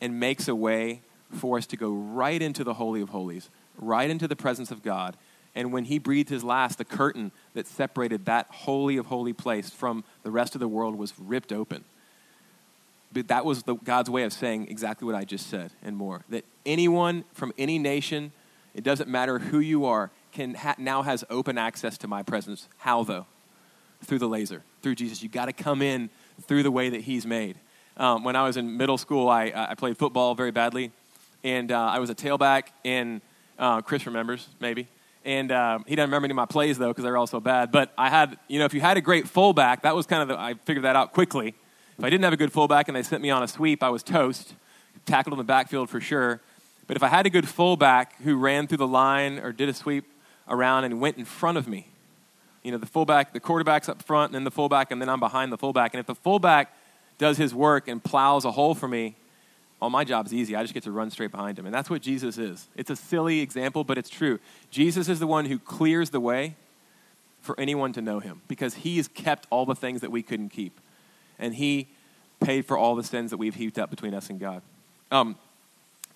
and 0.00 0.18
makes 0.18 0.48
a 0.48 0.54
way 0.54 1.00
for 1.30 1.58
us 1.58 1.66
to 1.66 1.76
go 1.76 1.92
right 1.92 2.40
into 2.40 2.64
the 2.64 2.74
Holy 2.74 3.00
of 3.00 3.10
Holies, 3.10 3.48
right 3.78 4.08
into 4.08 4.28
the 4.28 4.36
presence 4.36 4.70
of 4.70 4.82
God. 4.82 5.16
And 5.54 5.72
when 5.72 5.84
he 5.84 5.98
breathed 5.98 6.30
his 6.30 6.42
last, 6.42 6.78
the 6.78 6.84
curtain 6.84 7.30
that 7.54 7.66
separated 7.66 8.24
that 8.24 8.46
holy 8.50 8.96
of 8.96 9.06
holy 9.06 9.32
place 9.32 9.70
from 9.70 10.04
the 10.22 10.30
rest 10.30 10.54
of 10.54 10.60
the 10.60 10.68
world 10.68 10.96
was 10.96 11.12
ripped 11.18 11.52
open. 11.52 11.84
But 13.12 13.28
that 13.28 13.44
was 13.44 13.62
the, 13.62 13.76
God's 13.76 14.10
way 14.10 14.24
of 14.24 14.32
saying 14.32 14.66
exactly 14.68 15.06
what 15.06 15.14
I 15.14 15.24
just 15.24 15.48
said 15.48 15.70
and 15.82 15.96
more. 15.96 16.24
That 16.28 16.44
anyone 16.66 17.24
from 17.32 17.52
any 17.56 17.78
nation, 17.78 18.32
it 18.74 18.82
doesn't 18.82 19.08
matter 19.08 19.38
who 19.38 19.60
you 19.60 19.84
are, 19.84 20.10
can 20.32 20.54
ha- 20.54 20.74
now 20.78 21.02
has 21.02 21.22
open 21.30 21.56
access 21.56 21.96
to 21.98 22.08
my 22.08 22.24
presence. 22.24 22.68
How 22.78 23.04
though? 23.04 23.26
Through 24.04 24.18
the 24.20 24.28
laser, 24.28 24.62
through 24.82 24.94
Jesus. 24.94 25.22
You 25.22 25.28
got 25.28 25.46
to 25.46 25.52
come 25.52 25.82
in 25.82 26.10
through 26.42 26.62
the 26.62 26.70
way 26.70 26.90
that 26.90 27.02
He's 27.02 27.26
made. 27.26 27.56
Um, 27.96 28.24
when 28.24 28.36
I 28.36 28.42
was 28.42 28.56
in 28.56 28.76
middle 28.76 28.98
school, 28.98 29.28
I, 29.28 29.52
I 29.54 29.74
played 29.74 29.96
football 29.96 30.34
very 30.34 30.50
badly, 30.50 30.92
and 31.42 31.70
uh, 31.72 31.78
I 31.80 31.98
was 31.98 32.10
a 32.10 32.14
tailback. 32.14 32.68
And 32.84 33.20
uh, 33.58 33.82
Chris 33.82 34.06
remembers 34.06 34.48
maybe. 34.60 34.88
And 35.24 35.50
uh, 35.50 35.78
he 35.86 35.96
doesn't 35.96 36.10
remember 36.10 36.26
any 36.26 36.32
of 36.32 36.36
my 36.36 36.46
plays 36.46 36.76
though 36.76 36.88
because 36.88 37.04
they 37.04 37.10
were 37.10 37.16
all 37.16 37.26
so 37.26 37.40
bad. 37.40 37.72
But 37.72 37.92
I 37.96 38.10
had, 38.10 38.38
you 38.48 38.58
know, 38.58 38.66
if 38.66 38.74
you 38.74 38.80
had 38.80 38.96
a 38.96 39.00
great 39.00 39.26
fullback, 39.26 39.82
that 39.82 39.96
was 39.96 40.06
kind 40.06 40.22
of 40.22 40.28
the, 40.28 40.38
I 40.38 40.54
figured 40.54 40.84
that 40.84 40.96
out 40.96 41.12
quickly. 41.12 41.54
If 41.98 42.04
I 42.04 42.10
didn't 42.10 42.24
have 42.24 42.32
a 42.32 42.36
good 42.36 42.52
fullback 42.52 42.88
and 42.88 42.96
they 42.96 43.02
sent 43.02 43.22
me 43.22 43.30
on 43.30 43.42
a 43.42 43.48
sweep, 43.48 43.82
I 43.82 43.88
was 43.88 44.02
toast. 44.02 44.54
Tackled 45.06 45.32
in 45.32 45.38
the 45.38 45.44
backfield 45.44 45.88
for 45.88 46.00
sure. 46.00 46.40
But 46.86 46.96
if 46.96 47.02
I 47.02 47.08
had 47.08 47.26
a 47.26 47.30
good 47.30 47.48
fullback 47.48 48.20
who 48.22 48.36
ran 48.36 48.66
through 48.66 48.78
the 48.78 48.86
line 48.86 49.38
or 49.38 49.52
did 49.52 49.68
a 49.68 49.74
sweep 49.74 50.04
around 50.48 50.84
and 50.84 51.00
went 51.00 51.16
in 51.16 51.24
front 51.24 51.56
of 51.56 51.68
me, 51.68 51.88
you 52.64 52.72
know, 52.72 52.78
the 52.78 52.86
fullback, 52.86 53.32
the 53.32 53.40
quarterback's 53.40 53.88
up 53.88 54.02
front, 54.02 54.30
and 54.30 54.34
then 54.34 54.44
the 54.44 54.50
fullback, 54.50 54.90
and 54.90 55.00
then 55.00 55.08
I'm 55.08 55.20
behind 55.20 55.52
the 55.52 55.58
fullback. 55.58 55.94
And 55.94 56.00
if 56.00 56.06
the 56.06 56.14
fullback 56.14 56.74
does 57.18 57.36
his 57.36 57.54
work 57.54 57.86
and 57.86 58.02
plows 58.02 58.44
a 58.44 58.50
hole 58.50 58.74
for 58.74 58.88
me, 58.88 59.14
all 59.80 59.90
my 59.90 60.02
job's 60.02 60.32
easy. 60.32 60.56
I 60.56 60.62
just 60.62 60.72
get 60.72 60.82
to 60.84 60.90
run 60.90 61.10
straight 61.10 61.30
behind 61.30 61.58
him. 61.58 61.66
And 61.66 61.74
that's 61.74 61.90
what 61.90 62.00
Jesus 62.00 62.38
is. 62.38 62.66
It's 62.74 62.90
a 62.90 62.96
silly 62.96 63.40
example, 63.40 63.84
but 63.84 63.98
it's 63.98 64.08
true. 64.08 64.38
Jesus 64.70 65.10
is 65.10 65.20
the 65.20 65.26
one 65.26 65.44
who 65.44 65.58
clears 65.58 66.08
the 66.10 66.20
way 66.20 66.56
for 67.42 67.58
anyone 67.60 67.92
to 67.92 68.00
know 68.00 68.18
him 68.18 68.40
because 68.48 68.74
he 68.74 68.96
has 68.96 69.08
kept 69.08 69.46
all 69.50 69.66
the 69.66 69.74
things 69.74 70.00
that 70.00 70.10
we 70.10 70.22
couldn't 70.22 70.48
keep. 70.48 70.80
And 71.38 71.54
he 71.54 71.88
paid 72.40 72.64
for 72.64 72.78
all 72.78 72.94
the 72.94 73.04
sins 73.04 73.30
that 73.30 73.36
we've 73.36 73.54
heaped 73.54 73.78
up 73.78 73.90
between 73.90 74.14
us 74.14 74.30
and 74.30 74.40
God. 74.40 74.62
Um, 75.10 75.36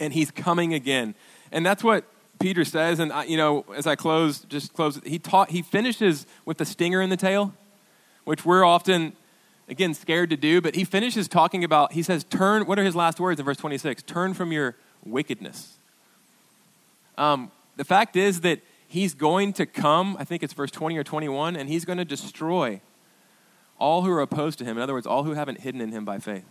and 0.01 0.15
he's 0.15 0.31
coming 0.31 0.73
again. 0.73 1.15
And 1.53 1.67
that's 1.67 1.85
what 1.85 2.05
Peter 2.39 2.65
says. 2.65 2.99
And, 2.99 3.13
I, 3.13 3.25
you 3.25 3.37
know, 3.37 3.65
as 3.77 3.87
I 3.87 3.97
close, 3.97 4.41
just 4.41 4.73
close, 4.73 5.01
he, 5.05 5.19
taught, 5.19 5.51
he 5.51 5.63
finishes 5.63 6.27
with 6.45 6.59
the 6.59 6.65
stinger 6.65 7.03
in 7.03 7.11
the 7.11 7.17
tail, 7.17 7.55
which 8.25 8.45
we're 8.45 8.65
often, 8.65 9.15
again, 9.69 9.95
scared 9.95 10.31
to 10.31 10.37
do. 10.37 10.61
But 10.61 10.75
he 10.75 10.85
finishes 10.85 11.29
talking 11.29 11.65
about, 11.65 11.93
he 11.93 12.03
says, 12.03 12.25
turn, 12.25 12.67
what 12.67 12.79
are 12.79 12.85
his 12.85 12.97
last 12.97 13.21
words 13.21 13.41
in 13.41 13.47
verse 13.47 13.57
26? 13.57 14.03
Turn 14.03 14.35
from 14.35 14.53
your 14.53 14.77
wickedness. 15.05 15.77
Um, 17.17 17.51
the 17.77 17.85
fact 17.85 18.17
is 18.17 18.41
that 18.43 18.61
he's 18.87 19.15
going 19.15 19.53
to 19.55 19.67
come, 19.67 20.17
I 20.19 20.25
think 20.25 20.43
it's 20.43 20.53
verse 20.53 20.71
20 20.71 20.97
or 20.97 21.05
21, 21.05 21.57
and 21.57 21.69
he's 21.69 21.85
going 21.85 21.99
to 21.99 22.05
destroy 22.05 22.81
all 23.79 24.03
who 24.03 24.11
are 24.11 24.21
opposed 24.21 24.59
to 24.59 24.65
him. 24.65 24.77
In 24.77 24.83
other 24.83 24.95
words, 24.95 25.07
all 25.07 25.25
who 25.25 25.33
haven't 25.33 25.61
hidden 25.61 25.81
in 25.81 25.93
him 25.93 26.05
by 26.05 26.19
faith. 26.19 26.45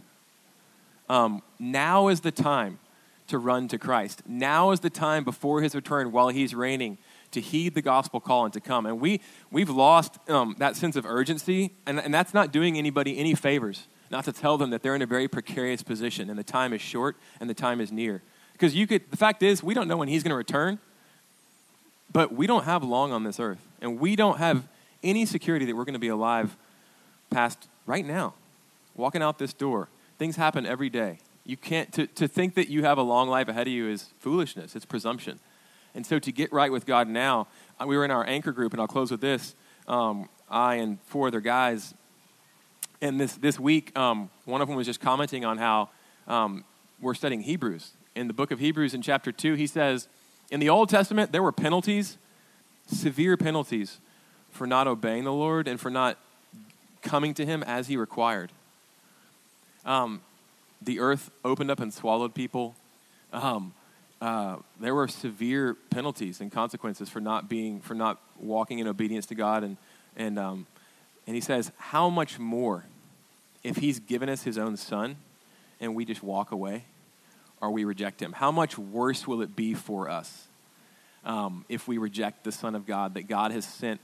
Um, 1.09 1.41
now 1.59 2.07
is 2.07 2.21
the 2.21 2.31
time 2.31 2.79
to 3.27 3.37
run 3.37 3.67
to 3.69 3.77
Christ. 3.77 4.23
Now 4.27 4.71
is 4.71 4.79
the 4.79 4.89
time 4.89 5.23
before 5.23 5.61
his 5.61 5.75
return 5.75 6.11
while 6.11 6.29
he's 6.29 6.55
reigning 6.55 6.97
to 7.31 7.41
heed 7.41 7.73
the 7.73 7.81
gospel 7.81 8.19
call 8.19 8.45
and 8.45 8.53
to 8.53 8.59
come. 8.59 8.85
And 8.85 8.99
we, 8.99 9.21
we've 9.51 9.69
lost 9.69 10.17
um, 10.29 10.55
that 10.59 10.75
sense 10.75 10.95
of 10.95 11.05
urgency, 11.05 11.71
and, 11.85 11.99
and 11.99 12.13
that's 12.13 12.33
not 12.33 12.51
doing 12.51 12.77
anybody 12.77 13.17
any 13.17 13.35
favors, 13.35 13.87
not 14.09 14.23
to 14.25 14.31
tell 14.31 14.57
them 14.57 14.69
that 14.69 14.81
they're 14.81 14.95
in 14.95 15.01
a 15.01 15.07
very 15.07 15.27
precarious 15.27 15.83
position 15.83 16.29
and 16.29 16.39
the 16.39 16.43
time 16.43 16.73
is 16.73 16.81
short 16.81 17.17
and 17.39 17.49
the 17.49 17.53
time 17.53 17.81
is 17.81 17.91
near. 17.91 18.21
Because 18.53 18.75
you 18.75 18.87
could, 18.87 19.09
the 19.11 19.17
fact 19.17 19.43
is, 19.43 19.61
we 19.61 19.73
don't 19.73 19.87
know 19.87 19.97
when 19.97 20.07
he's 20.07 20.23
going 20.23 20.31
to 20.31 20.37
return, 20.37 20.79
but 22.11 22.33
we 22.33 22.47
don't 22.47 22.63
have 22.63 22.83
long 22.83 23.11
on 23.11 23.23
this 23.23 23.39
earth. 23.39 23.59
And 23.81 23.99
we 23.99 24.15
don't 24.15 24.37
have 24.39 24.63
any 25.03 25.25
security 25.25 25.65
that 25.65 25.75
we're 25.75 25.85
going 25.85 25.93
to 25.93 25.99
be 25.99 26.07
alive 26.07 26.55
past 27.29 27.67
right 27.85 28.05
now, 28.05 28.33
walking 28.95 29.21
out 29.21 29.37
this 29.37 29.53
door. 29.53 29.89
Things 30.17 30.37
happen 30.37 30.65
every 30.65 30.89
day. 30.89 31.19
You 31.47 31.55
can't, 31.55 31.93
to, 31.93 32.07
to 32.07 32.27
think 32.27 32.55
that 32.55 32.67
you 32.67 32.83
have 32.83 32.97
a 32.97 33.01
long 33.01 33.29
life 33.29 33.47
ahead 33.47 33.67
of 33.67 33.73
you 33.73 33.87
is 33.87 34.09
foolishness, 34.19 34.75
it's 34.75 34.83
presumption. 34.83 35.39
And 35.95 36.05
so 36.05 36.19
to 36.19 36.31
get 36.33 36.51
right 36.51 36.69
with 36.69 36.85
God 36.85 37.07
now, 37.07 37.47
uh, 37.79 37.85
we 37.87 37.95
were 37.95 38.03
in 38.03 38.11
our 38.11 38.27
anchor 38.27 38.51
group, 38.51 38.73
and 38.73 38.81
I'll 38.81 38.87
close 38.87 39.11
with 39.11 39.21
this. 39.21 39.55
Um, 39.87 40.27
I 40.49 40.75
and 40.75 40.99
four 41.05 41.27
other 41.27 41.39
guys, 41.39 41.93
and 43.01 43.17
this, 43.17 43.37
this 43.37 43.57
week, 43.57 43.97
um, 43.97 44.29
one 44.43 44.59
of 44.59 44.67
them 44.67 44.75
was 44.75 44.85
just 44.85 44.99
commenting 44.99 45.45
on 45.45 45.57
how 45.57 45.89
um, 46.27 46.65
we're 46.99 47.13
studying 47.13 47.41
Hebrews. 47.41 47.91
In 48.13 48.27
the 48.27 48.33
book 48.33 48.51
of 48.51 48.59
Hebrews, 48.59 48.93
in 48.93 49.01
chapter 49.01 49.31
2, 49.31 49.53
he 49.53 49.67
says, 49.67 50.09
In 50.51 50.59
the 50.59 50.67
Old 50.67 50.89
Testament, 50.89 51.31
there 51.31 51.41
were 51.41 51.53
penalties, 51.53 52.17
severe 52.87 53.37
penalties, 53.37 53.99
for 54.51 54.67
not 54.67 54.85
obeying 54.85 55.23
the 55.23 55.31
Lord 55.31 55.69
and 55.69 55.79
for 55.79 55.89
not 55.89 56.17
coming 57.01 57.33
to 57.35 57.45
him 57.45 57.63
as 57.63 57.87
he 57.87 57.95
required. 57.95 58.51
Um, 59.85 60.21
the 60.81 60.99
earth 60.99 61.31
opened 61.43 61.71
up 61.71 61.79
and 61.79 61.93
swallowed 61.93 62.33
people. 62.33 62.75
Um, 63.33 63.73
uh, 64.21 64.57
there 64.79 64.95
were 64.95 65.07
severe 65.07 65.75
penalties 65.89 66.41
and 66.41 66.51
consequences 66.51 67.09
for 67.09 67.19
not 67.19 67.49
being 67.49 67.81
for 67.81 67.93
not 67.93 68.19
walking 68.39 68.79
in 68.79 68.87
obedience 68.87 69.25
to 69.27 69.35
God, 69.35 69.63
and 69.63 69.77
and 70.15 70.39
um, 70.39 70.65
and 71.25 71.35
he 71.35 71.41
says, 71.41 71.71
how 71.77 72.09
much 72.09 72.39
more 72.39 72.85
if 73.63 73.77
He's 73.77 73.99
given 73.99 74.29
us 74.29 74.43
His 74.43 74.57
own 74.57 74.77
Son, 74.77 75.17
and 75.79 75.93
we 75.93 76.05
just 76.05 76.23
walk 76.23 76.51
away, 76.51 76.85
or 77.61 77.69
we 77.71 77.83
reject 77.83 78.21
Him? 78.21 78.33
How 78.33 78.51
much 78.51 78.77
worse 78.77 79.27
will 79.27 79.41
it 79.41 79.55
be 79.55 79.73
for 79.73 80.09
us 80.09 80.47
um, 81.25 81.65
if 81.69 81.87
we 81.87 81.97
reject 81.97 82.43
the 82.43 82.51
Son 82.51 82.75
of 82.75 82.85
God 82.85 83.13
that 83.15 83.27
God 83.27 83.51
has 83.51 83.65
sent? 83.65 83.99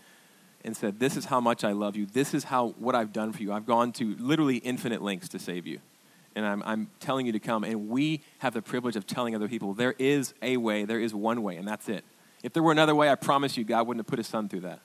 and 0.65 0.78
said, 0.78 0.97
This 0.97 1.17
is 1.17 1.26
how 1.26 1.41
much 1.41 1.65
I 1.65 1.74
love 1.74 1.97
you. 1.97 2.05
This 2.05 2.34
is 2.34 2.45
how 2.45 2.69
what 2.80 2.95
I've 2.95 3.11
done 3.11 3.34
for 3.34 3.43
you. 3.43 3.51
I've 3.51 3.65
gone 3.65 3.91
to 3.93 4.15
literally 4.17 4.55
infinite 4.55 5.01
lengths 5.01 5.28
to 5.30 5.39
save 5.39 5.67
you 5.67 5.82
and 6.36 6.46
I'm, 6.46 6.64
I'm 6.66 6.88
telling 7.00 7.26
you 7.26 7.32
to 7.34 7.40
come. 7.40 7.64
And 7.64 7.90
we 7.90 8.22
have 8.40 8.54
the 8.54 8.62
privilege 8.62 8.96
of 8.96 9.06
telling 9.06 9.36
other 9.36 9.48
people 9.48 9.74
there 9.74 9.96
is 10.00 10.34
a 10.42 10.58
way, 10.58 10.86
there 10.86 11.00
is 11.00 11.14
one 11.14 11.44
way, 11.44 11.58
and 11.58 11.68
that's 11.68 11.90
it. 11.90 12.04
If 12.44 12.54
there 12.54 12.64
were 12.64 12.72
another 12.72 12.96
way, 12.96 13.10
I 13.10 13.16
promise 13.16 13.56
you, 13.56 13.64
God 13.64 13.88
wouldn't 13.88 14.06
have 14.06 14.10
put 14.10 14.20
his 14.20 14.28
son 14.28 14.50
through 14.50 14.62
that. 14.62 14.80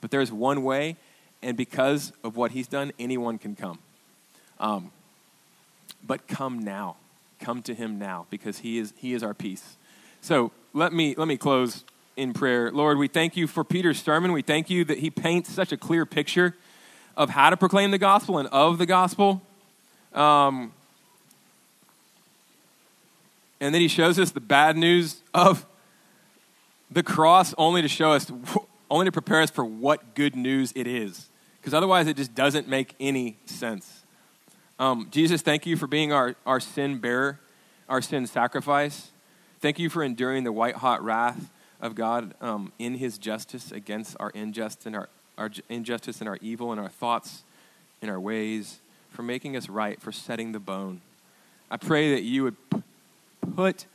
But 0.00 0.10
there 0.10 0.20
is 0.20 0.30
one 0.30 0.62
way, 0.62 0.96
and 1.42 1.56
because 1.56 2.12
of 2.22 2.36
what 2.36 2.52
he's 2.52 2.68
done, 2.68 2.92
anyone 2.98 3.38
can 3.38 3.56
come. 3.56 3.78
Um, 4.60 4.90
but 6.06 6.28
come 6.28 6.60
now. 6.60 6.96
Come 7.40 7.62
to 7.62 7.74
him 7.74 7.98
now, 7.98 8.26
because 8.30 8.58
he 8.58 8.78
is, 8.78 8.94
he 8.96 9.12
is 9.12 9.22
our 9.22 9.34
peace. 9.34 9.76
So 10.22 10.52
let 10.72 10.92
me, 10.92 11.14
let 11.16 11.28
me 11.28 11.36
close 11.36 11.84
in 12.16 12.32
prayer. 12.32 12.70
Lord, 12.70 12.96
we 12.96 13.08
thank 13.08 13.36
you 13.36 13.46
for 13.46 13.62
Peter's 13.62 14.02
sermon. 14.02 14.32
We 14.32 14.42
thank 14.42 14.70
you 14.70 14.84
that 14.84 14.98
he 14.98 15.10
paints 15.10 15.52
such 15.52 15.70
a 15.70 15.76
clear 15.76 16.06
picture 16.06 16.54
of 17.16 17.30
how 17.30 17.50
to 17.50 17.56
proclaim 17.56 17.90
the 17.90 17.98
gospel 17.98 18.38
and 18.38 18.48
of 18.48 18.78
the 18.78 18.86
gospel. 18.86 19.42
Um, 20.16 20.72
and 23.60 23.74
then 23.74 23.80
he 23.80 23.88
shows 23.88 24.18
us 24.18 24.32
the 24.32 24.40
bad 24.40 24.76
news 24.76 25.22
of 25.32 25.66
the 26.90 27.02
cross 27.02 27.54
only 27.58 27.82
to 27.82 27.88
show 27.88 28.12
us, 28.12 28.30
only 28.90 29.06
to 29.06 29.12
prepare 29.12 29.42
us 29.42 29.50
for 29.50 29.64
what 29.64 30.14
good 30.14 30.34
news 30.34 30.72
it 30.74 30.86
is. 30.86 31.28
Because 31.60 31.74
otherwise, 31.74 32.06
it 32.06 32.16
just 32.16 32.34
doesn't 32.34 32.68
make 32.68 32.94
any 33.00 33.36
sense. 33.46 34.04
Um, 34.78 35.08
Jesus, 35.10 35.42
thank 35.42 35.66
you 35.66 35.76
for 35.76 35.86
being 35.86 36.12
our, 36.12 36.36
our 36.44 36.60
sin 36.60 36.98
bearer, 36.98 37.40
our 37.88 38.02
sin 38.02 38.26
sacrifice. 38.26 39.10
Thank 39.60 39.78
you 39.78 39.88
for 39.88 40.02
enduring 40.02 40.44
the 40.44 40.52
white 40.52 40.76
hot 40.76 41.02
wrath 41.02 41.50
of 41.80 41.94
God 41.94 42.34
um, 42.40 42.72
in 42.78 42.94
his 42.94 43.18
justice 43.18 43.72
against 43.72 44.16
our 44.20 44.30
injustice 44.30 44.86
and 44.86 44.94
our, 44.94 45.08
our 45.38 45.50
injustice 45.68 46.20
and 46.20 46.28
our 46.28 46.38
evil 46.40 46.72
and 46.72 46.80
our 46.80 46.88
thoughts 46.88 47.42
and 48.02 48.10
our 48.10 48.20
ways, 48.20 48.78
for 49.16 49.22
making 49.22 49.56
us 49.56 49.70
right, 49.70 49.98
for 49.98 50.12
setting 50.12 50.52
the 50.52 50.60
bone. 50.60 51.00
I 51.70 51.78
pray 51.78 52.14
that 52.14 52.22
you 52.22 52.42
would 52.42 52.56
put 53.56 53.86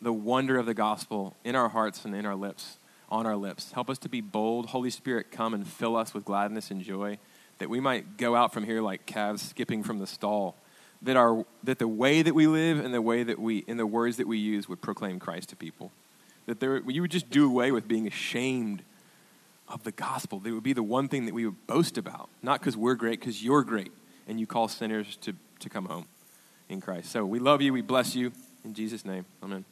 the 0.00 0.14
wonder 0.14 0.58
of 0.58 0.64
the 0.64 0.72
gospel 0.72 1.36
in 1.44 1.54
our 1.54 1.68
hearts 1.68 2.06
and 2.06 2.14
in 2.14 2.24
our 2.24 2.34
lips, 2.34 2.78
on 3.10 3.26
our 3.26 3.36
lips. 3.36 3.72
Help 3.72 3.90
us 3.90 3.98
to 3.98 4.08
be 4.08 4.22
bold. 4.22 4.70
Holy 4.70 4.88
Spirit, 4.88 5.30
come 5.30 5.52
and 5.52 5.66
fill 5.66 5.94
us 5.94 6.14
with 6.14 6.24
gladness 6.24 6.70
and 6.70 6.80
joy, 6.80 7.18
that 7.58 7.68
we 7.68 7.78
might 7.78 8.16
go 8.16 8.34
out 8.34 8.50
from 8.54 8.64
here 8.64 8.80
like 8.80 9.04
calves 9.04 9.42
skipping 9.42 9.82
from 9.82 9.98
the 9.98 10.06
stall. 10.06 10.56
That, 11.02 11.18
our, 11.18 11.44
that 11.62 11.78
the 11.78 11.86
way 11.86 12.22
that 12.22 12.34
we 12.34 12.46
live 12.46 12.82
and 12.82 12.94
the 12.94 13.02
way 13.02 13.24
that 13.24 13.38
we, 13.38 13.62
and 13.68 13.78
the 13.78 13.86
words 13.86 14.16
that 14.16 14.26
we 14.26 14.38
use 14.38 14.70
would 14.70 14.80
proclaim 14.80 15.20
Christ 15.20 15.50
to 15.50 15.56
people. 15.56 15.92
That 16.46 16.60
there, 16.60 16.78
you 16.90 17.02
would 17.02 17.10
just 17.10 17.28
do 17.28 17.44
away 17.44 17.72
with 17.72 17.86
being 17.86 18.06
ashamed 18.06 18.82
of 19.68 19.82
the 19.84 19.92
gospel. 19.92 20.40
That 20.40 20.52
would 20.52 20.62
be 20.62 20.72
the 20.72 20.82
one 20.82 21.08
thing 21.08 21.26
that 21.26 21.34
we 21.34 21.44
would 21.44 21.66
boast 21.66 21.98
about. 21.98 22.28
Not 22.42 22.60
because 22.60 22.76
we're 22.76 22.94
great, 22.94 23.20
because 23.20 23.42
you're 23.42 23.62
great. 23.62 23.92
And 24.28 24.40
you 24.40 24.46
call 24.46 24.68
sinners 24.68 25.16
to, 25.18 25.34
to 25.60 25.68
come 25.68 25.86
home 25.86 26.06
in 26.68 26.80
Christ. 26.80 27.10
So 27.10 27.24
we 27.24 27.38
love 27.38 27.62
you. 27.62 27.72
We 27.72 27.82
bless 27.82 28.14
you. 28.14 28.32
In 28.64 28.74
Jesus' 28.74 29.04
name, 29.04 29.24
amen. 29.42 29.64